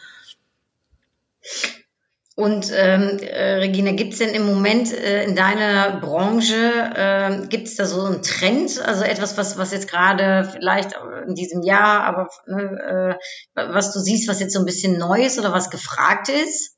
Und 2.37 2.73
ähm, 2.75 3.19
äh, 3.21 3.59
Regina, 3.59 3.93
gibt's 3.93 4.19
denn 4.19 4.35
im 4.35 4.45
Moment 4.45 4.93
äh, 4.93 5.23
in 5.23 5.37
deiner 5.37 6.01
Branche, 6.01 6.57
äh, 6.57 7.47
gibt's 7.47 7.77
da 7.77 7.85
so 7.85 8.03
einen 8.03 8.23
Trend, 8.23 8.83
also 8.85 9.05
etwas, 9.05 9.39
was, 9.39 9.57
was 9.57 9.71
jetzt 9.71 9.89
gerade 9.89 10.51
vielleicht 10.53 10.97
in 11.29 11.37
diesem 11.37 11.63
Jahr, 11.63 12.03
aber 12.03 12.29
ne, 12.49 13.19
äh, 13.55 13.73
was 13.73 13.93
du 13.93 14.01
siehst, 14.01 14.29
was 14.29 14.41
jetzt 14.41 14.53
so 14.53 14.59
ein 14.59 14.67
bisschen 14.67 14.99
neu 14.99 15.23
ist 15.23 15.39
oder 15.39 15.53
was 15.53 15.71
gefragt 15.71 16.29
ist? 16.29 16.77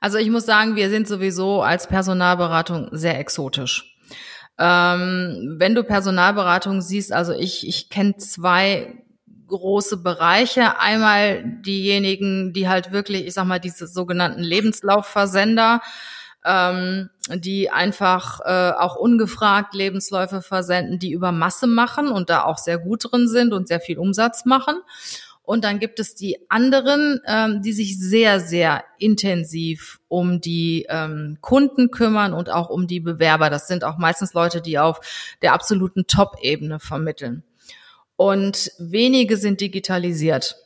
Also 0.00 0.16
ich 0.16 0.30
muss 0.30 0.46
sagen, 0.46 0.76
wir 0.76 0.88
sind 0.88 1.08
sowieso 1.08 1.60
als 1.60 1.86
Personalberatung 1.86 2.88
sehr 2.92 3.18
exotisch. 3.18 3.94
Ähm, 4.58 5.56
wenn 5.58 5.74
du 5.74 5.84
Personalberatung 5.84 6.80
siehst, 6.80 7.12
also 7.12 7.32
ich, 7.32 7.68
ich 7.68 7.90
kenne 7.90 8.16
zwei 8.16 9.03
große 9.46 9.98
Bereiche. 9.98 10.78
Einmal 10.78 11.42
diejenigen, 11.44 12.52
die 12.52 12.68
halt 12.68 12.92
wirklich, 12.92 13.26
ich 13.26 13.34
sag 13.34 13.44
mal, 13.44 13.60
diese 13.60 13.86
sogenannten 13.86 14.42
Lebenslaufversender, 14.42 15.80
ähm, 16.44 17.10
die 17.28 17.70
einfach 17.70 18.40
äh, 18.44 18.72
auch 18.72 18.96
ungefragt 18.96 19.74
Lebensläufe 19.74 20.42
versenden, 20.42 20.98
die 20.98 21.12
über 21.12 21.32
Masse 21.32 21.66
machen 21.66 22.08
und 22.08 22.30
da 22.30 22.44
auch 22.44 22.58
sehr 22.58 22.78
gut 22.78 23.10
drin 23.10 23.28
sind 23.28 23.52
und 23.52 23.68
sehr 23.68 23.80
viel 23.80 23.98
Umsatz 23.98 24.44
machen. 24.44 24.76
Und 25.46 25.62
dann 25.64 25.78
gibt 25.78 26.00
es 26.00 26.14
die 26.14 26.38
anderen, 26.48 27.20
ähm, 27.26 27.60
die 27.60 27.74
sich 27.74 27.98
sehr, 27.98 28.40
sehr 28.40 28.82
intensiv 28.98 30.00
um 30.08 30.40
die 30.40 30.86
ähm, 30.88 31.36
Kunden 31.42 31.90
kümmern 31.90 32.32
und 32.32 32.48
auch 32.48 32.70
um 32.70 32.86
die 32.86 33.00
Bewerber. 33.00 33.50
Das 33.50 33.68
sind 33.68 33.84
auch 33.84 33.98
meistens 33.98 34.32
Leute, 34.32 34.62
die 34.62 34.78
auf 34.78 35.00
der 35.42 35.52
absoluten 35.52 36.06
Top-Ebene 36.06 36.80
vermitteln. 36.80 37.42
Und 38.16 38.70
wenige 38.78 39.36
sind 39.36 39.60
digitalisiert. 39.60 40.56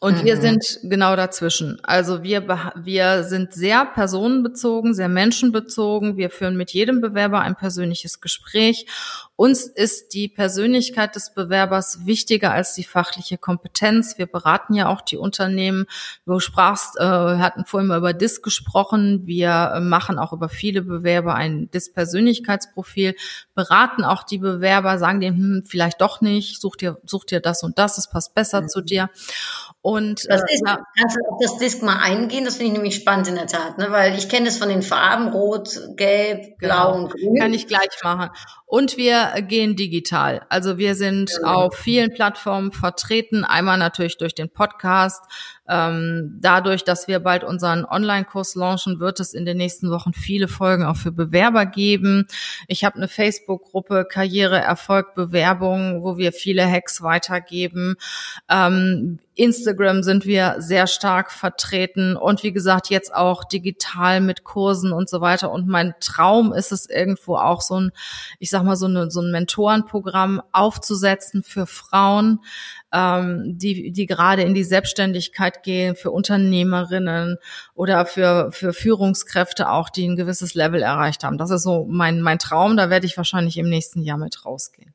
Und 0.00 0.24
wir 0.24 0.34
Mhm. 0.36 0.40
sind 0.40 0.78
genau 0.82 1.14
dazwischen. 1.14 1.78
Also 1.84 2.24
wir, 2.24 2.48
wir 2.82 3.22
sind 3.22 3.52
sehr 3.52 3.86
personenbezogen, 3.86 4.94
sehr 4.94 5.08
menschenbezogen. 5.08 6.16
Wir 6.16 6.28
führen 6.28 6.56
mit 6.56 6.72
jedem 6.72 7.00
Bewerber 7.00 7.40
ein 7.40 7.54
persönliches 7.54 8.20
Gespräch. 8.20 8.86
Uns 9.42 9.64
ist 9.64 10.14
die 10.14 10.28
Persönlichkeit 10.28 11.16
des 11.16 11.34
Bewerbers 11.34 12.06
wichtiger 12.06 12.52
als 12.52 12.74
die 12.74 12.84
fachliche 12.84 13.38
Kompetenz. 13.38 14.16
Wir 14.16 14.26
beraten 14.26 14.72
ja 14.72 14.88
auch 14.88 15.00
die 15.00 15.16
Unternehmen. 15.16 15.86
Du 16.24 16.38
sprachst, 16.38 16.96
äh, 16.96 17.02
wir 17.02 17.38
hatten 17.40 17.64
vorhin 17.64 17.88
mal 17.88 17.98
über 17.98 18.12
DIS 18.12 18.42
gesprochen. 18.42 19.22
Wir 19.26 19.72
äh, 19.74 19.80
machen 19.80 20.20
auch 20.20 20.32
über 20.32 20.48
viele 20.48 20.82
Bewerber 20.82 21.34
ein 21.34 21.68
DIS-Persönlichkeitsprofil, 21.72 23.16
beraten 23.56 24.04
auch 24.04 24.22
die 24.22 24.38
Bewerber, 24.38 24.96
sagen 24.98 25.20
denen, 25.20 25.36
hm, 25.36 25.64
vielleicht 25.66 26.00
doch 26.00 26.20
nicht, 26.20 26.60
such 26.60 26.76
dir, 26.76 27.00
such 27.04 27.24
dir 27.24 27.40
das 27.40 27.64
und 27.64 27.80
das, 27.80 27.98
es 27.98 28.08
passt 28.08 28.36
besser 28.36 28.68
zu 28.68 28.80
dir. 28.80 29.10
Und 29.80 30.24
äh, 30.30 30.36
ist, 30.36 30.62
ja, 30.64 30.78
kannst 30.96 31.16
du 31.16 31.20
auf 31.28 31.40
das 31.42 31.58
Disk 31.58 31.82
mal 31.82 31.98
eingehen? 31.98 32.44
Das 32.44 32.58
finde 32.58 32.66
ich 32.68 32.72
nämlich 32.74 32.94
spannend 32.94 33.26
in 33.26 33.34
der 33.34 33.48
Tat, 33.48 33.78
ne? 33.78 33.88
weil 33.90 34.16
ich 34.16 34.28
kenne 34.28 34.46
es 34.46 34.56
von 34.56 34.68
den 34.68 34.82
Farben 34.82 35.30
Rot, 35.30 35.80
Gelb, 35.96 36.58
Blau 36.58 36.92
Genau. 36.92 36.94
und 36.94 37.10
Grün. 37.10 37.40
Kann 37.40 37.52
ich 37.52 37.66
gleich 37.66 37.88
machen. 38.04 38.30
Und 38.66 38.96
wir 38.96 39.31
gehen 39.40 39.76
digital. 39.76 40.44
Also 40.48 40.78
wir 40.78 40.94
sind 40.94 41.30
auf 41.44 41.74
vielen 41.74 42.12
Plattformen 42.12 42.72
vertreten. 42.72 43.44
Einmal 43.44 43.78
natürlich 43.78 44.18
durch 44.18 44.34
den 44.34 44.50
Podcast. 44.50 45.24
Ähm, 45.68 46.38
dadurch, 46.40 46.82
dass 46.84 47.06
wir 47.06 47.20
bald 47.20 47.44
unseren 47.44 47.84
Online-Kurs 47.84 48.56
launchen, 48.56 48.98
wird 48.98 49.20
es 49.20 49.32
in 49.32 49.46
den 49.46 49.56
nächsten 49.56 49.90
Wochen 49.90 50.12
viele 50.12 50.48
Folgen 50.48 50.84
auch 50.84 50.96
für 50.96 51.12
Bewerber 51.12 51.66
geben. 51.66 52.26
Ich 52.66 52.84
habe 52.84 52.96
eine 52.96 53.08
Facebook-Gruppe 53.08 54.06
Karriere, 54.10 54.58
Erfolg, 54.58 55.14
Bewerbung, 55.14 56.02
wo 56.02 56.16
wir 56.16 56.32
viele 56.32 56.68
Hacks 56.68 57.02
weitergeben. 57.02 57.94
Ähm, 58.48 59.20
Instagram 59.34 60.02
sind 60.02 60.26
wir 60.26 60.56
sehr 60.58 60.86
stark 60.86 61.32
vertreten 61.32 62.16
und 62.16 62.42
wie 62.42 62.52
gesagt 62.52 62.90
jetzt 62.90 63.14
auch 63.14 63.44
digital 63.44 64.20
mit 64.20 64.44
Kursen 64.44 64.92
und 64.92 65.08
so 65.08 65.20
weiter. 65.20 65.50
Und 65.50 65.66
mein 65.68 65.94
Traum 66.00 66.52
ist 66.52 66.70
es 66.70 66.88
irgendwo 66.88 67.36
auch 67.36 67.62
so 67.62 67.80
ein, 67.80 67.92
ich 68.40 68.50
sag 68.50 68.62
mal 68.64 68.76
so, 68.76 68.86
eine, 68.86 69.10
so 69.10 69.22
ein 69.22 69.30
Mentorenprogramm 69.30 70.42
aufzusetzen 70.52 71.42
für 71.42 71.66
Frauen, 71.66 72.40
ähm, 72.92 73.58
die, 73.58 73.92
die 73.92 74.06
gerade 74.06 74.42
in 74.42 74.54
die 74.54 74.64
Selbstständigkeit 74.64 75.62
gehen, 75.62 75.96
für 75.96 76.10
Unternehmerinnen 76.10 77.38
oder 77.74 78.06
für, 78.06 78.52
für 78.52 78.72
Führungskräfte 78.72 79.70
auch, 79.70 79.88
die 79.88 80.06
ein 80.06 80.16
gewisses 80.16 80.54
Level 80.54 80.82
erreicht 80.82 81.24
haben. 81.24 81.38
Das 81.38 81.50
ist 81.50 81.62
so 81.62 81.86
mein, 81.88 82.20
mein 82.20 82.38
Traum. 82.38 82.76
Da 82.76 82.90
werde 82.90 83.06
ich 83.06 83.16
wahrscheinlich 83.16 83.58
im 83.58 83.68
nächsten 83.68 84.02
Jahr 84.02 84.18
mit 84.18 84.44
rausgehen. 84.44 84.94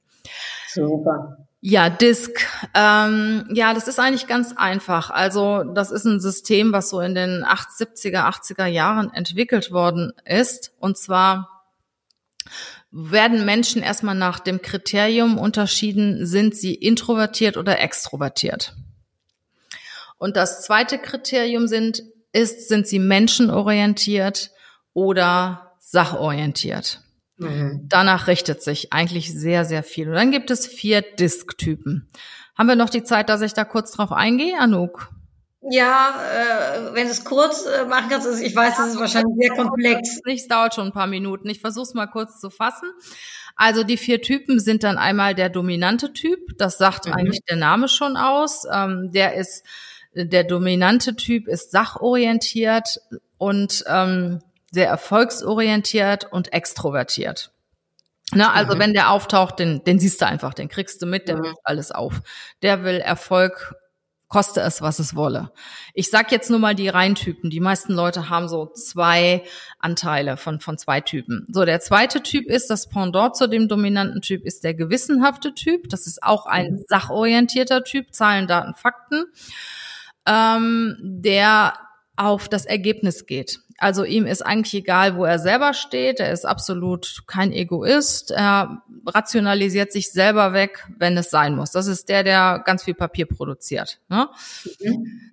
Super. 0.67 1.47
Ja, 1.59 1.89
Disk. 1.89 2.45
Ähm, 2.75 3.47
ja, 3.51 3.73
das 3.73 3.87
ist 3.87 3.99
eigentlich 3.99 4.27
ganz 4.27 4.53
einfach. 4.55 5.09
Also 5.09 5.63
das 5.63 5.91
ist 5.91 6.05
ein 6.05 6.19
System, 6.19 6.71
was 6.71 6.89
so 6.89 7.01
in 7.01 7.15
den 7.15 7.43
70er, 7.43 8.29
80er 8.29 8.67
Jahren 8.67 9.11
entwickelt 9.11 9.71
worden 9.71 10.13
ist. 10.23 10.73
Und 10.79 10.97
zwar 10.97 11.57
werden 12.91 13.45
Menschen 13.45 13.81
erstmal 13.81 14.15
nach 14.15 14.39
dem 14.39 14.61
Kriterium 14.61 15.37
unterschieden, 15.37 16.25
sind 16.25 16.55
sie 16.55 16.73
introvertiert 16.73 17.57
oder 17.57 17.79
extrovertiert. 17.79 18.75
Und 20.17 20.35
das 20.35 20.63
zweite 20.63 20.97
Kriterium 20.97 21.67
sind, 21.67 22.03
ist, 22.33 22.69
sind 22.69 22.87
sie 22.87 22.99
menschenorientiert 22.99 24.51
oder 24.93 25.73
sachorientiert. 25.79 27.01
Mhm. 27.37 27.85
Danach 27.87 28.27
richtet 28.27 28.63
sich 28.63 28.93
eigentlich 28.93 29.31
sehr, 29.31 29.63
sehr 29.63 29.83
viel. 29.83 30.07
Und 30.09 30.15
dann 30.15 30.31
gibt 30.31 30.49
es 30.49 30.65
vier 30.65 31.01
Disk-Typen. 31.01 32.09
Haben 32.57 32.67
wir 32.67 32.75
noch 32.75 32.89
die 32.89 33.03
Zeit, 33.03 33.29
dass 33.29 33.41
ich 33.41 33.53
da 33.53 33.63
kurz 33.63 33.91
drauf 33.91 34.11
eingehe, 34.11 34.59
Anouk? 34.59 35.11
Ja, 35.69 36.15
äh, 36.33 36.93
wenn 36.93 37.05
du 37.07 37.11
es 37.11 37.25
kurz 37.25 37.65
äh, 37.65 37.85
machen 37.85 38.09
kannst, 38.09 38.27
also 38.27 38.41
ich 38.43 38.55
weiß, 38.55 38.77
das 38.77 38.87
ist 38.89 38.99
wahrscheinlich 38.99 39.35
sehr 39.39 39.55
komplex. 39.55 40.19
Es 40.25 40.47
dauert 40.47 40.75
schon 40.75 40.85
ein 40.87 40.93
paar 40.93 41.07
Minuten. 41.07 41.49
Ich 41.49 41.59
versuche 41.59 41.83
es 41.83 41.93
mal 41.93 42.07
kurz 42.07 42.39
zu 42.39 42.49
fassen. 42.49 42.89
Also 43.55 43.83
die 43.83 43.97
vier 43.97 44.21
Typen 44.21 44.59
sind 44.59 44.83
dann 44.83 44.97
einmal 44.97 45.35
der 45.35 45.49
dominante 45.49 46.13
Typ. 46.13 46.39
Das 46.57 46.77
sagt 46.77 47.07
Mhm. 47.07 47.13
eigentlich 47.13 47.39
der 47.49 47.57
Name 47.57 47.87
schon 47.87 48.15
aus. 48.17 48.65
Ähm, 48.71 49.11
der 49.11 49.33
ist 49.35 49.65
der 50.13 50.43
dominante 50.43 51.15
Typ 51.15 51.47
ist 51.47 51.71
sachorientiert 51.71 52.99
und 53.37 53.83
ähm, 53.87 54.39
sehr 54.71 54.87
erfolgsorientiert 54.87 56.31
und 56.31 56.53
extrovertiert. 56.53 57.51
Na, 58.33 58.51
also 58.53 58.75
Mhm. 58.75 58.79
wenn 58.79 58.93
der 58.93 59.11
auftaucht, 59.11 59.59
den, 59.59 59.83
den 59.83 59.99
siehst 59.99 60.21
du 60.21 60.25
einfach, 60.27 60.53
den 60.53 60.69
kriegst 60.69 61.01
du 61.01 61.05
mit, 61.05 61.27
der 61.27 61.37
Mhm. 61.37 61.41
macht 61.43 61.57
alles 61.63 61.91
auf. 61.91 62.21
Der 62.61 62.83
will 62.83 62.97
Erfolg, 62.97 63.75
koste 64.27 64.61
es, 64.61 64.81
was 64.81 64.99
es 64.99 65.15
wolle. 65.15 65.51
Ich 65.93 66.09
sag 66.09 66.31
jetzt 66.31 66.49
nur 66.49 66.59
mal 66.59 66.75
die 66.75 66.89
Reihentypen. 66.89 67.49
Die 67.49 67.59
meisten 67.59 67.93
Leute 67.93 68.29
haben 68.29 68.49
so 68.49 68.67
zwei 68.67 69.43
Anteile 69.79 70.37
von, 70.37 70.59
von 70.59 70.77
zwei 70.77 71.01
Typen. 71.01 71.45
So, 71.49 71.63
der 71.63 71.79
zweite 71.79 72.21
Typ 72.21 72.45
ist, 72.45 72.69
das 72.69 72.89
Pendant 72.89 73.35
zu 73.35 73.47
dem 73.47 73.67
dominanten 73.67 74.21
Typ 74.21 74.43
ist 74.45 74.63
der 74.63 74.73
gewissenhafte 74.73 75.53
Typ. 75.53 75.89
Das 75.89 76.07
ist 76.07 76.23
auch 76.23 76.45
ein 76.45 76.83
sachorientierter 76.87 77.83
Typ, 77.83 78.13
Zahlen, 78.13 78.47
Daten, 78.47 78.75
Fakten, 78.75 79.25
ähm, 80.25 80.97
der 81.01 81.73
auf 82.17 82.49
das 82.49 82.65
Ergebnis 82.65 83.27
geht. 83.27 83.59
Also 83.77 84.03
ihm 84.03 84.25
ist 84.25 84.41
eigentlich 84.41 84.73
egal, 84.73 85.15
wo 85.15 85.25
er 85.25 85.39
selber 85.39 85.73
steht. 85.73 86.19
Er 86.19 86.31
ist 86.31 86.45
absolut 86.45 87.23
kein 87.27 87.51
Egoist. 87.51 88.31
Er 88.31 88.81
rationalisiert 89.05 89.91
sich 89.91 90.11
selber 90.11 90.53
weg, 90.53 90.87
wenn 90.97 91.15
es 91.17 91.29
sein 91.29 91.55
muss. 91.55 91.71
Das 91.71 91.87
ist 91.87 92.09
der, 92.09 92.23
der 92.23 92.61
ganz 92.65 92.83
viel 92.83 92.95
Papier 92.95 93.27
produziert. 93.27 93.99
Ne? 94.09 94.29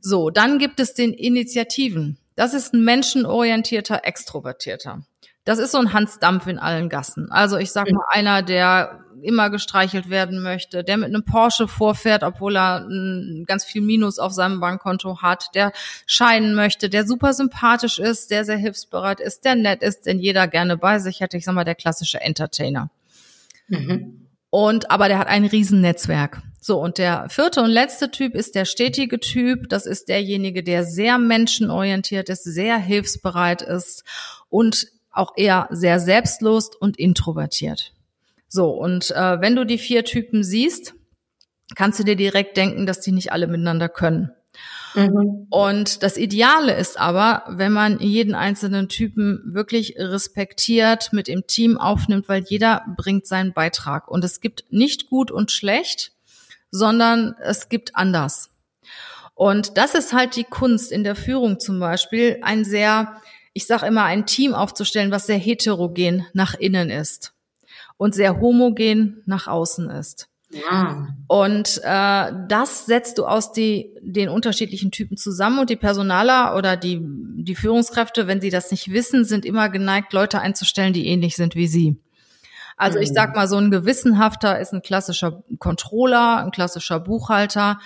So, 0.01 0.31
dann 0.31 0.59
gibt 0.59 0.79
es 0.81 0.95
den 0.95 1.13
Initiativen. 1.13 2.19
Das 2.37 2.53
ist 2.53 2.75
ein 2.75 2.85
menschenorientierter, 2.85 4.05
extrovertierter. 4.05 5.05
Das 5.45 5.59
ist 5.59 5.73
so 5.73 5.79
ein 5.79 5.93
Hans 5.93 6.19
Dampf 6.19 6.47
in 6.47 6.59
allen 6.59 6.89
Gassen. 6.89 7.31
Also 7.31 7.59
ich 7.59 7.71
sag 7.71 7.91
mal, 7.91 8.05
einer, 8.11 8.43
der 8.43 9.04
immer 9.25 9.51
gestreichelt 9.51 10.11
werden 10.11 10.43
möchte, 10.43 10.85
der 10.85 10.97
mit 10.97 11.09
einem 11.09 11.25
Porsche 11.25 11.69
vorfährt, 11.69 12.23
obwohl 12.23 12.57
er 12.57 12.87
mm, 12.89 13.45
ganz 13.47 13.65
viel 13.65 13.83
Minus 13.83 14.19
auf 14.19 14.33
seinem 14.33 14.61
Bankkonto 14.61 15.23
hat, 15.23 15.55
der 15.55 15.73
scheinen 16.07 16.55
möchte, 16.55 16.89
der 16.89 17.07
super 17.07 17.33
sympathisch 17.33 17.99
ist, 17.99 18.31
der 18.31 18.45
sehr 18.45 18.57
hilfsbereit 18.57 19.21
ist, 19.21 19.45
der 19.45 19.57
nett 19.57 19.83
ist, 19.83 20.07
den 20.07 20.19
jeder 20.19 20.47
gerne 20.49 20.77
bei 20.77 20.99
sich 20.99 21.21
hätte. 21.21 21.37
Ich 21.37 21.45
sag 21.45 21.55
mal, 21.55 21.65
der 21.65 21.75
klassische 21.75 22.21
Entertainer. 22.21 22.91
Mhm. 23.69 24.29
Und 24.51 24.91
aber 24.91 25.09
der 25.09 25.19
hat 25.19 25.27
ein 25.27 25.47
Riesennetzwerk. 25.47 26.43
So, 26.61 26.81
und 26.81 26.99
der 26.99 27.29
vierte 27.29 27.61
und 27.61 27.71
letzte 27.71 28.11
Typ 28.11 28.35
ist 28.35 28.55
der 28.55 28.65
stetige 28.65 29.21
Typ. 29.21 29.69
Das 29.69 29.85
ist 29.85 30.09
derjenige, 30.09 30.63
der 30.63 30.85
sehr 30.85 31.19
menschenorientiert 31.19 32.29
ist, 32.29 32.45
sehr 32.45 32.79
hilfsbereit 32.79 33.63
ist 33.63 34.05
und 34.49 34.87
auch 35.11 35.33
eher 35.37 35.69
sehr 35.71 36.01
selbstlos 36.01 36.71
und 36.75 36.99
introvertiert. 36.99 37.94
So, 38.55 38.71
und 38.71 39.11
äh, 39.11 39.41
wenn 39.41 39.57
du 39.57 39.67
die 39.67 39.79
vier 39.79 40.05
Typen 40.05 40.45
siehst, 40.45 40.95
kannst 41.75 41.99
du 41.99 42.05
dir 42.05 42.15
direkt 42.15 42.57
denken, 42.57 42.87
dass 42.87 43.01
die 43.01 43.11
nicht 43.11 43.33
alle 43.33 43.49
miteinander 43.49 43.89
können. 43.89 44.31
Mhm. 44.95 45.49
Und 45.51 46.05
das 46.05 46.17
Ideale 46.17 46.73
ist 46.77 46.97
aber, 46.97 47.43
wenn 47.49 47.73
man 47.73 47.99
jeden 47.99 48.37
einzelnen 48.37 48.89
Typen 48.89 49.43
wirklich 49.45 49.97
respektiert, 49.99 51.13
mit 51.13 51.29
im 51.29 51.49
Team 51.49 51.79
aufnimmt, 51.79 52.29
weil 52.29 52.45
jeder 52.47 52.85
bringt 52.97 53.27
seinen 53.27 53.55
Beitrag. 53.55 54.07
Und 54.07 54.23
es 54.23 54.41
gibt 54.41 54.67
nicht 54.71 55.11
gut 55.11 55.33
und 55.33 55.51
schlecht, 55.51 56.13
sondern 56.71 57.35
es 57.43 57.69
gibt 57.69 57.97
anders. 57.97 58.51
Und 59.35 59.79
das 59.79 59.97
ist 59.97 60.13
halt 60.13 60.37
die 60.37 60.45
Kunst 60.45 60.93
in 60.93 61.03
der 61.03 61.17
Führung 61.17 61.59
zum 61.59 61.81
Beispiel, 61.81 62.39
ein 62.43 62.65
sehr, 62.65 63.21
ich 63.53 63.67
sage 63.67 63.87
immer, 63.87 64.05
ein 64.05 64.27
Team 64.27 64.55
aufzustellen, 64.55 65.11
was 65.11 65.27
sehr 65.27 65.39
heterogen 65.39 66.25
nach 66.35 66.55
innen 66.55 66.91
ist 66.91 67.34
und 67.97 68.15
sehr 68.15 68.41
homogen 68.41 69.23
nach 69.27 69.47
außen 69.47 69.91
ist. 69.91 70.29
Ja. 70.51 71.09
Und 71.27 71.81
äh, 71.83 72.33
das 72.49 72.87
setzt 72.87 73.19
du 73.19 73.27
aus 73.27 73.53
die, 73.53 73.93
den 74.03 74.29
unterschiedlichen 74.29 74.91
Typen 74.91 75.17
zusammen 75.17 75.59
und 75.59 75.71
die 75.71 75.77
Personaler 75.77 76.57
oder 76.57 76.77
die, 76.77 77.01
die 77.03 77.55
Führungskräfte, 77.57 78.27
wenn 78.27 78.41
sie 78.41 78.51
das 78.51 78.71
nicht 78.71 78.93
wissen, 78.93 79.25
sind 79.25 79.45
immer 79.45 79.69
geneigt, 79.69 80.13
Leute 80.13 80.41
einzustellen, 80.41 80.93
die 80.93 81.07
ähnlich 81.09 81.37
sind 81.37 81.57
wie 81.57 81.67
sie. 81.67 81.97
Also 82.77 82.99
ich 82.99 83.11
sag 83.13 83.37
mal, 83.37 83.47
so 83.47 83.57
ein 83.57 83.71
gewissenhafter 83.71 84.59
ist 84.59 84.73
ein 84.73 84.83
klassischer 84.83 85.45
Controller, 85.59 86.39
ein 86.39 86.51
klassischer 86.51 86.99
Buchhalter, 86.99 87.79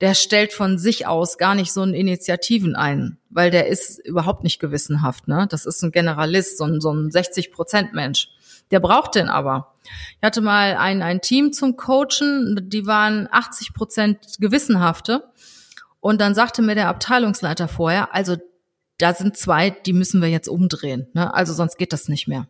der 0.00 0.14
stellt 0.14 0.52
von 0.52 0.78
sich 0.78 1.06
aus 1.06 1.38
gar 1.38 1.54
nicht 1.54 1.72
so 1.72 1.82
einen 1.82 1.94
Initiativen 1.94 2.76
ein, 2.76 3.18
weil 3.30 3.50
der 3.50 3.66
ist 3.66 3.98
überhaupt 3.98 4.44
nicht 4.44 4.60
gewissenhaft. 4.60 5.26
Ne? 5.26 5.46
Das 5.50 5.66
ist 5.66 5.82
ein 5.82 5.90
Generalist, 5.90 6.58
so 6.58 6.64
ein, 6.64 6.80
so 6.80 6.92
ein 6.92 7.10
60-Prozent-Mensch. 7.10 8.28
Der 8.70 8.80
braucht 8.80 9.14
den 9.14 9.28
aber. 9.28 9.74
Ich 10.18 10.22
hatte 10.22 10.40
mal 10.40 10.76
ein, 10.76 11.02
ein 11.02 11.20
Team 11.20 11.52
zum 11.52 11.76
Coachen, 11.76 12.68
die 12.68 12.86
waren 12.86 13.28
80 13.30 13.74
Prozent 13.74 14.18
Gewissenhafte. 14.40 15.24
Und 16.00 16.20
dann 16.20 16.34
sagte 16.34 16.62
mir 16.62 16.74
der 16.74 16.88
Abteilungsleiter 16.88 17.68
vorher, 17.68 18.14
also 18.14 18.36
da 18.98 19.14
sind 19.14 19.36
zwei, 19.36 19.70
die 19.70 19.92
müssen 19.92 20.22
wir 20.22 20.28
jetzt 20.28 20.48
umdrehen. 20.48 21.08
Ne? 21.12 21.32
Also 21.32 21.52
sonst 21.52 21.78
geht 21.78 21.92
das 21.92 22.08
nicht 22.08 22.28
mehr. 22.28 22.46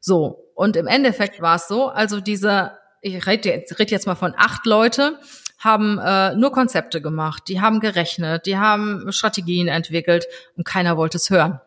So, 0.00 0.44
und 0.54 0.76
im 0.76 0.86
Endeffekt 0.86 1.40
war 1.40 1.56
es 1.56 1.68
so, 1.68 1.88
also 1.88 2.20
diese, 2.20 2.72
ich 3.00 3.26
rede 3.26 3.48
jetzt, 3.48 3.78
red 3.78 3.90
jetzt 3.90 4.06
mal 4.06 4.14
von 4.14 4.34
acht 4.36 4.66
Leute, 4.66 5.18
haben 5.58 5.98
äh, 5.98 6.34
nur 6.34 6.50
Konzepte 6.52 7.00
gemacht, 7.00 7.44
die 7.46 7.60
haben 7.60 7.80
gerechnet, 7.80 8.46
die 8.46 8.58
haben 8.58 9.12
Strategien 9.12 9.68
entwickelt 9.68 10.26
und 10.56 10.64
keiner 10.64 10.96
wollte 10.96 11.18
es 11.18 11.30
hören. 11.30 11.60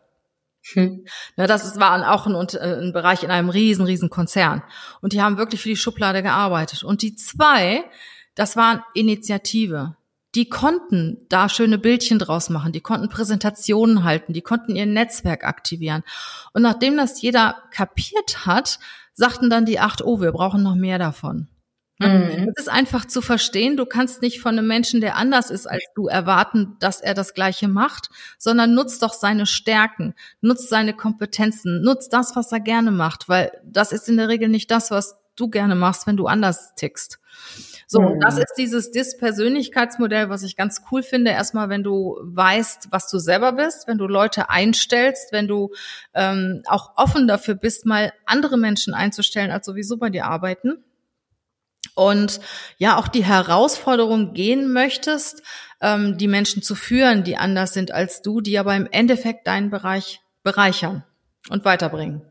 Hm. 0.72 1.04
Ne, 1.36 1.46
das 1.46 1.64
ist, 1.64 1.78
war 1.78 2.12
auch 2.12 2.26
ein, 2.26 2.34
äh, 2.34 2.82
ein 2.82 2.92
Bereich 2.92 3.22
in 3.22 3.30
einem 3.30 3.50
riesen, 3.50 3.86
riesen 3.86 4.10
Konzern. 4.10 4.62
Und 5.00 5.12
die 5.12 5.22
haben 5.22 5.38
wirklich 5.38 5.62
für 5.62 5.68
die 5.68 5.76
Schublade 5.76 6.22
gearbeitet. 6.22 6.82
Und 6.82 7.02
die 7.02 7.14
zwei, 7.14 7.84
das 8.34 8.56
waren 8.56 8.82
Initiative. 8.94 9.96
Die 10.34 10.48
konnten 10.48 11.18
da 11.28 11.48
schöne 11.48 11.78
Bildchen 11.78 12.18
draus 12.18 12.50
machen, 12.50 12.72
die 12.72 12.82
konnten 12.82 13.08
Präsentationen 13.08 14.04
halten, 14.04 14.34
die 14.34 14.42
konnten 14.42 14.76
ihr 14.76 14.84
Netzwerk 14.84 15.44
aktivieren. 15.44 16.02
Und 16.52 16.60
nachdem 16.62 16.96
das 16.96 17.22
jeder 17.22 17.56
kapiert 17.70 18.44
hat, 18.44 18.78
sagten 19.14 19.48
dann 19.48 19.64
die 19.64 19.80
acht, 19.80 20.04
oh, 20.04 20.20
wir 20.20 20.32
brauchen 20.32 20.62
noch 20.62 20.74
mehr 20.74 20.98
davon. 20.98 21.48
Mhm. 21.98 22.52
Es 22.54 22.64
ist 22.64 22.68
einfach 22.68 23.06
zu 23.06 23.22
verstehen, 23.22 23.76
du 23.76 23.86
kannst 23.86 24.20
nicht 24.20 24.40
von 24.40 24.58
einem 24.58 24.66
Menschen, 24.66 25.00
der 25.00 25.16
anders 25.16 25.50
ist 25.50 25.66
als 25.66 25.82
du, 25.94 26.08
erwarten, 26.08 26.76
dass 26.78 27.00
er 27.00 27.14
das 27.14 27.32
Gleiche 27.32 27.68
macht, 27.68 28.10
sondern 28.38 28.74
nutzt 28.74 29.02
doch 29.02 29.14
seine 29.14 29.46
Stärken, 29.46 30.14
nutzt 30.40 30.68
seine 30.68 30.92
Kompetenzen, 30.92 31.82
nutzt 31.82 32.12
das, 32.12 32.36
was 32.36 32.52
er 32.52 32.60
gerne 32.60 32.90
macht, 32.90 33.28
weil 33.28 33.50
das 33.64 33.92
ist 33.92 34.08
in 34.08 34.18
der 34.18 34.28
Regel 34.28 34.48
nicht 34.48 34.70
das, 34.70 34.90
was 34.90 35.16
du 35.36 35.48
gerne 35.48 35.74
machst, 35.74 36.06
wenn 36.06 36.16
du 36.16 36.26
anders 36.26 36.74
tickst. 36.76 37.18
So, 37.86 38.00
und 38.00 38.20
das 38.20 38.38
ist 38.38 38.54
dieses 38.58 38.90
Dis-Persönlichkeitsmodell, 38.90 40.28
was 40.28 40.42
ich 40.42 40.56
ganz 40.56 40.82
cool 40.90 41.02
finde. 41.02 41.30
Erstmal, 41.30 41.68
wenn 41.68 41.84
du 41.84 42.18
weißt, 42.22 42.88
was 42.90 43.08
du 43.08 43.18
selber 43.18 43.52
bist, 43.52 43.86
wenn 43.86 43.98
du 43.98 44.06
Leute 44.06 44.50
einstellst, 44.50 45.32
wenn 45.32 45.46
du 45.46 45.72
ähm, 46.14 46.62
auch 46.66 46.96
offen 46.96 47.28
dafür 47.28 47.54
bist, 47.54 47.86
mal 47.86 48.12
andere 48.24 48.56
Menschen 48.56 48.92
einzustellen, 48.92 49.50
als 49.50 49.66
sowieso 49.66 49.98
bei 49.98 50.10
dir 50.10 50.26
arbeiten 50.26 50.82
und 51.96 52.40
ja 52.78 52.98
auch 52.98 53.08
die 53.08 53.24
Herausforderung 53.24 54.34
gehen 54.34 54.72
möchtest, 54.72 55.42
ähm, 55.80 56.16
die 56.18 56.28
Menschen 56.28 56.62
zu 56.62 56.76
führen, 56.76 57.24
die 57.24 57.36
anders 57.36 57.72
sind 57.72 57.90
als 57.90 58.22
du, 58.22 58.40
die 58.40 58.58
aber 58.58 58.76
im 58.76 58.86
Endeffekt 58.90 59.46
deinen 59.46 59.70
Bereich 59.70 60.20
bereichern 60.44 61.04
und 61.50 61.64
weiterbringen. 61.64 62.22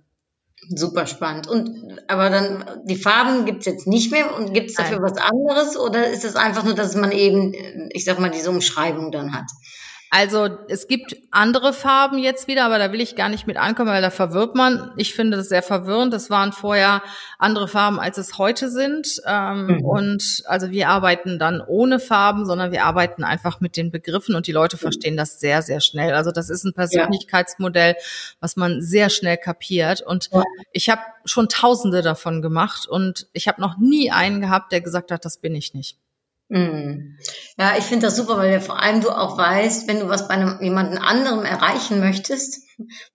Super 0.70 1.06
spannend. 1.06 1.48
Und 1.48 2.00
aber 2.08 2.30
dann 2.30 2.66
die 2.86 2.96
Farben 2.96 3.46
gibt's 3.46 3.66
jetzt 3.66 3.88
nicht 3.88 4.12
mehr 4.12 4.36
und 4.36 4.54
gibt's 4.54 4.76
dafür 4.76 5.00
Nein. 5.00 5.12
was 5.12 5.18
anderes 5.18 5.78
oder 5.78 6.10
ist 6.10 6.26
es 6.26 6.36
einfach 6.36 6.64
nur, 6.64 6.76
dass 6.76 6.96
man 6.96 7.12
eben, 7.12 7.54
ich 7.92 8.06
sag 8.06 8.20
mal, 8.20 8.32
diese 8.32 8.50
Umschreibung 8.50 9.12
dann 9.12 9.34
hat? 9.34 9.50
Also 10.18 10.48
es 10.70 10.88
gibt 10.88 11.18
andere 11.32 11.74
Farben 11.74 12.20
jetzt 12.20 12.48
wieder, 12.48 12.64
aber 12.64 12.80
da 12.80 12.94
will 12.94 13.02
ich 13.02 13.18
gar 13.18 13.28
nicht 13.28 13.48
mit 13.48 13.58
ankommen, 13.58 13.90
weil 13.90 14.02
da 14.02 14.12
verwirrt 14.12 14.56
man. 14.56 14.92
Ich 14.96 15.14
finde 15.14 15.36
das 15.36 15.50
sehr 15.50 15.62
verwirrend. 15.62 16.14
Das 16.14 16.30
waren 16.30 16.54
vorher 16.54 17.04
andere 17.38 17.68
Farben, 17.68 18.00
als 18.00 18.18
es 18.18 18.38
heute 18.38 18.70
sind. 18.70 19.22
Ähm, 19.28 19.66
Mhm. 19.66 19.84
Und 19.84 20.44
also 20.46 20.72
wir 20.72 20.88
arbeiten 20.88 21.38
dann 21.38 21.60
ohne 21.60 22.00
Farben, 22.00 22.46
sondern 22.46 22.72
wir 22.72 22.86
arbeiten 22.86 23.26
einfach 23.26 23.60
mit 23.60 23.76
den 23.76 23.92
Begriffen 23.92 24.36
und 24.36 24.48
die 24.48 24.54
Leute 24.54 24.78
verstehen 24.78 25.18
das 25.18 25.42
sehr, 25.42 25.62
sehr 25.62 25.82
schnell. 25.82 26.14
Also 26.14 26.32
das 26.32 26.50
ist 26.50 26.64
ein 26.64 26.74
Persönlichkeitsmodell, 26.74 27.98
was 28.40 28.56
man 28.56 28.82
sehr 28.82 29.10
schnell 29.10 29.36
kapiert. 29.36 30.02
Und 30.02 30.30
Ja. 30.32 30.44
ich 30.72 30.88
habe 30.90 31.02
schon 31.26 31.50
Tausende 31.50 32.02
davon 32.02 32.42
gemacht 32.42 32.88
und 32.88 33.28
ich 33.34 33.50
habe 33.50 33.60
noch 33.60 33.78
nie 33.78 34.12
einen 34.12 34.40
gehabt, 34.40 34.72
der 34.72 34.80
gesagt 34.80 35.12
hat, 35.12 35.26
das 35.26 35.40
bin 35.40 35.56
ich 35.56 35.74
nicht. 35.74 35.98
Mhm. 36.50 37.18
Ja, 37.58 37.76
ich 37.78 37.86
finde 37.86 38.06
das 38.06 38.16
super, 38.16 38.38
weil 38.38 38.62
vor 38.62 38.80
allem 38.80 39.02
du 39.02 39.10
auch 39.10 39.38
weißt, 39.38 39.88
wenn 39.88 40.00
du 40.00 40.10
was 40.10 40.28
bei 40.28 40.36
einem 40.36 40.62
jemanden 40.62 40.98
anderem 40.98 41.44
erreichen 41.44 42.00
möchtest, 42.00 42.64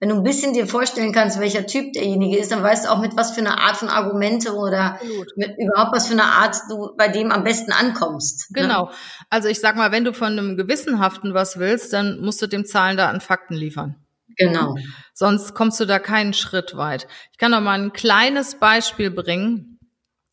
wenn 0.00 0.08
du 0.08 0.16
ein 0.16 0.24
bisschen 0.24 0.52
dir 0.52 0.66
vorstellen 0.66 1.12
kannst, 1.12 1.38
welcher 1.38 1.66
Typ 1.66 1.92
derjenige 1.92 2.38
ist, 2.38 2.50
dann 2.50 2.62
weißt 2.62 2.86
du 2.86 2.90
auch 2.90 3.00
mit 3.00 3.16
was 3.16 3.32
für 3.32 3.40
einer 3.40 3.60
Art 3.60 3.76
von 3.76 3.88
Argumente 3.88 4.54
oder 4.54 4.94
Absolut. 4.94 5.28
mit 5.36 5.54
überhaupt 5.58 5.94
was 5.94 6.08
für 6.08 6.14
einer 6.14 6.32
Art 6.32 6.56
du 6.68 6.96
bei 6.96 7.08
dem 7.08 7.30
am 7.30 7.44
besten 7.44 7.72
ankommst. 7.72 8.50
ne? 8.50 8.62
Genau. 8.62 8.90
Also 9.28 9.48
ich 9.48 9.60
sag 9.60 9.76
mal, 9.76 9.92
wenn 9.92 10.04
du 10.04 10.12
von 10.12 10.32
einem 10.32 10.56
Gewissenhaften 10.56 11.32
was 11.34 11.58
willst, 11.58 11.92
dann 11.92 12.20
musst 12.20 12.42
du 12.42 12.46
dem 12.46 12.64
Zahlen, 12.64 12.96
Daten, 12.96 13.20
Fakten 13.20 13.54
liefern. 13.54 13.96
Genau. 14.36 14.76
Sonst 15.12 15.54
kommst 15.54 15.78
du 15.78 15.84
da 15.84 15.98
keinen 15.98 16.32
Schritt 16.32 16.76
weit. 16.76 17.06
Ich 17.30 17.38
kann 17.38 17.50
noch 17.50 17.60
mal 17.60 17.78
ein 17.78 17.92
kleines 17.92 18.54
Beispiel 18.58 19.10
bringen. 19.10 19.78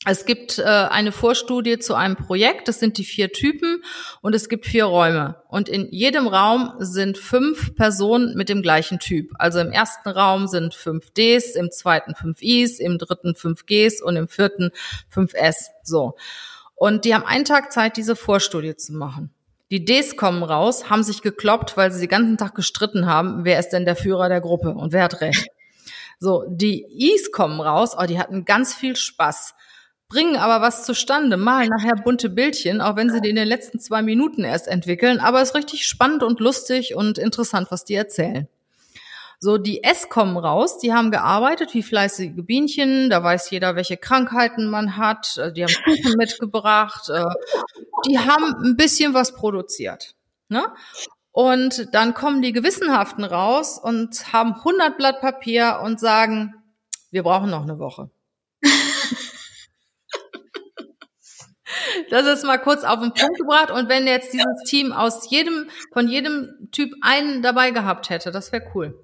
Es 0.10 0.24
gibt 0.24 0.58
äh, 0.58 0.64
eine 0.64 1.12
Vorstudie 1.12 1.80
zu 1.80 1.94
einem 1.94 2.16
Projekt. 2.16 2.70
Das 2.70 2.80
sind 2.80 2.98
die 2.98 3.04
vier 3.04 3.34
Typen 3.34 3.84
und 4.22 4.34
es 4.34 4.48
gibt 4.48 4.66
vier 4.66 4.86
Räume. 4.86 5.36
Und 5.50 5.68
in 5.68 5.90
jedem 5.92 6.28
Raum 6.28 6.72
sind 6.80 7.18
fünf 7.18 7.76
Personen 7.76 8.34
mit 8.36 8.48
dem 8.48 8.62
gleichen 8.62 9.00
Typ. 9.00 9.32
Also 9.38 9.60
im 9.60 9.70
ersten 9.70 10.08
Raum 10.08 10.48
sind 10.48 10.74
fünf 10.74 11.12
Ds, 11.12 11.56
im 11.56 11.72
zweiten 11.72 12.16
fünf 12.16 12.42
Is, 12.42 12.80
im 12.80 12.98
dritten 12.98 13.36
fünf 13.36 13.66
Gs 13.66 14.02
und 14.02 14.16
im 14.16 14.30
vierten 14.30 14.72
fünf 15.10 15.34
S. 15.34 15.72
So. 15.84 16.16
Und 16.76 17.04
die 17.04 17.14
haben 17.14 17.26
einen 17.26 17.44
Tag 17.44 17.74
Zeit, 17.74 17.98
diese 17.98 18.16
Vorstudie 18.16 18.78
zu 18.78 18.94
machen. 18.94 19.32
Die 19.72 19.84
Ds 19.84 20.16
kommen 20.16 20.44
raus, 20.44 20.90
haben 20.90 21.04
sich 21.04 21.22
gekloppt, 21.22 21.76
weil 21.76 21.92
sie 21.92 22.00
den 22.00 22.10
ganzen 22.10 22.38
Tag 22.38 22.56
gestritten 22.56 23.08
haben, 23.08 23.44
wer 23.44 23.60
ist 23.60 23.72
denn 23.72 23.84
der 23.84 23.98
Führer 23.98 24.30
der 24.30 24.40
Gruppe 24.40 24.70
und 24.70 24.94
wer 24.94 25.04
hat 25.04 25.20
recht. 25.20 25.50
So, 26.18 26.46
die 26.48 27.14
Is 27.14 27.34
kommen 27.34 27.60
raus, 27.60 27.94
oh, 27.98 28.06
die 28.06 28.20
hatten 28.20 28.46
ganz 28.46 28.74
viel 28.74 28.96
Spaß, 28.96 29.54
bringen 30.10 30.38
aber 30.38 30.62
was 30.66 30.86
zustande, 30.86 31.38
malen 31.38 31.70
nachher 31.70 31.96
bunte 31.96 32.30
Bildchen, 32.30 32.82
auch 32.82 32.96
wenn 32.96 33.10
sie 33.10 33.22
die 33.22 33.30
in 33.30 33.36
den 33.36 33.48
letzten 33.48 33.80
zwei 33.80 34.02
Minuten 34.02 34.44
erst 34.44 34.68
entwickeln, 34.68 35.20
aber 35.20 35.42
es 35.42 35.50
ist 35.50 35.56
richtig 35.56 35.86
spannend 35.86 36.24
und 36.24 36.40
lustig 36.40 36.96
und 36.96 37.18
interessant, 37.18 37.68
was 37.72 37.84
die 37.84 37.96
erzählen. 37.96 38.48
So, 39.40 39.60
die 39.60 39.84
S 39.84 40.10
kommen 40.10 40.36
raus, 40.36 40.80
die 40.80 40.94
haben 40.94 41.12
gearbeitet 41.12 41.74
wie 41.76 41.84
fleißige 41.84 42.32
Bienchen, 42.38 43.12
da 43.12 43.24
weiß 43.24 43.52
jeder, 43.52 43.76
welche 43.76 43.98
Krankheiten 43.98 44.68
man 44.68 44.98
hat, 44.98 45.38
äh, 45.38 45.54
die 45.54 45.64
haben 45.64 45.76
Kuchen 45.84 46.14
mitgebracht, 46.18 47.10
äh, 47.10 47.24
die 48.08 48.18
haben 48.18 48.56
ein 48.64 48.78
bisschen 48.78 49.14
was 49.14 49.36
produziert. 49.36 50.16
Ne? 50.50 50.64
Und 51.32 51.94
dann 51.94 52.16
kommen 52.16 52.42
die 52.42 52.52
Gewissenhaften 52.52 53.24
raus 53.24 53.78
und 53.78 54.34
haben 54.34 54.54
100 54.56 54.98
Blatt 54.98 55.22
Papier 55.22 55.82
und 55.84 56.00
sagen, 56.00 56.56
wir 57.12 57.22
brauchen 57.22 57.52
noch 57.52 57.62
eine 57.62 57.78
Woche. 57.78 58.10
Das 62.10 62.26
ist 62.26 62.44
mal 62.46 62.58
kurz 62.58 62.84
auf 62.84 63.00
den 63.00 63.14
Punkt 63.14 63.38
gebracht. 63.38 63.72
Und 63.72 63.90
wenn 63.90 64.08
jetzt 64.08 64.34
dieses 64.34 64.64
Team 64.66 64.92
aus 64.92 65.30
jedem, 65.30 65.70
von 65.94 66.08
jedem 66.08 66.70
Typ 66.72 66.92
einen 67.02 67.42
dabei 67.42 67.72
gehabt 67.72 68.10
hätte, 68.10 68.32
das 68.32 68.52
wäre 68.52 68.64
cool. 68.76 68.98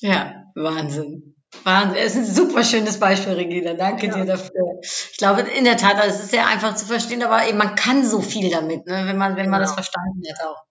Ja, 0.00 0.34
Wahnsinn. 0.54 1.34
Wahnsinn. 1.64 1.96
Es 1.98 2.16
ist 2.16 2.28
ein 2.30 2.34
super 2.34 2.64
schönes 2.64 2.98
Beispiel, 2.98 3.34
Regina. 3.34 3.74
Danke 3.74 4.06
Ja. 4.06 4.14
dir 4.14 4.24
dafür. 4.24 4.80
Ich 4.82 5.16
glaube, 5.18 5.42
in 5.42 5.64
der 5.64 5.76
Tat, 5.76 5.96
es 6.06 6.20
ist 6.20 6.30
sehr 6.30 6.46
einfach 6.46 6.74
zu 6.74 6.86
verstehen, 6.86 7.22
aber 7.22 7.46
eben, 7.46 7.58
man 7.58 7.74
kann 7.74 8.04
so 8.04 8.20
viel 8.20 8.50
damit, 8.50 8.86
ne, 8.86 9.02
wenn 9.06 9.18
man, 9.18 9.36
wenn 9.36 9.50
man 9.50 9.60
Genau. 9.60 9.60
das 9.60 9.74
verstanden 9.74 10.22
hat 10.32 10.46
auch. 10.46 10.62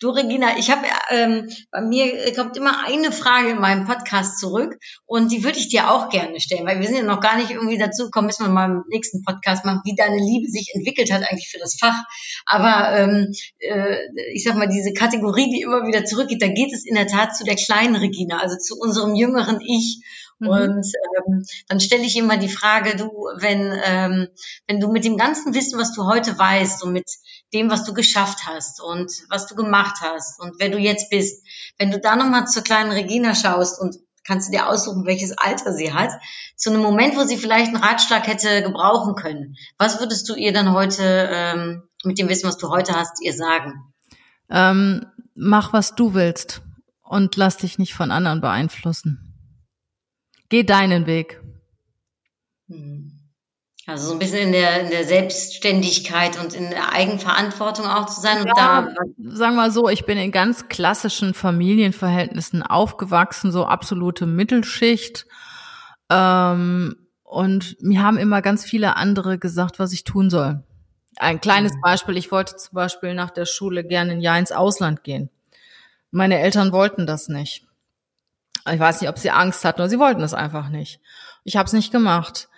Du, 0.00 0.10
Regina, 0.10 0.58
ich 0.58 0.70
habe, 0.70 0.86
ähm, 1.10 1.48
bei 1.70 1.80
mir 1.80 2.32
kommt 2.34 2.56
immer 2.56 2.84
eine 2.84 3.12
Frage 3.12 3.50
in 3.50 3.60
meinem 3.60 3.86
Podcast 3.86 4.38
zurück 4.38 4.76
und 5.06 5.32
die 5.32 5.44
würde 5.44 5.58
ich 5.58 5.68
dir 5.68 5.90
auch 5.90 6.08
gerne 6.08 6.40
stellen, 6.40 6.66
weil 6.66 6.80
wir 6.80 6.86
sind 6.86 6.96
ja 6.96 7.02
noch 7.02 7.20
gar 7.20 7.36
nicht 7.36 7.50
irgendwie 7.50 7.78
dazu 7.78 8.04
gekommen, 8.04 8.26
müssen 8.26 8.46
wir 8.46 8.52
mal 8.52 8.70
im 8.70 8.84
nächsten 8.88 9.22
Podcast 9.22 9.64
machen, 9.64 9.80
wie 9.84 9.94
deine 9.94 10.16
Liebe 10.16 10.48
sich 10.48 10.74
entwickelt 10.74 11.12
hat 11.12 11.22
eigentlich 11.22 11.48
für 11.48 11.58
das 11.58 11.76
Fach. 11.78 12.04
Aber 12.46 12.96
ähm, 12.98 13.32
äh, 13.58 13.96
ich 14.32 14.44
sag 14.44 14.56
mal, 14.56 14.68
diese 14.68 14.92
Kategorie, 14.92 15.50
die 15.50 15.62
immer 15.62 15.86
wieder 15.86 16.04
zurückgeht, 16.04 16.42
da 16.42 16.48
geht 16.48 16.72
es 16.72 16.84
in 16.84 16.94
der 16.94 17.06
Tat 17.06 17.36
zu 17.36 17.44
der 17.44 17.56
kleinen 17.56 17.96
Regina, 17.96 18.38
also 18.38 18.56
zu 18.56 18.76
unserem 18.78 19.14
jüngeren 19.14 19.60
Ich. 19.60 20.02
Mhm. 20.38 20.48
Und 20.48 20.86
ähm, 21.16 21.44
dann 21.68 21.80
stelle 21.80 22.04
ich 22.04 22.16
immer 22.16 22.36
die 22.36 22.48
Frage, 22.48 22.96
du, 22.96 23.10
wenn, 23.36 23.72
ähm, 23.84 24.28
wenn 24.66 24.80
du 24.80 24.90
mit 24.90 25.04
dem 25.04 25.16
ganzen 25.16 25.54
Wissen, 25.54 25.78
was 25.78 25.92
du 25.92 26.06
heute 26.06 26.38
weißt 26.38 26.82
und 26.84 26.92
mit 26.92 27.10
dem, 27.52 27.70
was 27.70 27.84
du 27.84 27.94
geschafft 27.94 28.46
hast 28.46 28.82
und 28.82 29.10
was 29.30 29.46
du 29.46 29.54
gemacht 29.54 29.96
hast 30.00 30.40
und 30.40 30.54
wer 30.58 30.68
du 30.68 30.78
jetzt 30.78 31.10
bist, 31.10 31.44
wenn 31.78 31.90
du 31.90 31.98
da 31.98 32.16
nochmal 32.16 32.46
zur 32.46 32.62
kleinen 32.62 32.92
Regina 32.92 33.34
schaust 33.34 33.80
und 33.80 33.96
kannst 34.26 34.48
du 34.48 34.52
dir 34.52 34.68
aussuchen, 34.68 35.06
welches 35.06 35.36
Alter 35.36 35.72
sie 35.72 35.92
hat, 35.92 36.10
zu 36.56 36.70
einem 36.70 36.82
Moment, 36.82 37.16
wo 37.16 37.24
sie 37.24 37.36
vielleicht 37.36 37.74
einen 37.74 37.82
Ratschlag 37.82 38.26
hätte 38.26 38.62
gebrauchen 38.62 39.14
können, 39.14 39.56
was 39.78 40.00
würdest 40.00 40.28
du 40.28 40.34
ihr 40.34 40.52
dann 40.52 40.72
heute 40.72 41.02
ähm, 41.30 41.82
mit 42.04 42.18
dem 42.18 42.28
Wissen, 42.28 42.48
was 42.48 42.56
du 42.56 42.70
heute 42.70 42.94
hast, 42.94 43.22
ihr 43.22 43.34
sagen? 43.34 43.92
Ähm, 44.50 45.06
mach, 45.34 45.72
was 45.72 45.94
du 45.94 46.14
willst 46.14 46.62
und 47.02 47.36
lass 47.36 47.58
dich 47.58 47.78
nicht 47.78 47.94
von 47.94 48.10
anderen 48.10 48.40
beeinflussen. 48.40 49.23
Geh 50.54 50.62
deinen 50.62 51.08
Weg. 51.08 51.40
Hm. 52.68 53.10
Also 53.88 54.06
so 54.06 54.12
ein 54.12 54.20
bisschen 54.20 54.38
in 54.38 54.52
der, 54.52 54.82
in 54.82 54.90
der 54.90 55.02
Selbstständigkeit 55.02 56.38
und 56.38 56.54
in 56.54 56.70
der 56.70 56.92
Eigenverantwortung 56.92 57.86
auch 57.86 58.06
zu 58.06 58.20
sein 58.20 58.38
und 58.38 58.46
Ja, 58.46 58.54
da 58.54 58.94
sagen 59.18 59.56
wir 59.56 59.72
so, 59.72 59.88
ich 59.88 60.06
bin 60.06 60.16
in 60.16 60.30
ganz 60.30 60.68
klassischen 60.68 61.34
Familienverhältnissen 61.34 62.62
aufgewachsen, 62.62 63.50
so 63.50 63.66
absolute 63.66 64.26
Mittelschicht. 64.26 65.26
Ähm, 66.08 67.08
und 67.24 67.76
mir 67.82 68.04
haben 68.04 68.16
immer 68.16 68.40
ganz 68.40 68.64
viele 68.64 68.94
andere 68.94 69.40
gesagt, 69.40 69.80
was 69.80 69.92
ich 69.92 70.04
tun 70.04 70.30
soll. 70.30 70.62
Ein 71.16 71.40
kleines 71.40 71.72
Beispiel, 71.82 72.16
ich 72.16 72.30
wollte 72.30 72.54
zum 72.54 72.76
Beispiel 72.76 73.14
nach 73.14 73.30
der 73.30 73.46
Schule 73.46 73.82
gerne 73.82 74.12
ein 74.12 74.20
Jahr 74.20 74.38
ins 74.38 74.52
Ausland 74.52 75.02
gehen. 75.02 75.30
Meine 76.12 76.38
Eltern 76.38 76.70
wollten 76.70 77.08
das 77.08 77.26
nicht. 77.28 77.66
Ich 78.70 78.80
weiß 78.80 79.00
nicht, 79.00 79.10
ob 79.10 79.18
sie 79.18 79.30
Angst 79.30 79.64
hatten 79.64 79.80
oder 79.80 79.90
sie 79.90 79.98
wollten 79.98 80.22
es 80.22 80.34
einfach 80.34 80.68
nicht. 80.68 81.00
Ich 81.44 81.56
habe 81.56 81.66
es 81.66 81.72
nicht 81.72 81.92
gemacht. 81.92 82.48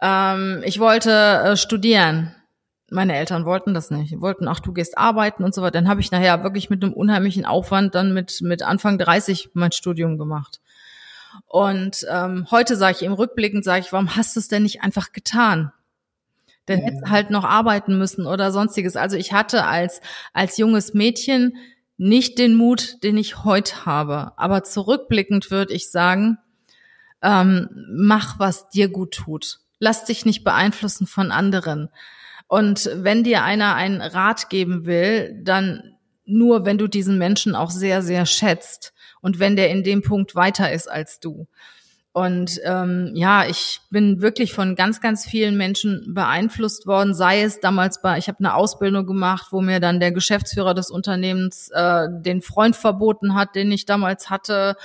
Ähm, 0.00 0.62
ich 0.64 0.78
wollte 0.78 1.10
äh, 1.10 1.56
studieren. 1.56 2.34
Meine 2.90 3.16
Eltern 3.16 3.44
wollten 3.44 3.74
das 3.74 3.90
nicht. 3.90 4.12
Die 4.12 4.20
wollten, 4.20 4.48
ach, 4.48 4.60
du 4.60 4.72
gehst 4.72 4.96
arbeiten 4.96 5.44
und 5.44 5.54
so 5.54 5.60
weiter. 5.60 5.72
Dann 5.72 5.88
habe 5.88 6.00
ich 6.00 6.10
nachher 6.10 6.42
wirklich 6.42 6.70
mit 6.70 6.82
einem 6.82 6.92
unheimlichen 6.92 7.44
Aufwand 7.44 7.94
dann 7.94 8.14
mit, 8.14 8.40
mit 8.40 8.62
Anfang 8.62 8.98
30 8.98 9.50
mein 9.54 9.72
Studium 9.72 10.16
gemacht. 10.16 10.60
Und 11.46 12.06
ähm, 12.10 12.46
heute 12.50 12.76
sage 12.76 12.96
ich 12.96 13.02
im 13.02 13.12
Rückblickend, 13.12 13.64
sage 13.64 13.80
ich, 13.80 13.92
warum 13.92 14.16
hast 14.16 14.36
du 14.36 14.40
es 14.40 14.48
denn 14.48 14.62
nicht 14.62 14.82
einfach 14.82 15.12
getan? 15.12 15.72
Dann 16.66 16.80
hättest 16.80 17.04
du 17.06 17.10
halt 17.10 17.30
noch 17.30 17.44
arbeiten 17.44 17.98
müssen 17.98 18.26
oder 18.26 18.52
sonstiges. 18.52 18.96
Also 18.96 19.16
ich 19.16 19.32
hatte 19.32 19.64
als, 19.64 20.00
als 20.32 20.58
junges 20.58 20.94
Mädchen 20.94 21.56
nicht 21.98 22.38
den 22.38 22.54
Mut, 22.54 23.02
den 23.02 23.16
ich 23.16 23.44
heute 23.44 23.84
habe. 23.84 24.32
Aber 24.36 24.64
zurückblickend 24.64 25.50
würde 25.50 25.74
ich 25.74 25.90
sagen, 25.90 26.38
ähm, 27.22 27.68
mach, 27.90 28.38
was 28.38 28.68
dir 28.70 28.88
gut 28.88 29.12
tut. 29.12 29.58
Lass 29.80 30.04
dich 30.04 30.24
nicht 30.24 30.44
beeinflussen 30.44 31.06
von 31.06 31.30
anderen. 31.30 31.88
Und 32.46 32.90
wenn 32.94 33.24
dir 33.24 33.42
einer 33.42 33.74
einen 33.74 34.00
Rat 34.00 34.48
geben 34.48 34.86
will, 34.86 35.38
dann 35.42 35.96
nur, 36.24 36.64
wenn 36.64 36.78
du 36.78 36.86
diesen 36.86 37.18
Menschen 37.18 37.54
auch 37.54 37.70
sehr, 37.70 38.02
sehr 38.02 38.26
schätzt 38.26 38.92
und 39.20 39.38
wenn 39.38 39.56
der 39.56 39.70
in 39.70 39.82
dem 39.82 40.02
Punkt 40.02 40.34
weiter 40.34 40.72
ist 40.72 40.88
als 40.88 41.20
du. 41.20 41.48
Und 42.12 42.60
ähm, 42.64 43.12
ja, 43.14 43.46
ich 43.46 43.80
bin 43.90 44.20
wirklich 44.20 44.52
von 44.52 44.74
ganz, 44.74 45.00
ganz 45.00 45.24
vielen 45.24 45.56
Menschen 45.56 46.14
beeinflusst 46.14 46.86
worden, 46.86 47.14
sei 47.14 47.42
es 47.42 47.60
damals 47.60 48.02
bei, 48.02 48.18
ich 48.18 48.28
habe 48.28 48.38
eine 48.40 48.54
Ausbildung 48.54 49.06
gemacht, 49.06 49.48
wo 49.50 49.60
mir 49.60 49.78
dann 49.78 50.00
der 50.00 50.10
Geschäftsführer 50.10 50.74
des 50.74 50.90
Unternehmens 50.90 51.70
äh, 51.72 52.08
den 52.10 52.42
Freund 52.42 52.74
verboten 52.74 53.34
hat, 53.34 53.54
den 53.54 53.70
ich 53.70 53.86
damals 53.86 54.30
hatte. 54.30 54.76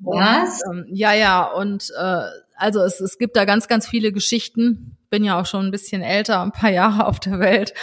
Was? 0.00 0.62
Und, 0.66 0.78
ähm, 0.78 0.86
ja, 0.88 1.12
ja, 1.12 1.44
und 1.44 1.92
äh, 1.96 2.22
also 2.56 2.80
es, 2.80 3.00
es 3.00 3.18
gibt 3.18 3.36
da 3.36 3.44
ganz, 3.44 3.68
ganz 3.68 3.86
viele 3.86 4.12
Geschichten. 4.12 4.96
Bin 5.10 5.24
ja 5.24 5.40
auch 5.40 5.46
schon 5.46 5.66
ein 5.66 5.70
bisschen 5.70 6.02
älter, 6.02 6.42
ein 6.42 6.52
paar 6.52 6.70
Jahre 6.70 7.06
auf 7.06 7.20
der 7.20 7.38
Welt. 7.38 7.74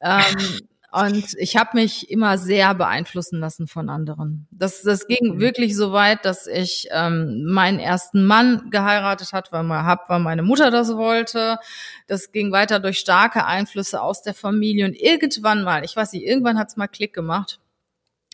Ähm, 0.00 0.60
und 0.90 1.34
ich 1.38 1.56
habe 1.58 1.70
mich 1.74 2.10
immer 2.10 2.38
sehr 2.38 2.74
beeinflussen 2.74 3.40
lassen 3.40 3.66
von 3.66 3.90
anderen. 3.90 4.48
Das, 4.50 4.82
das 4.82 5.06
ging 5.06 5.38
wirklich 5.38 5.76
so 5.76 5.92
weit, 5.92 6.24
dass 6.24 6.46
ich 6.46 6.88
ähm, 6.90 7.44
meinen 7.44 7.78
ersten 7.78 8.24
Mann 8.24 8.70
geheiratet 8.70 9.34
hat, 9.34 9.52
weil, 9.52 9.64
mal, 9.64 9.84
hab, 9.84 10.08
weil 10.08 10.20
meine 10.20 10.42
Mutter 10.42 10.70
das 10.70 10.96
wollte. 10.96 11.58
Das 12.06 12.32
ging 12.32 12.52
weiter 12.52 12.80
durch 12.80 12.98
starke 12.98 13.44
Einflüsse 13.44 14.00
aus 14.00 14.22
der 14.22 14.32
Familie. 14.32 14.86
Und 14.86 14.94
irgendwann 14.94 15.62
mal, 15.62 15.84
ich 15.84 15.94
weiß 15.94 16.12
nicht, 16.12 16.24
irgendwann 16.24 16.58
hat's 16.58 16.78
mal 16.78 16.88
Klick 16.88 17.12
gemacht. 17.12 17.60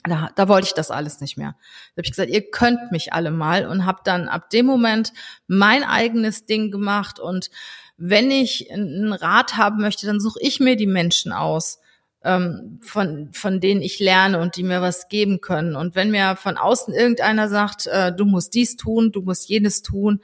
Da, 0.05 0.31
da 0.37 0.47
wollte 0.47 0.69
ich 0.69 0.75
das 0.75 0.93
alles 0.93 1.21
nicht 1.21 1.37
mehr. 1.37 1.57
Da 1.59 2.01
habe 2.01 2.05
ich 2.05 2.13
gesagt, 2.13 2.31
ihr 2.31 2.51
könnt 2.51 2.93
mich 2.93 3.13
alle 3.13 3.33
mal 3.33 3.67
und 3.67 3.85
habe 3.85 4.03
dann 4.05 4.29
ab 4.29 4.51
dem 4.51 4.67
Moment 4.67 5.13
mein 5.49 5.83
eigenes 5.83 6.47
Ding 6.47 6.71
gemacht. 6.71 7.19
Und 7.19 7.51
wenn 7.97 8.31
ich 8.31 8.71
einen 8.71 9.13
Rat 9.13 9.57
haben 9.57 9.81
möchte, 9.81 10.07
dann 10.07 10.21
suche 10.21 10.39
ich 10.41 10.61
mir 10.61 10.77
die 10.77 10.87
Menschen 10.87 11.33
aus 11.33 11.81
ähm, 12.25 12.81
von, 12.83 13.31
von 13.33 13.61
denen 13.61 13.83
ich 13.83 14.01
lerne 14.01 14.41
und 14.41 14.57
die 14.57 14.63
mir 14.63 14.81
was 14.83 15.09
geben 15.09 15.41
können. 15.41 15.77
Und 15.77 15.95
wenn 15.95 16.11
mir 16.11 16.37
von 16.37 16.57
außen 16.57 16.95
irgendeiner 16.95 17.49
sagt, 17.49 17.87
äh, 17.87 18.13
du 18.15 18.25
musst 18.25 18.55
dies 18.55 18.77
tun, 18.77 19.13
du 19.13 19.23
musst 19.23 19.49
jenes 19.49 19.83
tun, 19.83 20.21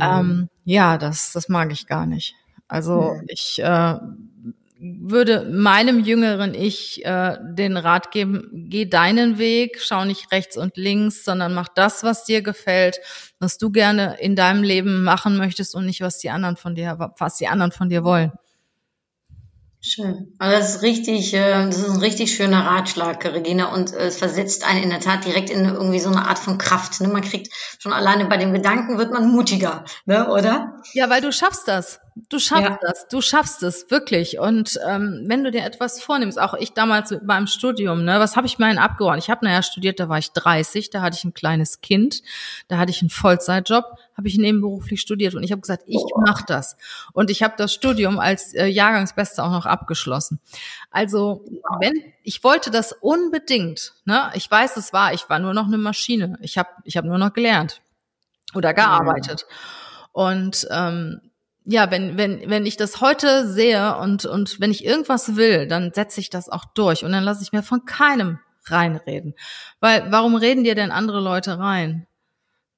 ähm, 0.00 0.48
ja, 0.64 0.98
das, 0.98 1.32
das 1.32 1.48
mag 1.48 1.72
ich 1.72 1.86
gar 1.86 2.06
nicht. 2.06 2.34
Also 2.68 3.14
Mhm. 3.14 3.24
ich, 3.28 3.58
äh, 3.62 3.94
würde 4.80 5.44
meinem 5.50 6.04
jüngeren 6.04 6.54
Ich 6.54 7.04
äh, 7.04 7.36
den 7.42 7.76
Rat 7.76 8.12
geben, 8.12 8.66
geh 8.70 8.84
deinen 8.86 9.38
Weg, 9.38 9.78
schau 9.80 10.04
nicht 10.04 10.30
rechts 10.30 10.56
und 10.56 10.76
links, 10.76 11.24
sondern 11.24 11.52
mach 11.52 11.68
das, 11.68 12.04
was 12.04 12.24
dir 12.24 12.42
gefällt, 12.42 12.98
was 13.40 13.58
du 13.58 13.70
gerne 13.70 14.16
in 14.20 14.36
deinem 14.36 14.62
Leben 14.62 15.02
machen 15.02 15.36
möchtest 15.36 15.74
und 15.74 15.86
nicht, 15.86 16.00
was 16.00 16.18
die 16.18 16.30
anderen 16.30 16.56
von 16.56 16.76
dir, 16.76 17.12
was 17.18 17.36
die 17.38 17.48
anderen 17.48 17.72
von 17.72 17.88
dir 17.88 18.04
wollen. 18.04 18.30
Schön. 19.88 20.34
Also 20.38 20.58
das 20.58 20.74
ist 20.76 20.82
richtig, 20.82 21.32
äh, 21.32 21.64
das 21.66 21.78
ist 21.78 21.88
ein 21.88 22.00
richtig 22.00 22.34
schöner 22.34 22.66
Ratschlag, 22.66 23.24
Regina, 23.24 23.72
und 23.72 23.94
äh, 23.94 24.08
es 24.08 24.18
versetzt 24.18 24.66
einen 24.68 24.82
in 24.82 24.90
der 24.90 25.00
Tat 25.00 25.24
direkt 25.24 25.48
in 25.48 25.64
irgendwie 25.64 25.98
so 25.98 26.10
eine 26.10 26.28
Art 26.28 26.38
von 26.38 26.58
Kraft. 26.58 27.00
Ne? 27.00 27.08
Man 27.08 27.22
kriegt 27.22 27.50
schon 27.78 27.94
alleine 27.94 28.26
bei 28.26 28.36
dem 28.36 28.52
Gedanken 28.52 28.98
wird 28.98 29.12
man 29.12 29.30
mutiger, 29.30 29.84
ne? 30.04 30.28
oder? 30.28 30.74
Ja, 30.92 31.08
weil 31.08 31.22
du 31.22 31.32
schaffst 31.32 31.68
das. 31.68 32.00
Du 32.28 32.38
schaffst 32.38 32.64
Ja. 32.64 32.78
das, 32.82 33.08
du 33.08 33.20
schaffst 33.22 33.62
es 33.62 33.90
wirklich. 33.90 34.38
Und 34.38 34.78
ähm, 34.86 35.24
wenn 35.26 35.42
du 35.44 35.50
dir 35.50 35.64
etwas 35.64 36.02
vornimmst, 36.02 36.38
auch 36.38 36.54
ich 36.54 36.72
damals 36.74 37.10
mit 37.10 37.24
meinem 37.24 37.46
Studium, 37.46 38.04
ne, 38.04 38.18
was 38.20 38.36
habe 38.36 38.46
ich 38.46 38.58
mir 38.58 38.68
denn 38.68 38.78
abgehauen? 38.78 39.18
Ich 39.18 39.30
habe 39.30 39.44
nachher 39.44 39.62
studiert, 39.62 40.00
da 40.00 40.08
war 40.08 40.18
ich 40.18 40.32
30, 40.32 40.90
da 40.90 41.00
hatte 41.00 41.16
ich 41.16 41.24
ein 41.24 41.32
kleines 41.32 41.80
Kind, 41.80 42.22
da 42.66 42.76
hatte 42.78 42.90
ich 42.90 43.00
einen 43.00 43.10
Vollzeitjob, 43.10 43.84
habe 44.18 44.28
ich 44.28 44.36
nebenberuflich 44.36 45.00
studiert 45.00 45.34
und 45.36 45.44
ich 45.44 45.52
habe 45.52 45.62
gesagt, 45.62 45.84
ich 45.86 46.02
mache 46.16 46.44
das. 46.46 46.76
Und 47.12 47.30
ich 47.30 47.42
habe 47.44 47.54
das 47.56 47.72
Studium 47.72 48.18
als 48.18 48.52
äh, 48.52 48.66
Jahrgangsbeste 48.66 49.42
auch 49.42 49.52
noch 49.52 49.64
abgeschlossen. 49.64 50.40
Also 50.90 51.44
wenn 51.80 51.94
ich 52.24 52.42
wollte 52.42 52.70
das 52.72 52.92
unbedingt, 52.92 53.94
ne, 54.04 54.30
ich 54.34 54.50
weiß, 54.50 54.76
es 54.76 54.92
war, 54.92 55.14
ich 55.14 55.30
war 55.30 55.38
nur 55.38 55.54
noch 55.54 55.68
eine 55.68 55.78
Maschine. 55.78 56.36
Ich 56.42 56.58
habe 56.58 56.68
ich 56.82 56.96
habe 56.96 57.06
nur 57.06 57.18
noch 57.18 57.32
gelernt 57.32 57.80
oder 58.54 58.74
gearbeitet. 58.74 59.46
Und 60.10 60.66
ähm, 60.72 61.20
ja, 61.64 61.92
wenn, 61.92 62.16
wenn, 62.16 62.50
wenn 62.50 62.66
ich 62.66 62.76
das 62.76 63.00
heute 63.00 63.46
sehe 63.46 63.98
und, 63.98 64.24
und 64.24 64.58
wenn 64.58 64.72
ich 64.72 64.84
irgendwas 64.84 65.36
will, 65.36 65.68
dann 65.68 65.92
setze 65.94 66.18
ich 66.18 66.28
das 66.28 66.48
auch 66.48 66.64
durch 66.64 67.04
und 67.04 67.12
dann 67.12 67.22
lasse 67.22 67.44
ich 67.44 67.52
mir 67.52 67.62
von 67.62 67.84
keinem 67.84 68.40
reinreden. 68.64 69.34
Weil 69.78 70.10
warum 70.10 70.34
reden 70.34 70.64
dir 70.64 70.74
denn 70.74 70.90
andere 70.90 71.20
Leute 71.20 71.60
rein? 71.60 72.07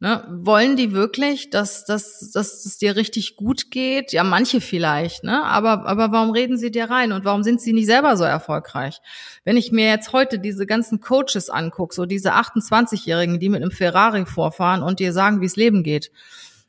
Ne? 0.03 0.25
Wollen 0.31 0.77
die 0.77 0.93
wirklich, 0.93 1.51
dass, 1.51 1.85
dass, 1.85 2.31
dass 2.31 2.65
es 2.65 2.79
dir 2.79 2.97
richtig 2.97 3.37
gut 3.37 3.71
geht? 3.71 4.13
Ja, 4.13 4.25
manche 4.25 4.63
vielleicht, 4.63 5.25
ne? 5.25 5.45
Aber, 5.45 5.87
aber 5.87 6.11
warum 6.11 6.31
reden 6.31 6.57
sie 6.57 6.71
dir 6.71 6.89
rein 6.89 7.13
und 7.13 7.27
warum 7.27 7.43
sind 7.43 7.61
sie 7.61 7.75
nicht 7.75 7.85
selber 7.85 8.17
so 8.17 8.25
erfolgreich? 8.25 9.03
Wenn 9.45 9.59
ich 9.59 9.73
mir 9.73 9.89
jetzt 9.89 10.15
heute 10.15 10.39
diese 10.39 10.65
ganzen 10.65 11.01
Coaches 11.01 11.51
angucke, 11.51 11.95
so 11.95 12.07
diese 12.07 12.33
28-Jährigen, 12.33 13.39
die 13.41 13.51
mit 13.51 13.61
einem 13.61 13.73
Ferrari 13.73 14.25
vorfahren 14.25 14.83
und 14.83 15.01
dir 15.01 15.13
sagen, 15.13 15.43
wie 15.43 15.47
es 15.47 15.57
Leben 15.57 15.83
geht. 15.83 16.11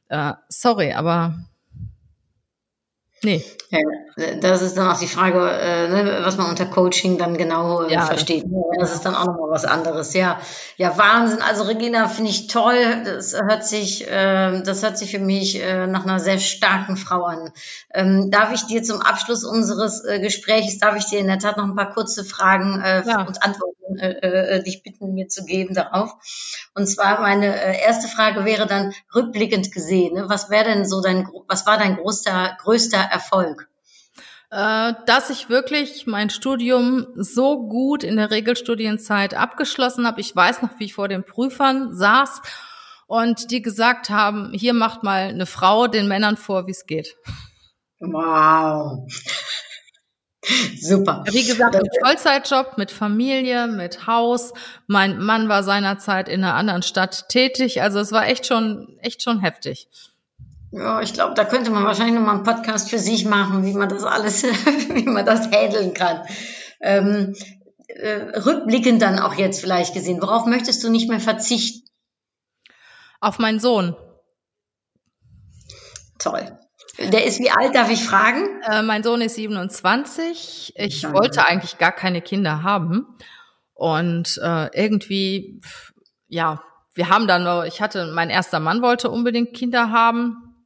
Äh, 0.09 0.33
sorry, 0.49 0.91
aber 0.91 1.35
nee. 3.23 3.43
Ja, 3.69 3.79
das 4.41 4.61
ist 4.61 4.75
dann 4.75 4.89
auch 4.89 4.99
die 4.99 5.07
Frage, 5.07 5.49
äh, 5.49 5.87
ne, 5.87 6.19
was 6.23 6.37
man 6.37 6.49
unter 6.49 6.65
Coaching 6.65 7.17
dann 7.17 7.37
genau 7.37 7.83
äh, 7.83 7.93
Ja, 7.93 8.01
versteht. 8.05 8.43
Das 8.77 8.93
ist 8.93 9.05
dann 9.05 9.15
auch 9.15 9.25
nochmal 9.25 9.49
was 9.49 9.63
anderes. 9.63 10.13
Ja, 10.13 10.41
ja, 10.75 10.97
Wahnsinn. 10.97 11.41
Also 11.41 11.63
Regina 11.63 12.09
finde 12.09 12.31
ich 12.31 12.47
toll. 12.47 13.03
Das 13.05 13.33
hört 13.33 13.65
sich, 13.65 14.05
äh, 14.09 14.61
das 14.61 14.83
hört 14.83 14.97
sich 14.97 15.11
für 15.11 15.19
mich 15.19 15.61
äh, 15.61 15.87
nach 15.87 16.03
einer 16.03 16.19
sehr 16.19 16.39
starken 16.39 16.97
Frau 16.97 17.23
an. 17.23 17.51
Ähm, 17.93 18.29
darf 18.29 18.51
ich 18.53 18.65
dir 18.65 18.83
zum 18.83 19.01
Abschluss 19.01 19.45
unseres 19.45 20.03
Gesprächs, 20.03 20.79
darf 20.79 20.97
ich 20.97 21.05
dir 21.05 21.19
in 21.19 21.27
der 21.27 21.39
Tat 21.39 21.55
noch 21.55 21.65
ein 21.65 21.75
paar 21.75 21.93
kurze 21.93 22.25
Fragen 22.25 22.75
und 22.75 23.43
Antworten 23.43 23.80
äh, 23.97 24.57
äh, 24.57 24.63
dich 24.63 24.83
bitten, 24.83 25.13
mir 25.13 25.27
zu 25.27 25.45
geben 25.45 25.73
darauf. 25.73 26.13
Und 26.75 26.87
zwar 26.87 27.21
meine 27.21 27.47
äh, 27.47 27.81
erste 27.81 28.07
Frage 28.07 28.45
wäre 28.45 28.67
dann 28.67 28.93
rückblickend 29.13 29.71
gesehen. 29.71 30.15
Ne? 30.15 30.25
Was 30.27 30.49
wäre 30.49 30.65
denn 30.65 30.85
so 30.85 31.01
dein, 31.01 31.27
was 31.47 31.65
war 31.65 31.77
dein 31.77 31.97
größter, 31.97 32.57
größter 32.61 32.99
Erfolg? 32.99 33.69
Äh, 34.51 34.93
dass 35.05 35.29
ich 35.29 35.49
wirklich 35.49 36.07
mein 36.07 36.29
Studium 36.29 37.07
so 37.15 37.67
gut 37.67 38.03
in 38.03 38.17
der 38.17 38.31
Regelstudienzeit 38.31 39.33
abgeschlossen 39.33 40.05
habe. 40.05 40.19
Ich 40.19 40.35
weiß 40.35 40.61
noch, 40.61 40.77
wie 40.77 40.85
ich 40.85 40.93
vor 40.93 41.07
den 41.07 41.23
Prüfern 41.23 41.95
saß 41.95 42.41
und 43.07 43.51
die 43.51 43.61
gesagt 43.61 44.09
haben, 44.09 44.51
hier 44.53 44.73
macht 44.73 45.03
mal 45.03 45.29
eine 45.29 45.45
Frau 45.45 45.87
den 45.87 46.09
Männern 46.09 46.35
vor, 46.35 46.67
wie 46.67 46.71
es 46.71 46.85
geht. 46.85 47.15
Wow. 48.01 49.07
Super. 50.81 51.23
Wie 51.29 51.45
gesagt, 51.45 51.75
ein 51.75 51.87
Vollzeitjob 52.03 52.77
mit 52.77 52.91
Familie, 52.91 53.67
mit 53.67 54.07
Haus. 54.07 54.53
Mein 54.87 55.19
Mann 55.19 55.49
war 55.49 55.63
seinerzeit 55.63 56.27
in 56.27 56.43
einer 56.43 56.55
anderen 56.55 56.81
Stadt 56.81 57.29
tätig. 57.29 57.81
Also 57.81 57.99
es 57.99 58.11
war 58.11 58.27
echt 58.27 58.47
schon, 58.47 58.97
echt 59.01 59.21
schon 59.21 59.39
heftig. 59.39 59.87
Ja, 60.71 61.01
ich 61.01 61.13
glaube, 61.13 61.33
da 61.35 61.43
könnte 61.43 61.69
man 61.69 61.83
wahrscheinlich 61.83 62.15
noch 62.15 62.25
mal 62.25 62.35
einen 62.35 62.43
Podcast 62.43 62.89
für 62.89 62.97
sich 62.97 63.25
machen, 63.25 63.65
wie 63.65 63.73
man 63.73 63.89
das 63.89 64.03
alles, 64.03 64.43
wie 64.93 65.03
man 65.03 65.25
das 65.25 65.51
handeln 65.51 65.93
kann. 65.93 66.25
Ähm, 66.79 67.35
äh, 67.87 68.39
rückblickend 68.39 69.01
dann 69.01 69.19
auch 69.19 69.35
jetzt 69.35 69.59
vielleicht 69.59 69.93
gesehen, 69.93 70.21
worauf 70.21 70.45
möchtest 70.45 70.83
du 70.83 70.89
nicht 70.89 71.09
mehr 71.09 71.19
verzichten? 71.19 71.87
Auf 73.19 73.37
meinen 73.37 73.59
Sohn. 73.59 73.95
Toll. 76.17 76.57
Der 76.97 77.25
ist 77.25 77.39
wie 77.39 77.49
alt, 77.49 77.73
darf 77.73 77.89
ich 77.89 78.03
fragen? 78.03 78.61
Äh, 78.69 78.81
mein 78.81 79.03
Sohn 79.03 79.21
ist 79.21 79.35
27. 79.35 80.73
Ich 80.75 80.99
Schade. 80.99 81.13
wollte 81.13 81.45
eigentlich 81.45 81.77
gar 81.77 81.91
keine 81.91 82.21
Kinder 82.21 82.63
haben. 82.63 83.07
Und 83.73 84.39
äh, 84.43 84.69
irgendwie, 84.73 85.59
pf, 85.63 85.93
ja, 86.27 86.61
wir 86.93 87.09
haben 87.09 87.27
dann, 87.27 87.65
ich 87.65 87.81
hatte, 87.81 88.11
mein 88.13 88.29
erster 88.29 88.59
Mann 88.59 88.81
wollte 88.81 89.09
unbedingt 89.09 89.55
Kinder 89.55 89.91
haben. 89.91 90.65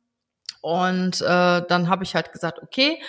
Und 0.61 1.21
äh, 1.21 1.61
dann 1.67 1.89
habe 1.89 2.03
ich 2.03 2.15
halt 2.15 2.31
gesagt, 2.31 2.59
okay, 2.61 2.99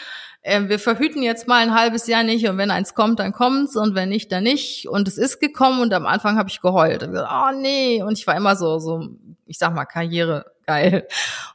äh, 0.42 0.68
wir 0.68 0.78
verhüten 0.78 1.22
jetzt 1.22 1.48
mal 1.48 1.62
ein 1.62 1.74
halbes 1.74 2.06
Jahr 2.06 2.22
nicht 2.22 2.46
und 2.48 2.58
wenn 2.58 2.70
eins 2.70 2.94
kommt, 2.94 3.18
dann 3.18 3.32
kommt's 3.32 3.76
und 3.76 3.94
wenn 3.94 4.10
nicht, 4.10 4.30
dann 4.30 4.44
nicht. 4.44 4.88
Und 4.88 5.08
es 5.08 5.18
ist 5.18 5.40
gekommen 5.40 5.80
und 5.80 5.92
am 5.94 6.06
Anfang 6.06 6.38
habe 6.38 6.50
ich 6.50 6.60
geheult. 6.60 7.02
Und 7.02 7.12
gesagt, 7.12 7.32
oh 7.32 7.58
nee. 7.58 8.02
Und 8.02 8.18
ich 8.18 8.26
war 8.26 8.36
immer 8.36 8.56
so, 8.56 8.78
so, 8.78 9.08
ich 9.46 9.58
sag 9.58 9.74
mal, 9.74 9.86
Karriere 9.86 10.44
geil. 10.66 11.06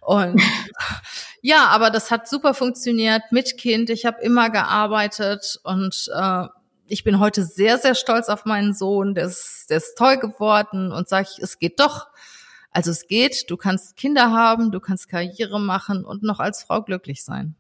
Und 0.02 0.42
ja, 1.42 1.68
aber 1.68 1.90
das 1.90 2.12
hat 2.12 2.28
super 2.28 2.54
funktioniert 2.54 3.24
mit 3.32 3.58
Kind. 3.58 3.90
Ich 3.90 4.06
habe 4.06 4.22
immer 4.22 4.50
gearbeitet 4.50 5.60
und 5.64 6.10
äh, 6.14 6.46
ich 6.88 7.04
bin 7.04 7.20
heute 7.20 7.44
sehr, 7.44 7.78
sehr 7.78 7.96
stolz 7.96 8.28
auf 8.28 8.46
meinen 8.46 8.74
Sohn. 8.74 9.16
Der 9.16 9.26
ist, 9.26 9.68
der 9.70 9.78
ist 9.78 9.98
toll 9.98 10.18
geworden 10.18 10.92
und 10.92 11.08
sage 11.08 11.28
ich, 11.32 11.42
es 11.42 11.60
geht 11.60 11.80
doch. 11.80 12.08
Also 12.72 12.92
es 12.92 13.08
geht, 13.08 13.50
du 13.50 13.58
kannst 13.58 13.98
Kinder 13.98 14.32
haben, 14.32 14.72
du 14.72 14.80
kannst 14.80 15.10
Karriere 15.10 15.60
machen 15.60 16.06
und 16.06 16.24
noch 16.24 16.40
als 16.40 16.64
Frau 16.64 16.82
glücklich 16.82 17.24
sein. 17.24 17.56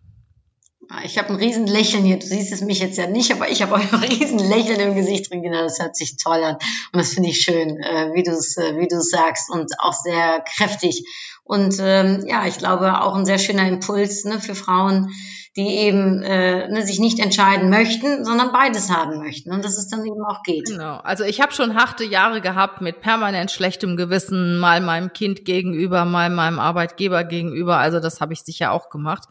Ah, 0.90 1.04
Ich 1.06 1.18
habe 1.18 1.30
ein 1.30 1.36
riesen 1.36 1.68
Lächeln 1.68 2.04
hier. 2.04 2.20
Du 2.20 2.26
siehst 2.26 2.52
es 2.52 2.60
mich 2.60 2.80
jetzt 2.80 2.98
ja 2.98 3.08
nicht, 3.08 3.32
aber 3.32 3.50
ich 3.50 3.62
habe 3.62 3.76
auch 3.76 3.80
ein 3.94 4.04
riesen 4.04 4.40
Lächeln 4.40 4.80
im 4.82 4.96
Gesicht 4.96 5.32
drin. 5.32 5.42
Genau, 5.42 5.62
das 5.64 5.80
hört 5.80 5.96
sich 5.96 6.18
toll 6.18 6.44
an. 6.44 6.56
Und 6.92 7.00
das 7.00 7.14
finde 7.14 7.30
ich 7.30 7.40
schön, 7.40 7.78
äh, 7.82 8.14
wie 8.14 8.24
du 8.24 8.32
es 8.32 8.58
äh, 8.58 8.78
wie 8.78 8.90
du 8.90 9.02
sagst 9.02 9.50
und 9.50 9.72
auch 9.80 9.94
sehr 9.94 10.42
kräftig. 10.42 11.06
Und 11.52 11.76
ähm, 11.82 12.24
ja, 12.28 12.46
ich 12.48 12.60
glaube 12.60 13.02
auch 13.02 13.14
ein 13.14 13.26
sehr 13.26 13.38
schöner 13.38 13.68
Impuls 13.68 14.24
ne, 14.24 14.40
für 14.40 14.56
Frauen, 14.56 15.10
die 15.58 15.80
eben 15.80 16.24
äh, 16.24 16.70
ne, 16.70 16.88
sich 16.88 16.98
nicht 17.02 17.20
entscheiden 17.20 17.70
möchten, 17.70 18.24
sondern 18.24 18.54
beides 18.54 18.90
haben 18.90 19.20
möchten. 19.20 19.52
Und 19.52 19.66
dass 19.66 19.78
es 19.78 19.90
dann 19.90 20.06
eben 20.06 20.24
auch 20.26 20.44
geht. 20.44 20.68
Genau. 20.68 21.00
Also 21.00 21.26
ich 21.26 21.42
habe 21.42 21.52
schon 21.52 21.76
harte 21.76 22.06
Jahre 22.06 22.40
gehabt 22.40 22.80
mit 22.80 23.02
permanent 23.02 23.52
schlechtem 23.52 23.98
Gewissen, 23.98 24.60
mal 24.60 24.80
meinem 24.80 25.12
Kind 25.12 25.44
gegenüber, 25.44 26.06
mal 26.06 26.30
meinem 26.30 26.58
Arbeitgeber 26.58 27.26
gegenüber. 27.26 27.80
Also 27.80 28.00
das 28.00 28.22
habe 28.22 28.32
ich 28.32 28.44
sicher 28.44 28.72
auch 28.72 28.90
gemacht 28.90 29.26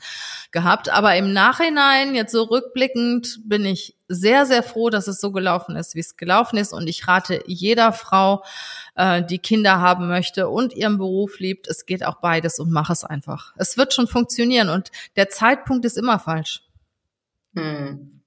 gehabt. 0.50 0.90
Aber 0.90 1.16
im 1.16 1.32
Nachhinein, 1.32 2.14
jetzt 2.14 2.32
so 2.32 2.42
rückblickend, 2.42 3.40
bin 3.46 3.64
ich 3.64 3.96
sehr, 4.08 4.44
sehr 4.44 4.62
froh, 4.62 4.90
dass 4.90 5.06
es 5.06 5.20
so 5.20 5.30
gelaufen 5.30 5.76
ist, 5.76 5.94
wie 5.94 6.00
es 6.00 6.16
gelaufen 6.16 6.58
ist. 6.58 6.72
Und 6.72 6.88
ich 6.88 7.06
rate 7.06 7.42
jeder 7.46 7.92
Frau, 7.92 8.42
äh, 9.00 9.24
die 9.24 9.38
Kinder 9.38 9.80
haben 9.80 10.08
möchte 10.08 10.48
und 10.48 10.74
ihren 10.74 10.98
Beruf 10.98 11.38
liebt, 11.40 11.66
es 11.68 11.86
geht 11.86 12.04
auch 12.04 12.16
beides 12.16 12.58
und 12.58 12.70
mach 12.70 12.90
es 12.90 13.02
einfach. 13.02 13.54
Es 13.56 13.78
wird 13.78 13.94
schon 13.94 14.06
funktionieren 14.06 14.68
und 14.68 14.90
der 15.16 15.30
Zeitpunkt 15.30 15.84
ist 15.86 15.96
immer 15.96 16.18
falsch. 16.18 16.62
Hm. 17.56 18.20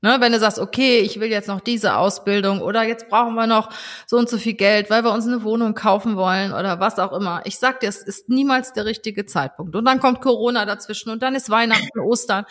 Ne, 0.00 0.16
wenn 0.20 0.32
du 0.32 0.38
sagst, 0.38 0.58
okay, 0.58 0.98
ich 0.98 1.18
will 1.18 1.30
jetzt 1.30 1.48
noch 1.48 1.60
diese 1.60 1.96
Ausbildung 1.96 2.60
oder 2.60 2.82
jetzt 2.82 3.08
brauchen 3.08 3.34
wir 3.34 3.46
noch 3.46 3.70
so 4.06 4.18
und 4.18 4.28
so 4.28 4.36
viel 4.36 4.52
Geld, 4.52 4.90
weil 4.90 5.02
wir 5.02 5.12
uns 5.12 5.26
eine 5.26 5.42
Wohnung 5.44 5.72
kaufen 5.74 6.16
wollen 6.16 6.52
oder 6.52 6.78
was 6.78 6.98
auch 6.98 7.12
immer. 7.12 7.40
Ich 7.44 7.58
sag 7.58 7.80
dir, 7.80 7.88
es 7.88 8.02
ist 8.02 8.28
niemals 8.28 8.74
der 8.74 8.84
richtige 8.84 9.24
Zeitpunkt. 9.24 9.74
Und 9.74 9.84
dann 9.86 10.00
kommt 10.00 10.20
Corona 10.20 10.66
dazwischen 10.66 11.10
und 11.10 11.22
dann 11.22 11.34
ist 11.34 11.48
Weihnachten, 11.48 12.00
Ostern. 12.00 12.44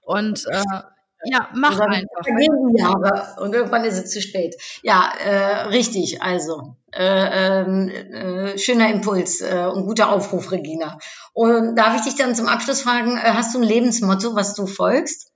Und 0.00 0.46
äh, 0.46 0.80
ja, 1.24 1.48
mach 1.54 1.78
dann 1.78 1.90
einfach. 1.90 2.24
vergehen 2.24 2.76
Jahre 2.76 3.40
und 3.40 3.54
irgendwann 3.54 3.84
ist 3.84 3.98
es 4.02 4.10
zu 4.10 4.20
spät. 4.20 4.54
Ja, 4.82 5.12
äh, 5.24 5.66
richtig. 5.68 6.22
Also 6.22 6.76
äh, 6.92 7.62
ähm, 7.62 7.88
äh, 7.88 8.58
schöner 8.58 8.90
Impuls 8.90 9.40
äh, 9.40 9.66
und 9.72 9.86
guter 9.86 10.10
Aufruf, 10.10 10.52
Regina. 10.52 10.98
Und 11.32 11.76
darf 11.76 11.96
ich 11.96 12.02
dich 12.02 12.16
dann 12.16 12.34
zum 12.34 12.48
Abschluss 12.48 12.82
fragen: 12.82 13.16
äh, 13.16 13.32
Hast 13.32 13.54
du 13.54 13.60
ein 13.60 13.64
Lebensmotto, 13.64 14.34
was 14.34 14.54
du 14.54 14.66
folgst? 14.66 15.32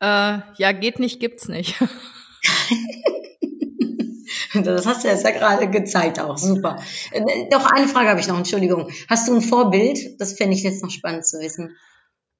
Äh, 0.00 0.38
ja, 0.56 0.72
geht 0.72 0.98
nicht, 0.98 1.20
gibt's 1.20 1.48
nicht. 1.48 1.76
Das 4.64 4.86
hast 4.86 5.04
du 5.04 5.08
jetzt 5.08 5.24
ja 5.24 5.30
gerade 5.30 5.68
gezeigt 5.68 6.20
auch. 6.20 6.38
Super. 6.38 6.78
Äh, 7.12 7.48
Noch 7.50 7.66
eine 7.70 7.88
Frage 7.88 8.08
habe 8.08 8.20
ich 8.20 8.28
noch, 8.28 8.38
Entschuldigung. 8.38 8.90
Hast 9.08 9.28
du 9.28 9.34
ein 9.34 9.42
Vorbild? 9.42 10.20
Das 10.20 10.34
fände 10.34 10.56
ich 10.56 10.62
jetzt 10.62 10.82
noch 10.82 10.90
spannend 10.90 11.26
zu 11.26 11.38
wissen. 11.40 11.76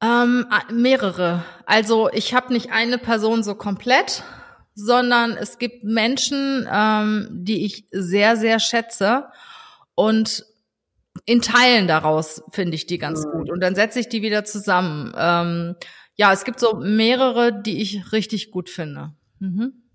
Ähm, 0.02 0.46
mehrere. 0.70 1.44
Also 1.64 2.10
ich 2.12 2.34
habe 2.34 2.52
nicht 2.52 2.70
eine 2.70 2.98
Person 2.98 3.42
so 3.42 3.54
komplett, 3.54 4.22
sondern 4.74 5.32
es 5.32 5.58
gibt 5.58 5.84
Menschen, 5.84 6.68
ähm, 6.70 7.28
die 7.30 7.64
ich 7.64 7.86
sehr, 7.90 8.36
sehr 8.36 8.58
schätze 8.58 9.26
und 9.94 10.44
in 11.24 11.40
Teilen 11.40 11.88
daraus 11.88 12.42
finde 12.50 12.74
ich 12.74 12.86
die 12.86 12.98
ganz 12.98 13.24
gut 13.24 13.50
und 13.50 13.60
dann 13.60 13.74
setze 13.74 13.98
ich 14.00 14.08
die 14.08 14.20
wieder 14.20 14.44
zusammen. 14.44 15.14
Ähm, 15.16 15.76
ja, 16.14 16.32
es 16.32 16.44
gibt 16.44 16.60
so 16.60 16.76
mehrere, 16.76 17.62
die 17.62 17.80
ich 17.80 18.12
richtig 18.12 18.50
gut 18.50 18.68
finde. 18.68 19.14
Mhm. 19.38 19.85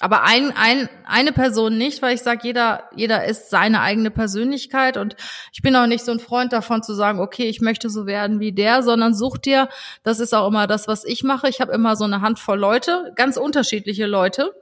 Aber 0.00 0.22
ein, 0.22 0.52
ein, 0.56 0.88
eine 1.04 1.32
Person 1.32 1.76
nicht, 1.76 2.02
weil 2.02 2.14
ich 2.14 2.22
sage, 2.22 2.40
jeder, 2.44 2.84
jeder 2.94 3.24
ist 3.24 3.50
seine 3.50 3.80
eigene 3.80 4.12
Persönlichkeit 4.12 4.96
und 4.96 5.16
ich 5.52 5.60
bin 5.60 5.74
auch 5.74 5.86
nicht 5.88 6.04
so 6.04 6.12
ein 6.12 6.20
Freund 6.20 6.52
davon 6.52 6.84
zu 6.84 6.94
sagen, 6.94 7.18
okay, 7.18 7.48
ich 7.48 7.60
möchte 7.60 7.90
so 7.90 8.06
werden 8.06 8.38
wie 8.38 8.52
der, 8.52 8.84
sondern 8.84 9.12
such 9.12 9.38
dir, 9.38 9.68
das 10.04 10.20
ist 10.20 10.34
auch 10.34 10.46
immer 10.46 10.68
das, 10.68 10.86
was 10.86 11.04
ich 11.04 11.24
mache. 11.24 11.48
Ich 11.48 11.60
habe 11.60 11.72
immer 11.72 11.96
so 11.96 12.04
eine 12.04 12.20
Handvoll 12.20 12.58
Leute, 12.60 13.12
ganz 13.16 13.36
unterschiedliche 13.36 14.06
Leute, 14.06 14.52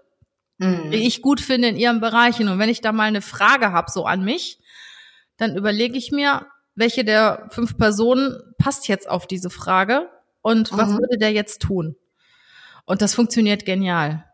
Mhm. 0.58 0.90
die 0.90 1.06
ich 1.06 1.20
gut 1.20 1.42
finde 1.42 1.68
in 1.68 1.76
ihren 1.76 2.00
Bereichen. 2.00 2.48
Und 2.48 2.58
wenn 2.58 2.70
ich 2.70 2.80
da 2.80 2.90
mal 2.92 3.02
eine 3.04 3.20
Frage 3.20 3.72
habe, 3.72 3.90
so 3.90 4.06
an 4.06 4.24
mich, 4.24 4.58
dann 5.36 5.54
überlege 5.54 5.98
ich 5.98 6.12
mir, 6.12 6.46
welche 6.74 7.04
der 7.04 7.46
fünf 7.50 7.76
Personen 7.76 8.40
passt 8.56 8.88
jetzt 8.88 9.06
auf 9.06 9.26
diese 9.26 9.50
Frage 9.50 10.08
und 10.40 10.72
was 10.72 10.92
Mhm. 10.92 10.98
würde 10.98 11.18
der 11.18 11.32
jetzt 11.32 11.60
tun? 11.60 11.94
Und 12.86 13.02
das 13.02 13.14
funktioniert 13.14 13.66
genial. 13.66 14.24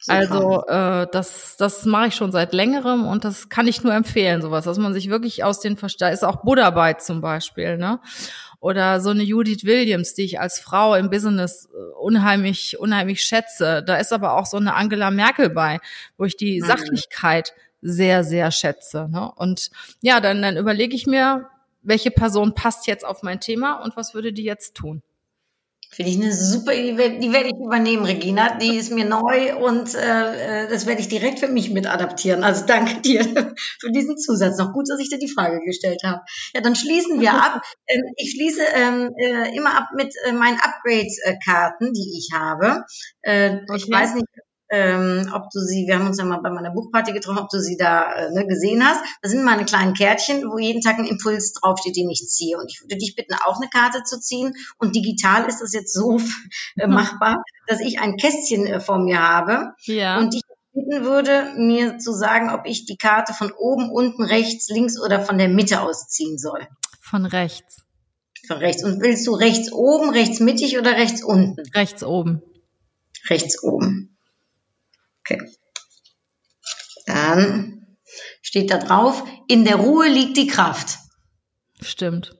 Super. 0.00 0.18
Also 0.18 0.66
äh, 0.66 1.06
das, 1.12 1.56
das 1.58 1.84
mache 1.84 2.06
ich 2.08 2.14
schon 2.14 2.32
seit 2.32 2.54
längerem 2.54 3.06
und 3.06 3.24
das 3.24 3.50
kann 3.50 3.66
ich 3.68 3.82
nur 3.82 3.92
empfehlen, 3.92 4.40
sowas, 4.40 4.64
dass 4.64 4.78
man 4.78 4.94
sich 4.94 5.10
wirklich 5.10 5.44
aus 5.44 5.60
den 5.60 5.76
Versta 5.76 6.08
ist 6.08 6.24
auch 6.24 6.42
Buddha 6.42 6.98
zum 6.98 7.20
Beispiel, 7.20 7.76
ne? 7.76 8.00
Oder 8.60 9.00
so 9.00 9.10
eine 9.10 9.22
Judith 9.22 9.64
Williams, 9.64 10.14
die 10.14 10.22
ich 10.24 10.40
als 10.40 10.58
Frau 10.58 10.94
im 10.94 11.10
Business 11.10 11.68
äh, 11.72 11.76
unheimlich, 11.98 12.78
unheimlich 12.78 13.22
schätze. 13.22 13.82
Da 13.86 13.96
ist 13.96 14.12
aber 14.12 14.36
auch 14.36 14.46
so 14.46 14.56
eine 14.56 14.74
Angela 14.74 15.10
Merkel 15.10 15.50
bei, 15.50 15.80
wo 16.16 16.24
ich 16.24 16.36
die 16.36 16.60
Mhm. 16.60 16.66
Sachlichkeit 16.66 17.52
sehr, 17.82 18.24
sehr 18.24 18.50
schätze. 18.50 19.08
Ne? 19.10 19.30
Und 19.36 19.70
ja, 20.02 20.20
dann, 20.20 20.42
dann 20.42 20.56
überlege 20.56 20.94
ich 20.94 21.06
mir, 21.06 21.46
welche 21.82 22.10
Person 22.10 22.54
passt 22.54 22.86
jetzt 22.86 23.04
auf 23.06 23.22
mein 23.22 23.40
Thema 23.40 23.82
und 23.82 23.96
was 23.96 24.14
würde 24.14 24.32
die 24.32 24.44
jetzt 24.44 24.74
tun? 24.76 25.02
Finde 25.92 26.12
ich 26.12 26.20
eine 26.20 26.32
super 26.32 26.72
Idee, 26.72 27.18
die 27.18 27.32
werde 27.32 27.48
ich 27.48 27.54
übernehmen, 27.54 28.04
Regina. 28.04 28.56
Die 28.58 28.76
ist 28.76 28.92
mir 28.92 29.04
neu 29.04 29.56
und 29.56 29.92
äh, 29.96 30.64
äh, 30.64 30.68
das 30.68 30.86
werde 30.86 31.00
ich 31.00 31.08
direkt 31.08 31.40
für 31.40 31.48
mich 31.48 31.70
mit 31.70 31.88
adaptieren. 31.88 32.44
Also 32.44 32.64
danke 32.64 33.00
dir 33.02 33.24
für 33.80 33.90
diesen 33.90 34.16
Zusatz. 34.16 34.56
Noch 34.58 34.72
gut, 34.72 34.88
dass 34.88 35.00
ich 35.00 35.08
dir 35.10 35.18
die 35.18 35.28
Frage 35.32 35.58
gestellt 35.64 36.02
habe. 36.04 36.22
Ja, 36.54 36.60
dann 36.60 36.76
schließen 36.76 37.20
wir 37.20 37.32
ab. 37.34 37.62
Ähm, 37.88 38.02
ich 38.16 38.32
schließe 38.32 38.62
ähm, 38.74 39.10
äh, 39.18 39.56
immer 39.56 39.76
ab 39.76 39.88
mit 39.96 40.14
äh, 40.24 40.32
meinen 40.32 40.58
Upgrade-Karten, 40.60 41.92
die 41.92 42.16
ich 42.18 42.28
habe. 42.32 42.84
Äh, 43.22 43.56
Ich 43.74 43.84
Okay. 43.84 43.92
weiß 43.92 44.14
nicht, 44.14 44.26
ähm, 44.70 45.28
ob 45.34 45.50
du 45.50 45.58
sie, 45.60 45.86
wir 45.86 45.98
haben 45.98 46.06
uns 46.06 46.18
ja 46.18 46.24
mal 46.24 46.40
bei 46.40 46.50
meiner 46.50 46.70
Buchparty 46.70 47.12
getroffen, 47.12 47.38
ob 47.38 47.48
du 47.50 47.60
sie 47.60 47.76
da 47.76 48.12
äh, 48.12 48.30
ne, 48.32 48.46
gesehen 48.46 48.84
hast. 48.86 49.00
Das 49.20 49.32
sind 49.32 49.44
meine 49.44 49.64
kleinen 49.64 49.94
Kärtchen, 49.94 50.48
wo 50.50 50.58
jeden 50.58 50.80
Tag 50.80 50.98
ein 50.98 51.06
Impuls 51.06 51.52
draufsteht, 51.54 51.96
den 51.96 52.08
ich 52.08 52.26
ziehe. 52.28 52.56
Und 52.56 52.70
ich 52.70 52.80
würde 52.80 52.96
dich 52.96 53.16
bitten, 53.16 53.34
auch 53.34 53.56
eine 53.56 53.68
Karte 53.68 54.04
zu 54.04 54.20
ziehen. 54.20 54.54
Und 54.78 54.94
digital 54.94 55.46
ist 55.46 55.60
das 55.60 55.72
jetzt 55.72 55.92
so 55.92 56.20
äh, 56.76 56.86
machbar, 56.86 57.42
dass 57.66 57.80
ich 57.80 58.00
ein 58.00 58.16
Kästchen 58.16 58.66
äh, 58.66 58.80
vor 58.80 58.98
mir 58.98 59.20
habe 59.20 59.72
Ja. 59.86 60.18
und 60.18 60.34
dich 60.34 60.42
bitten 60.72 61.04
würde, 61.04 61.52
mir 61.56 61.98
zu 61.98 62.12
sagen, 62.12 62.50
ob 62.50 62.64
ich 62.64 62.84
die 62.86 62.96
Karte 62.96 63.32
von 63.32 63.50
oben, 63.50 63.90
unten, 63.90 64.22
rechts, 64.22 64.68
links 64.68 65.00
oder 65.00 65.20
von 65.20 65.36
der 65.36 65.48
Mitte 65.48 65.80
aus 65.80 66.06
ziehen 66.08 66.38
soll. 66.38 66.66
Von 67.00 67.26
rechts. 67.26 67.82
Von 68.46 68.58
rechts. 68.58 68.84
Und 68.84 69.00
willst 69.00 69.26
du 69.26 69.34
rechts 69.34 69.72
oben, 69.72 70.10
rechts 70.10 70.38
mittig 70.38 70.78
oder 70.78 70.92
rechts 70.92 71.24
unten? 71.24 71.60
Rechts 71.74 72.04
oben. 72.04 72.42
Rechts 73.28 73.62
oben. 73.64 74.09
Okay. 75.20 75.40
Dann 77.06 77.96
steht 78.42 78.70
da 78.70 78.78
drauf, 78.78 79.22
in 79.48 79.64
der 79.64 79.76
Ruhe 79.76 80.08
liegt 80.08 80.36
die 80.36 80.46
Kraft. 80.46 80.98
Stimmt. 81.80 82.32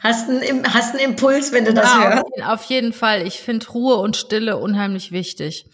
Hast 0.00 0.28
einen, 0.28 0.64
hast 0.74 0.90
einen 0.94 1.10
Impuls, 1.12 1.52
wenn 1.52 1.64
du 1.64 1.74
das 1.74 1.84
Ja, 1.92 2.10
hörst? 2.14 2.24
auf, 2.46 2.64
jeden- 2.64 2.92
Fall. 2.92 3.26
Ich 3.26 3.40
finde 3.40 3.66
Ruhe 3.68 3.96
und 3.96 4.16
Stille 4.16 4.56
unheimlich 4.56 5.12
wichtig. 5.12 5.66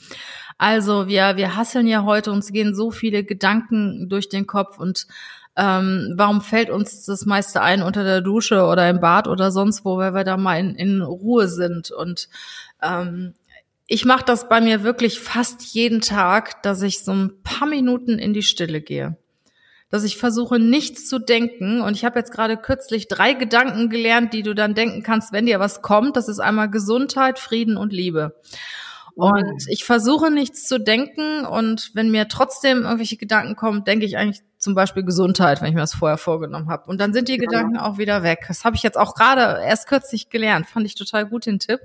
Also 0.58 1.08
wir, 1.08 1.36
wir 1.36 1.56
hasseln 1.56 1.86
ja 1.86 2.04
heute, 2.04 2.30
uns 2.32 2.52
gehen 2.52 2.74
so 2.74 2.90
viele 2.90 3.24
Gedanken 3.24 4.08
durch 4.08 4.28
den 4.28 4.46
Kopf 4.46 4.78
und 4.78 5.06
ähm, 5.56 6.12
warum 6.16 6.42
fällt 6.42 6.70
uns 6.70 7.04
das 7.06 7.24
meiste 7.24 7.62
ein 7.62 7.82
unter 7.82 8.04
der 8.04 8.20
Dusche 8.20 8.64
oder 8.64 8.88
im 8.88 9.00
Bad 9.00 9.26
oder 9.26 9.50
sonst 9.50 9.84
wo, 9.84 9.96
weil 9.96 10.14
wir 10.14 10.24
da 10.24 10.36
mal 10.36 10.58
in, 10.60 10.74
in 10.74 11.02
Ruhe 11.02 11.48
sind. 11.48 11.90
Und 11.90 12.28
ähm, 12.82 13.34
ich 13.90 14.04
mache 14.04 14.24
das 14.24 14.48
bei 14.48 14.60
mir 14.60 14.84
wirklich 14.84 15.20
fast 15.20 15.62
jeden 15.74 16.00
Tag, 16.00 16.62
dass 16.62 16.80
ich 16.80 17.04
so 17.04 17.12
ein 17.12 17.42
paar 17.42 17.66
Minuten 17.66 18.18
in 18.18 18.32
die 18.32 18.42
Stille 18.42 18.80
gehe 18.80 19.18
dass 19.90 20.04
ich 20.04 20.16
versuche, 20.18 20.60
nichts 20.60 21.08
zu 21.08 21.18
denken. 21.18 21.80
Und 21.80 21.96
ich 21.96 22.04
habe 22.04 22.18
jetzt 22.18 22.32
gerade 22.32 22.56
kürzlich 22.56 23.08
drei 23.08 23.32
Gedanken 23.32 23.90
gelernt, 23.90 24.32
die 24.32 24.42
du 24.42 24.54
dann 24.54 24.74
denken 24.74 25.02
kannst, 25.02 25.32
wenn 25.32 25.46
dir 25.46 25.58
was 25.58 25.82
kommt. 25.82 26.16
Das 26.16 26.28
ist 26.28 26.38
einmal 26.38 26.70
Gesundheit, 26.70 27.40
Frieden 27.40 27.76
und 27.76 27.92
Liebe. 27.92 28.40
Und 29.16 29.64
ich 29.68 29.84
versuche 29.84 30.30
nichts 30.30 30.66
zu 30.66 30.78
denken 30.78 31.44
und 31.44 31.90
wenn 31.94 32.12
mir 32.12 32.28
trotzdem 32.28 32.84
irgendwelche 32.84 33.16
Gedanken 33.16 33.56
kommen, 33.56 33.84
denke 33.84 34.06
ich 34.06 34.16
eigentlich 34.16 34.40
zum 34.56 34.76
Beispiel 34.76 35.02
Gesundheit, 35.02 35.60
wenn 35.60 35.68
ich 35.68 35.74
mir 35.74 35.80
das 35.80 35.94
vorher 35.94 36.16
vorgenommen 36.16 36.70
habe. 36.70 36.84
Und 36.88 37.00
dann 37.00 37.12
sind 37.12 37.28
die 37.28 37.36
Gedanken 37.36 37.76
auch 37.76 37.98
wieder 37.98 38.22
weg. 38.22 38.44
Das 38.46 38.64
habe 38.64 38.76
ich 38.76 38.84
jetzt 38.84 38.96
auch 38.96 39.14
gerade 39.14 39.62
erst 39.64 39.88
kürzlich 39.88 40.30
gelernt. 40.30 40.68
Fand 40.68 40.86
ich 40.86 40.94
total 40.94 41.26
gut 41.26 41.46
den 41.46 41.58
Tipp. 41.58 41.80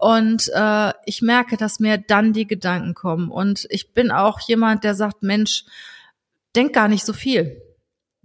Und 0.00 0.50
äh, 0.54 0.92
ich 1.04 1.22
merke, 1.22 1.56
dass 1.56 1.80
mir 1.80 1.98
dann 1.98 2.32
die 2.32 2.46
Gedanken 2.46 2.94
kommen. 2.94 3.30
Und 3.30 3.66
ich 3.70 3.92
bin 3.92 4.10
auch 4.10 4.40
jemand, 4.40 4.84
der 4.84 4.94
sagt, 4.94 5.22
Mensch, 5.22 5.64
denk 6.56 6.72
gar 6.72 6.88
nicht 6.88 7.04
so 7.04 7.12
viel. 7.12 7.60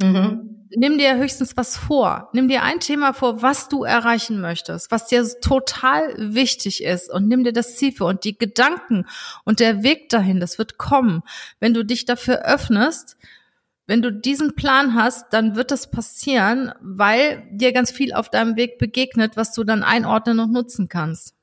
Mhm. 0.01 0.67
Nimm 0.77 0.97
dir 0.97 1.15
höchstens 1.15 1.55
was 1.55 1.77
vor. 1.77 2.29
Nimm 2.33 2.49
dir 2.49 2.63
ein 2.63 2.79
Thema 2.79 3.13
vor, 3.13 3.41
was 3.41 3.69
du 3.69 3.83
erreichen 3.83 4.41
möchtest, 4.41 4.91
was 4.91 5.07
dir 5.07 5.25
total 5.39 6.13
wichtig 6.17 6.83
ist 6.83 7.09
und 7.09 7.27
nimm 7.27 7.43
dir 7.43 7.53
das 7.53 7.77
Ziel 7.77 7.93
für. 7.93 8.05
Und 8.05 8.25
die 8.25 8.37
Gedanken 8.37 9.05
und 9.45 9.59
der 9.59 9.83
Weg 9.83 10.09
dahin, 10.09 10.39
das 10.39 10.57
wird 10.57 10.77
kommen. 10.77 11.21
Wenn 11.59 11.73
du 11.73 11.85
dich 11.85 12.05
dafür 12.05 12.43
öffnest, 12.45 13.15
wenn 13.87 14.01
du 14.01 14.11
diesen 14.11 14.55
Plan 14.55 14.95
hast, 14.95 15.31
dann 15.31 15.55
wird 15.55 15.71
das 15.71 15.91
passieren, 15.91 16.73
weil 16.81 17.47
dir 17.51 17.71
ganz 17.71 17.91
viel 17.91 18.13
auf 18.13 18.29
deinem 18.29 18.55
Weg 18.55 18.79
begegnet, 18.79 19.37
was 19.37 19.53
du 19.53 19.63
dann 19.63 19.83
einordnen 19.83 20.39
und 20.39 20.51
nutzen 20.51 20.89
kannst. 20.89 21.34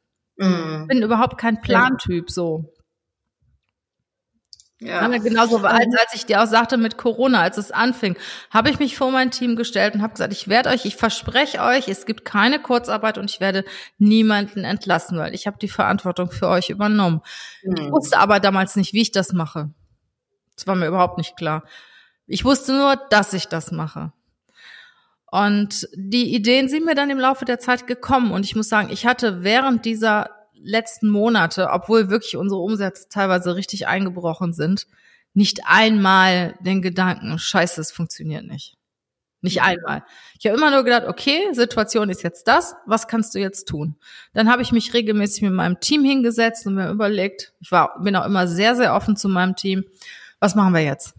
Ich 0.83 0.89
bin 0.89 1.03
überhaupt 1.03 1.39
kein 1.39 1.61
Plantyp 1.61 2.31
so. 2.31 2.73
Ja. 4.81 5.09
Ja, 5.09 5.19
genauso 5.19 5.59
als, 5.59 5.95
als 5.97 6.15
ich 6.15 6.27
dir 6.27 6.43
auch 6.43 6.47
sagte 6.47 6.77
mit 6.77 6.97
Corona, 6.97 7.41
als 7.43 7.57
es 7.57 7.71
anfing, 7.71 8.17
habe 8.51 8.69
ich 8.69 8.81
mich 8.81 8.97
vor 8.97 9.13
mein 9.13 9.31
Team 9.31 9.55
gestellt 9.55 9.95
und 9.95 10.03
habe 10.03 10.15
gesagt, 10.15 10.33
ich 10.33 10.49
werde 10.49 10.71
euch, 10.71 10.85
ich 10.85 10.97
verspreche 10.97 11.63
euch, 11.63 11.87
es 11.87 12.05
gibt 12.05 12.25
keine 12.25 12.59
Kurzarbeit 12.61 13.17
und 13.17 13.31
ich 13.31 13.39
werde 13.39 13.65
niemanden 13.99 14.65
entlassen, 14.65 15.19
weil 15.19 15.35
ich 15.35 15.47
habe 15.47 15.57
die 15.63 15.69
Verantwortung 15.69 16.33
für 16.33 16.49
euch 16.49 16.69
übernommen. 16.69 17.21
Ich 17.63 17.81
Mhm. 17.81 17.93
wusste 17.93 18.19
aber 18.19 18.41
damals 18.41 18.75
nicht, 18.75 18.93
wie 18.93 19.03
ich 19.03 19.13
das 19.13 19.33
mache. 19.33 19.71
Das 20.57 20.67
war 20.67 20.75
mir 20.75 20.89
überhaupt 20.89 21.17
nicht 21.17 21.37
klar. 21.37 21.63
Ich 22.27 22.45
wusste 22.45 22.73
nur, 22.73 22.97
dass 23.11 23.33
ich 23.35 23.47
das 23.47 23.71
mache. 23.71 24.13
Und 25.33 25.89
die 25.95 26.35
Ideen 26.35 26.69
sind 26.69 26.85
mir 26.85 26.95
dann 26.95 27.09
im 27.09 27.19
Laufe 27.19 27.47
der 27.47 27.59
Zeit 27.59 27.87
gekommen. 27.87 28.33
Und 28.33 28.45
ich 28.45 28.55
muss 28.55 28.69
sagen, 28.69 28.91
ich 28.93 29.07
hatte 29.07 29.43
während 29.43 29.87
dieser 29.87 30.29
letzten 30.53 31.09
Monate, 31.09 31.71
obwohl 31.71 32.11
wirklich 32.11 32.37
unsere 32.37 32.61
Umsätze 32.61 33.09
teilweise 33.09 33.57
richtig 33.57 33.87
eingebrochen 33.87 34.53
sind, 34.53 34.87
nicht 35.33 35.63
einmal 35.65 36.55
den 36.61 36.83
Gedanken, 36.83 37.39
scheiße, 37.39 37.81
es 37.81 37.91
funktioniert 37.91 38.45
nicht. 38.45 38.77
Nicht 39.41 39.63
einmal. 39.63 40.05
Ich 40.39 40.45
habe 40.47 40.59
immer 40.59 40.71
nur 40.71 40.85
gedacht, 40.85 41.05
okay, 41.09 41.41
Situation 41.53 42.11
ist 42.11 42.23
jetzt 42.23 42.47
das, 42.47 42.77
was 42.85 43.09
kannst 43.09 43.35
du 43.35 43.39
jetzt 43.39 43.67
tun? 43.67 43.97
Dann 44.35 44.51
habe 44.53 44.61
ich 44.61 44.71
mich 44.71 44.93
regelmäßig 44.93 45.45
mit 45.45 45.55
meinem 45.55 45.81
Team 45.81 46.05
hingesetzt 46.05 46.67
und 46.67 46.75
mir 46.75 46.91
überlegt, 46.91 47.55
ich 47.59 47.73
war, 47.73 47.99
bin 48.03 48.15
auch 48.17 48.27
immer 48.27 48.47
sehr, 48.47 48.77
sehr 48.77 48.95
offen 48.95 49.17
zu 49.17 49.31
meinem 49.31 49.57
Team, 49.57 49.85
was 50.41 50.55
machen 50.55 50.75
wir 50.75 50.83
jetzt? 50.83 51.15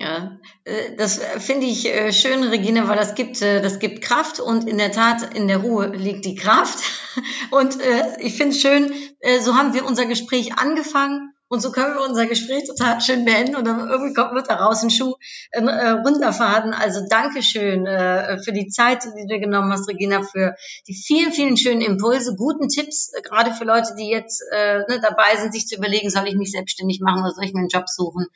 Ja, 0.00 0.38
äh, 0.64 0.96
das 0.96 1.18
äh, 1.18 1.40
finde 1.40 1.66
ich 1.66 1.86
äh, 1.86 2.10
schön, 2.10 2.42
Regine, 2.42 2.88
weil 2.88 2.96
das 2.96 3.14
gibt, 3.14 3.42
das 3.42 3.78
gibt 3.80 4.00
Kraft 4.00 4.40
und 4.40 4.66
in 4.66 4.78
der 4.78 4.92
Tat 4.92 5.34
in 5.34 5.46
der 5.46 5.58
Ruhe 5.58 5.88
liegt 5.88 6.24
die 6.24 6.34
Kraft. 6.34 6.78
Und 7.50 7.76
ich 8.20 8.36
finde 8.36 8.54
es 8.54 8.62
schön, 8.62 8.92
so 9.40 9.56
haben 9.56 9.74
wir 9.74 9.84
unser 9.84 10.06
Gespräch 10.06 10.54
angefangen 10.56 11.34
und 11.50 11.60
so 11.60 11.72
können 11.72 11.94
wir 11.94 12.08
unser 12.08 12.26
Gespräch 12.26 12.64
total 12.64 13.00
schön 13.00 13.24
beenden 13.24 13.56
und 13.56 13.66
dann 13.66 13.88
irgendwie 13.88 14.14
kommt 14.14 14.34
wird 14.34 14.48
daraus 14.48 14.84
ein 14.84 14.90
Schuh 14.90 15.14
ein 15.52 15.66
äh, 15.66 15.90
runterfaden. 15.90 16.72
Also 16.72 17.00
Dankeschön 17.08 17.86
äh, 17.86 18.38
für 18.38 18.52
die 18.52 18.68
Zeit, 18.68 19.02
die 19.02 19.26
du 19.26 19.40
genommen 19.40 19.72
hast, 19.72 19.88
Regina, 19.88 20.22
für 20.22 20.54
die 20.86 20.94
vielen, 20.94 21.32
vielen 21.32 21.56
schönen 21.56 21.80
Impulse, 21.80 22.36
guten 22.36 22.68
Tipps, 22.68 23.12
äh, 23.14 23.20
gerade 23.22 23.52
für 23.52 23.64
Leute, 23.64 23.96
die 23.98 24.08
jetzt 24.08 24.44
äh, 24.52 24.78
ne, 24.88 25.00
dabei 25.02 25.36
sind, 25.40 25.52
sich 25.52 25.66
zu 25.66 25.74
überlegen, 25.74 26.08
soll 26.08 26.28
ich 26.28 26.36
mich 26.36 26.52
selbstständig 26.52 27.00
machen 27.00 27.24
oder 27.24 27.32
soll 27.32 27.44
ich 27.44 27.52
mir 27.52 27.60
einen 27.60 27.68
Job 27.68 27.88
suchen, 27.88 28.26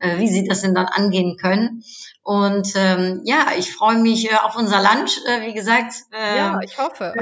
äh, 0.00 0.18
wie 0.18 0.28
sie 0.28 0.44
das 0.44 0.62
denn 0.62 0.74
dann 0.74 0.86
angehen 0.86 1.36
können. 1.40 1.84
Und 2.24 2.72
ähm, 2.74 3.20
ja, 3.24 3.48
ich 3.58 3.74
freue 3.74 3.98
mich 3.98 4.32
äh, 4.32 4.36
auf 4.36 4.56
unser 4.56 4.78
Lunch. 4.78 5.18
Äh, 5.28 5.46
wie 5.46 5.52
gesagt, 5.52 5.92
äh, 6.10 6.38
Ja, 6.38 6.58
ich 6.64 6.78
hoffe. 6.78 7.12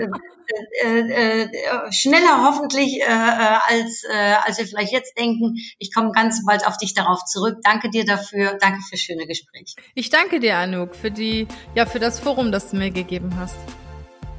äh, 0.85 1.01
äh, 1.01 1.43
äh, 1.43 1.93
schneller 1.93 2.45
hoffentlich, 2.47 3.01
äh, 3.01 3.05
äh, 3.05 3.09
als, 3.09 4.05
äh, 4.05 4.35
als 4.45 4.59
wir 4.59 4.67
vielleicht 4.67 4.93
jetzt 4.93 5.19
denken. 5.19 5.57
Ich 5.79 5.93
komme 5.93 6.13
ganz 6.13 6.47
bald 6.47 6.65
auf 6.69 6.77
dich 6.77 6.95
darauf 6.95 7.25
zurück. 7.25 7.59
Danke 7.65 7.91
dir 7.91 8.05
dafür. 8.05 8.59
Danke 8.61 8.81
fürs 8.89 9.01
schöne 9.01 9.27
Gespräch. 9.27 9.75
Ich 9.95 10.09
danke 10.11 10.39
dir, 10.39 10.57
Anouk, 10.57 10.95
für 10.95 11.11
die, 11.11 11.49
ja, 11.75 11.85
für 11.85 11.99
das 11.99 12.21
Forum, 12.21 12.53
das 12.53 12.71
du 12.71 12.77
mir 12.77 12.93
gegeben 12.93 13.33
hast. 13.41 13.57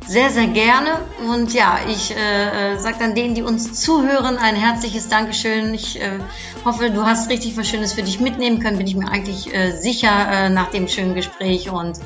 Sehr, 0.05 0.29
sehr 0.29 0.47
gerne. 0.47 0.99
Und 1.27 1.53
ja, 1.53 1.79
ich 1.87 2.11
äh, 2.15 2.77
sage 2.77 2.97
dann 2.99 3.15
denen, 3.15 3.35
die 3.35 3.43
uns 3.43 3.73
zuhören, 3.81 4.37
ein 4.37 4.55
herzliches 4.55 5.07
Dankeschön. 5.07 5.73
Ich 5.73 6.01
äh, 6.01 6.19
hoffe, 6.65 6.89
du 6.89 7.05
hast 7.05 7.29
richtig 7.29 7.57
was 7.57 7.67
Schönes 7.69 7.93
für 7.93 8.03
dich 8.03 8.19
mitnehmen 8.19 8.59
können. 8.59 8.77
Bin 8.77 8.87
ich 8.87 8.95
mir 8.95 9.09
eigentlich 9.09 9.53
äh, 9.53 9.71
sicher 9.71 10.27
äh, 10.29 10.49
nach 10.49 10.69
dem 10.71 10.87
schönen 10.87 11.15
Gespräch 11.15 11.69
und 11.69 11.97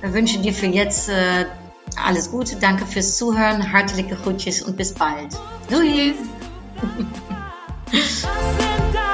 äh, 0.00 0.12
wünsche 0.12 0.38
dir 0.38 0.54
für 0.54 0.66
jetzt 0.66 1.08
äh, 1.08 1.46
alles 2.02 2.30
Gute. 2.30 2.56
Danke 2.56 2.86
fürs 2.86 3.16
Zuhören. 3.16 3.72
Hartelijke 3.72 4.16
groetjes 4.16 4.62
und 4.62 4.76
bis 4.76 4.94
bald. 4.94 5.34
Was 5.68 5.80